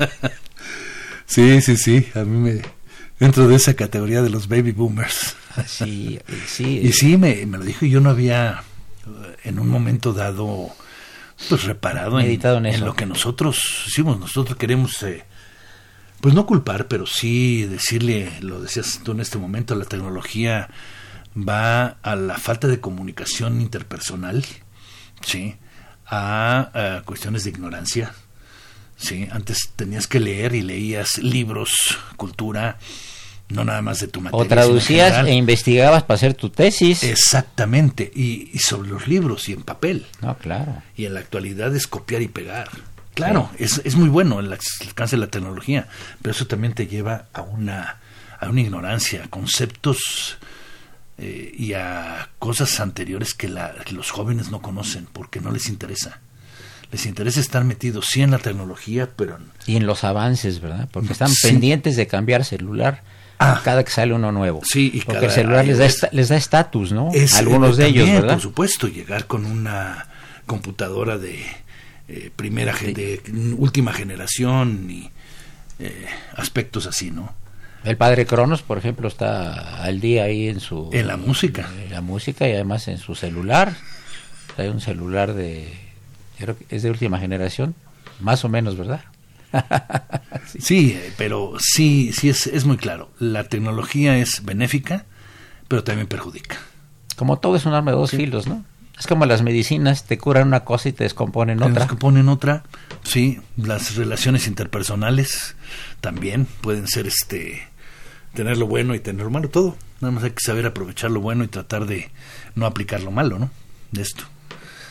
Sí, 1.29 1.59
sí, 1.59 1.75
sí, 1.75 2.07
a 2.15 2.23
mí 2.23 2.37
me 2.37 2.61
dentro 3.19 3.49
de 3.49 3.55
esa 3.55 3.73
categoría 3.73 4.21
de 4.21 4.29
los 4.29 4.47
baby 4.47 4.71
boomers. 4.71 5.35
Sí, 5.67 6.19
sí. 6.47 6.79
Y 6.83 6.93
sí, 6.93 7.17
me, 7.17 7.45
me 7.45 7.57
lo 7.57 7.65
dijo 7.65 7.85
y 7.85 7.89
yo 7.89 7.99
no 7.99 8.09
había 8.09 8.63
eh, 9.05 9.35
en 9.43 9.59
un 9.59 9.67
momento 9.67 10.13
dado 10.13 10.69
pues 11.49 11.65
reparado 11.65 12.19
en, 12.21 12.65
en 12.65 12.85
lo 12.85 12.95
que 12.95 13.05
nosotros 13.05 13.59
hicimos. 13.87 14.17
Nosotros 14.19 14.57
queremos 14.57 15.03
eh, 15.03 15.25
pues 16.21 16.33
no 16.33 16.45
culpar, 16.45 16.87
pero 16.87 17.05
sí 17.05 17.65
decirle, 17.65 18.31
lo 18.41 18.61
decías 18.61 19.01
tú 19.03 19.11
en 19.11 19.19
este 19.19 19.37
momento, 19.37 19.75
la 19.75 19.85
tecnología 19.85 20.69
va 21.37 21.97
a 22.01 22.15
la 22.15 22.37
falta 22.37 22.67
de 22.67 22.79
comunicación 22.79 23.61
interpersonal, 23.61 24.45
sí, 25.21 25.55
a, 26.05 26.97
a 26.97 27.01
cuestiones 27.03 27.43
de 27.43 27.51
ignorancia, 27.51 28.13
sí. 28.97 29.27
Antes 29.31 29.71
tenías 29.75 30.07
que 30.07 30.19
leer 30.19 30.55
y 30.55 30.61
leías 30.61 31.19
libros, 31.19 31.71
cultura, 32.15 32.79
no 33.49 33.63
nada 33.63 33.81
más 33.81 33.99
de 33.99 34.07
tu 34.07 34.19
materia. 34.19 34.43
O 34.43 34.47
traducías 34.47 35.25
e 35.25 35.33
investigabas 35.33 36.03
para 36.03 36.15
hacer 36.15 36.33
tu 36.33 36.49
tesis. 36.49 37.03
Exactamente, 37.03 38.11
y, 38.13 38.49
y 38.53 38.59
sobre 38.59 38.89
los 38.89 39.07
libros 39.07 39.47
y 39.49 39.53
en 39.53 39.61
papel. 39.63 40.05
No, 40.21 40.37
claro. 40.37 40.81
Y 40.95 41.05
en 41.05 41.13
la 41.13 41.19
actualidad 41.19 41.75
es 41.75 41.87
copiar 41.87 42.21
y 42.21 42.27
pegar. 42.27 42.69
Claro, 43.17 43.49
es, 43.57 43.81
es 43.83 43.95
muy 43.95 44.09
bueno 44.09 44.39
el 44.39 44.51
alcance 44.53 45.15
de 45.15 45.19
la 45.19 45.27
tecnología, 45.27 45.87
pero 46.21 46.33
eso 46.35 46.47
también 46.47 46.73
te 46.73 46.87
lleva 46.87 47.25
a 47.33 47.41
una, 47.41 47.97
a 48.39 48.49
una 48.49 48.61
ignorancia, 48.61 49.23
a 49.25 49.27
conceptos 49.27 50.37
eh, 51.17 51.51
y 51.57 51.73
a 51.73 52.29
cosas 52.39 52.79
anteriores 52.79 53.33
que, 53.33 53.47
la- 53.49 53.73
que 53.85 53.93
los 53.93 54.11
jóvenes 54.11 54.51
no 54.51 54.61
conocen 54.61 55.07
porque 55.11 55.41
no 55.41 55.51
les 55.51 55.67
interesa. 55.67 56.19
Les 56.91 57.05
interesa 57.05 57.39
estar 57.41 57.63
metidos 57.63 58.05
sí 58.05 58.21
en 58.21 58.31
la 58.31 58.37
tecnología, 58.37 59.09
pero 59.15 59.35
en- 59.37 59.51
Y 59.65 59.75
en 59.77 59.85
los 59.87 60.03
avances, 60.03 60.61
¿verdad? 60.61 60.87
Porque 60.91 61.11
están 61.13 61.29
Sí. 61.29 61.47
pendientes 61.47 61.95
de 61.97 62.07
cambiar 62.07 62.45
celular 62.45 63.03
Ah. 63.39 63.61
cada 63.63 63.83
que 63.83 63.91
sale 63.91 64.13
uno 64.13 64.31
nuevo. 64.31 64.61
Sí, 64.63 64.91
y 64.93 64.99
Porque 65.01 65.13
cada 65.13 65.25
el 65.27 65.31
celular 65.31 65.65
les 65.65 65.77
da 65.79 65.85
esta- 65.85 66.09
les 66.11 66.29
da 66.29 66.37
estatus, 66.37 66.91
¿no? 66.91 67.09
Es, 67.13 67.33
Algunos 67.35 67.77
eh, 67.77 67.83
de 67.83 67.87
ellos, 67.89 68.09
¿verdad? 68.11 68.33
Por 68.33 68.41
supuesto, 68.41 68.87
llegar 68.87 69.25
con 69.27 69.45
una 69.45 70.07
computadora 70.45 71.17
de 71.17 71.43
eh, 72.07 72.31
primera, 72.35 72.73
de 72.73 73.21
última 73.57 73.93
generación 73.93 74.89
y 74.89 75.09
eh, 75.79 76.05
aspectos 76.35 76.87
así, 76.87 77.11
¿no? 77.11 77.33
El 77.83 77.97
padre 77.97 78.25
Cronos, 78.25 78.61
por 78.61 78.77
ejemplo, 78.77 79.07
está 79.07 79.83
al 79.83 79.99
día 79.99 80.23
ahí 80.23 80.47
en 80.47 80.59
su... 80.59 80.89
En 80.93 81.07
la 81.07 81.17
música. 81.17 81.69
En 81.83 81.91
la 81.91 82.01
música 82.01 82.47
y 82.47 82.53
además 82.53 82.87
en 82.87 82.97
su 82.97 83.15
celular. 83.15 83.75
Hay 84.57 84.67
un 84.67 84.81
celular 84.81 85.33
de... 85.33 85.73
Creo 86.37 86.57
que 86.57 86.65
es 86.75 86.83
de 86.83 86.89
última 86.89 87.19
generación, 87.19 87.75
más 88.19 88.43
o 88.45 88.49
menos, 88.49 88.77
¿verdad? 88.77 89.01
Sí, 90.59 90.97
eh, 90.97 91.11
pero 91.17 91.55
sí, 91.59 92.11
sí 92.13 92.29
es, 92.29 92.47
es 92.47 92.63
muy 92.63 92.77
claro. 92.77 93.09
La 93.19 93.43
tecnología 93.43 94.17
es 94.17 94.45
benéfica, 94.45 95.05
pero 95.67 95.83
también 95.83 96.07
perjudica. 96.07 96.57
Como 97.17 97.39
todo 97.39 97.57
es 97.57 97.65
un 97.65 97.73
arma 97.73 97.91
de 97.91 97.97
dos 97.97 98.11
filos, 98.11 98.47
¿no? 98.47 98.63
Es 98.99 99.05
como 99.07 99.25
las 99.25 99.43
medicinas, 99.43 100.05
te 100.05 100.17
curan 100.17 100.47
una 100.47 100.61
cosa 100.61 100.89
y 100.89 100.91
te 100.93 101.03
descomponen 101.03 101.61
otra. 101.61 101.87
que 101.87 101.95
ponen 101.95 102.29
otra, 102.29 102.63
sí, 103.03 103.39
las 103.55 103.95
relaciones 103.95 104.47
interpersonales 104.47 105.55
también 106.01 106.45
pueden 106.61 106.87
ser 106.87 107.05
este 107.07 107.61
tener 108.33 108.57
lo 108.57 108.67
bueno 108.67 108.95
y 108.95 108.99
tener 108.99 109.23
lo 109.25 109.29
malo, 109.31 109.49
todo. 109.49 109.75
Nada 110.01 110.11
más 110.11 110.23
hay 110.23 110.31
que 110.31 110.41
saber 110.41 110.65
aprovechar 110.65 111.11
lo 111.11 111.21
bueno 111.21 111.43
y 111.43 111.47
tratar 111.47 111.85
de 111.85 112.11
no 112.55 112.65
aplicar 112.65 113.01
lo 113.01 113.11
malo, 113.11 113.39
¿no? 113.39 113.49
De 113.91 114.01
esto. 114.01 114.23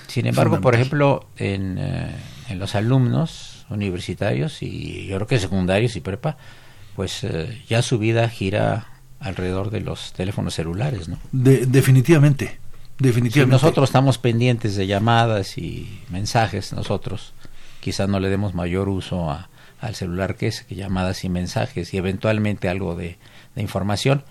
Sin 0.09 0.27
embargo, 0.27 0.61
por 0.61 0.75
ejemplo, 0.75 1.29
en, 1.37 1.77
eh, 1.79 2.15
en 2.49 2.59
los 2.59 2.75
alumnos 2.75 3.67
universitarios 3.71 4.63
y 4.63 5.07
yo 5.07 5.17
creo 5.17 5.27
que 5.27 5.39
secundarios 5.39 5.97
y 5.97 6.01
prepa, 6.01 6.37
pues 6.95 7.23
eh, 7.25 7.63
ya 7.69 7.83
su 7.83 7.99
vida 7.99 8.29
gira 8.29 8.87
alrededor 9.21 9.71
de 9.71 9.81
los 9.81 10.13
teléfonos 10.13 10.55
celulares, 10.55 11.09
¿no? 11.09 11.19
De- 11.33 11.67
definitivamente, 11.67 12.59
Si 12.99 13.05
definitivamente. 13.05 13.53
nosotros 13.53 13.89
estamos 13.89 14.19
pendientes 14.19 14.75
de 14.77 14.87
llamadas 14.87 15.59
y 15.59 16.01
mensajes, 16.11 16.73
nosotros 16.73 17.35
quizás 17.81 18.09
no 18.09 18.21
le 18.21 18.29
demos 18.31 18.55
mayor 18.55 18.89
uso 18.89 19.31
a- 19.31 19.49
al 19.81 19.95
celular 19.95 20.37
que 20.37 20.47
es 20.47 20.63
que 20.63 20.75
llamadas 20.75 21.23
y 21.25 21.29
mensajes 21.29 21.93
y 21.93 21.99
eventualmente 21.99 22.69
algo 22.71 22.97
de, 22.97 23.19
de 23.55 23.63
información, 23.63 24.25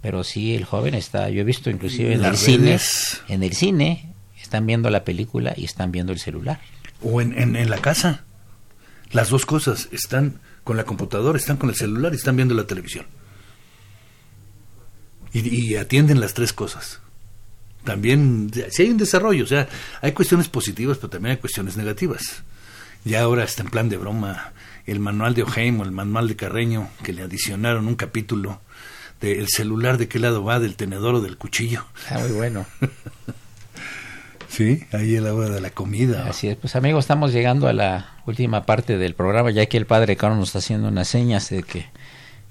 pero 0.00 0.22
sí 0.24 0.54
el 0.54 0.64
joven 0.64 0.94
está, 0.94 1.28
yo 1.30 1.40
he 1.40 1.44
visto 1.44 1.68
inclusive 1.70 2.14
en 2.14 2.24
el 2.24 2.36
cine, 2.36 2.78
en 3.28 3.42
el 3.42 3.52
cine 3.54 4.14
están 4.40 4.66
viendo 4.66 4.88
la 4.90 5.04
película 5.04 5.52
y 5.56 5.64
están 5.64 5.90
viendo 5.92 6.12
el 6.12 6.18
celular. 6.20 6.60
O 7.02 7.20
en, 7.20 7.36
en, 7.38 7.56
en 7.56 7.68
la 7.70 7.78
casa. 7.78 8.22
Las 9.10 9.28
dos 9.30 9.44
cosas. 9.46 9.88
Están 9.92 10.40
con 10.64 10.76
la 10.76 10.84
computadora, 10.84 11.36
están 11.36 11.56
con 11.56 11.68
el 11.70 11.74
celular 11.76 12.12
y 12.12 12.16
están 12.16 12.36
viendo 12.36 12.54
la 12.54 12.66
televisión. 12.66 13.06
Y, 15.32 15.48
y 15.48 15.76
atienden 15.76 16.20
las 16.20 16.34
tres 16.34 16.52
cosas. 16.52 17.00
También, 17.84 18.50
si 18.70 18.82
hay 18.82 18.90
un 18.90 18.98
desarrollo, 18.98 19.44
o 19.44 19.48
sea, 19.48 19.68
hay 20.00 20.12
cuestiones 20.12 20.48
positivas, 20.48 20.98
pero 20.98 21.10
también 21.10 21.32
hay 21.32 21.38
cuestiones 21.38 21.76
negativas. 21.76 22.42
Ya 23.04 23.22
ahora 23.22 23.44
está 23.44 23.62
en 23.62 23.70
plan 23.70 23.88
de 23.88 23.96
broma 23.96 24.52
el 24.86 25.00
manual 25.00 25.34
de 25.34 25.42
Oheim 25.42 25.80
o 25.80 25.84
el 25.84 25.92
manual 25.92 26.28
de 26.28 26.36
Carreño, 26.36 26.88
que 27.02 27.12
le 27.12 27.22
adicionaron 27.22 27.88
un 27.88 27.96
capítulo 27.96 28.60
de 29.20 29.38
el 29.38 29.48
celular 29.48 29.98
de 29.98 30.08
qué 30.08 30.18
lado 30.18 30.44
va, 30.44 30.60
del 30.60 30.76
tenedor 30.76 31.16
o 31.16 31.20
del 31.20 31.36
cuchillo. 31.36 31.84
Está 31.96 32.18
muy 32.18 32.32
bueno. 32.32 32.66
Sí, 34.48 34.84
ahí 34.92 35.16
a 35.16 35.22
la 35.22 35.32
hora 35.32 35.48
de 35.48 35.62
la 35.62 35.70
comida. 35.70 36.26
Así 36.28 36.46
es, 36.46 36.58
pues 36.58 36.76
amigos, 36.76 37.04
estamos 37.04 37.32
llegando 37.32 37.68
a 37.68 37.72
la 37.72 38.18
última 38.26 38.66
parte 38.66 38.98
del 38.98 39.14
programa, 39.14 39.50
ya 39.50 39.64
que 39.64 39.78
el 39.78 39.86
padre 39.86 40.14
Caro 40.16 40.36
nos 40.36 40.50
está 40.50 40.58
haciendo 40.58 40.88
unas 40.88 41.08
señas 41.08 41.48
de 41.48 41.62
que 41.62 41.86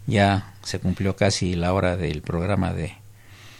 ya 0.07 0.55
se 0.63 0.79
cumplió 0.79 1.15
casi 1.15 1.53
la 1.53 1.73
hora 1.73 1.97
del 1.97 2.23
programa 2.23 2.73
de, 2.73 2.95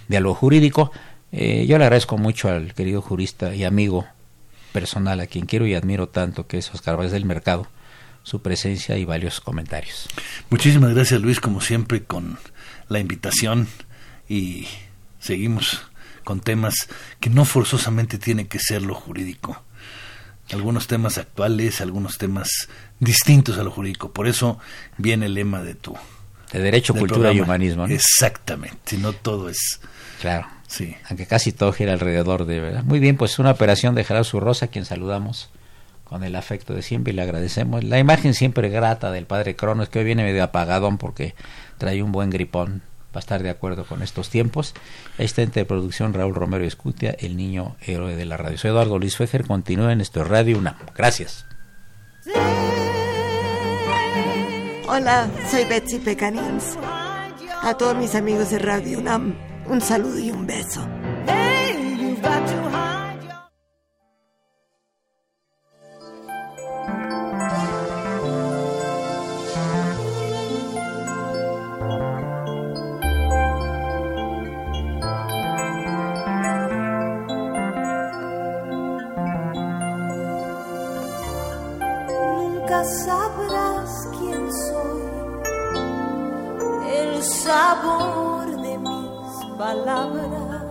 de 0.08 0.18
algo 0.18 0.34
jurídico. 0.34 0.92
Eh, 1.32 1.66
yo 1.68 1.78
le 1.78 1.86
agradezco 1.86 2.18
mucho 2.18 2.50
al 2.50 2.74
querido 2.74 3.02
jurista 3.02 3.56
y 3.56 3.64
amigo 3.64 4.06
personal, 4.74 5.20
a 5.20 5.28
quien 5.28 5.46
quiero 5.46 5.66
y 5.66 5.76
admiro 5.76 6.10
tanto, 6.10 6.48
que 6.48 6.58
es 6.58 6.74
Oscar 6.74 6.98
Valles 6.98 7.12
del 7.12 7.26
Mercado, 7.26 7.68
su 8.24 8.42
presencia 8.42 8.98
y 8.98 9.06
valiosos 9.06 9.42
comentarios. 9.42 10.08
Muchísimas 10.50 10.94
gracias 10.94 11.22
Luis, 11.22 11.40
como 11.40 11.62
siempre, 11.62 12.04
con 12.04 12.38
la 12.90 13.00
invitación 13.00 13.68
y 14.28 14.68
seguimos 15.20 15.82
con 16.24 16.40
temas 16.40 16.88
que 17.20 17.30
no 17.30 17.46
forzosamente 17.46 18.18
tiene 18.18 18.48
que 18.48 18.60
ser 18.60 18.84
lo 18.84 18.94
jurídico. 18.94 19.64
Algunos 20.52 20.88
temas 20.88 21.18
actuales, 21.18 21.80
algunos 21.80 22.18
temas 22.18 22.68
distintos 23.00 23.58
a 23.58 23.64
lo 23.64 23.72
jurídico. 23.72 24.12
Por 24.12 24.28
eso 24.28 24.60
viene 24.98 25.28
el 25.28 25.34
lema 25.34 25.64
de 25.64 25.76
tu... 25.76 25.96
De 26.52 26.60
derecho, 26.60 26.94
cultura 26.94 27.32
y 27.32 27.40
humanismo. 27.40 27.86
Exactamente, 27.86 28.98
no 28.98 29.14
todo 29.14 29.48
es... 29.48 29.80
Claro. 30.20 30.48
Sí. 30.72 30.96
Aunque 31.10 31.26
casi 31.26 31.52
todo 31.52 31.74
gira 31.74 31.92
alrededor 31.92 32.46
de... 32.46 32.62
¿verdad? 32.62 32.84
Muy 32.84 33.00
bien, 33.00 33.18
pues 33.18 33.40
una 33.40 33.52
operación 33.52 33.94
de 33.94 34.06
Gerardo 34.06 34.40
Rosa, 34.40 34.68
quien 34.68 34.86
saludamos 34.86 35.50
con 36.06 36.24
el 36.24 36.34
afecto 36.36 36.74
de 36.74 36.82
siempre 36.82 37.12
y 37.12 37.16
le 37.16 37.22
agradecemos. 37.22 37.84
La 37.84 38.00
imagen 38.00 38.34
siempre 38.34 38.70
grata 38.70 39.12
del 39.12 39.26
padre 39.26 39.58
Cronos, 39.58 39.90
que 39.90 40.00
hoy 40.00 40.06
viene 40.06 40.24
medio 40.24 40.44
apagadón 40.44 40.98
porque 40.98 41.36
trae 41.78 42.02
un 42.02 42.14
buen 42.14 42.30
gripón 42.30 42.84
va 43.14 43.18
a 43.18 43.20
estar 43.20 43.44
de 43.44 43.50
acuerdo 43.50 43.86
con 43.86 44.02
estos 44.02 44.30
tiempos. 44.30 44.74
Asistente 45.16 45.60
de 45.60 45.66
producción 45.66 46.14
Raúl 46.14 46.34
Romero 46.34 46.64
Escutia, 46.64 47.16
el 47.20 47.36
niño 47.36 47.76
héroe 47.82 48.16
de 48.16 48.26
la 48.26 48.38
radio. 48.38 48.58
Soy 48.58 48.72
Eduardo 48.72 48.98
Luis 48.98 49.18
Fejer, 49.18 49.46
continúa 49.46 49.92
en 49.92 50.00
esto 50.00 50.24
Radio 50.24 50.58
UNAM. 50.58 50.78
Gracias. 50.96 51.46
Hola, 54.88 55.30
soy 55.50 55.66
Betsy 55.66 56.00
Pecanins. 56.00 56.78
A 57.64 57.76
todos 57.78 57.96
mis 57.96 58.16
amigos 58.16 58.50
de 58.50 58.60
Radio 58.60 59.00
UNAM, 59.00 59.36
un 59.72 59.80
saludo 59.80 60.20
y 60.20 60.30
un 60.30 60.46
beso. 60.46 60.82
Nunca 82.10 82.84
sabrás 82.84 84.10
quién 84.20 84.52
soy, 84.52 85.04
el 86.94 87.24
sabor. 87.24 88.41
palabras 89.62 90.71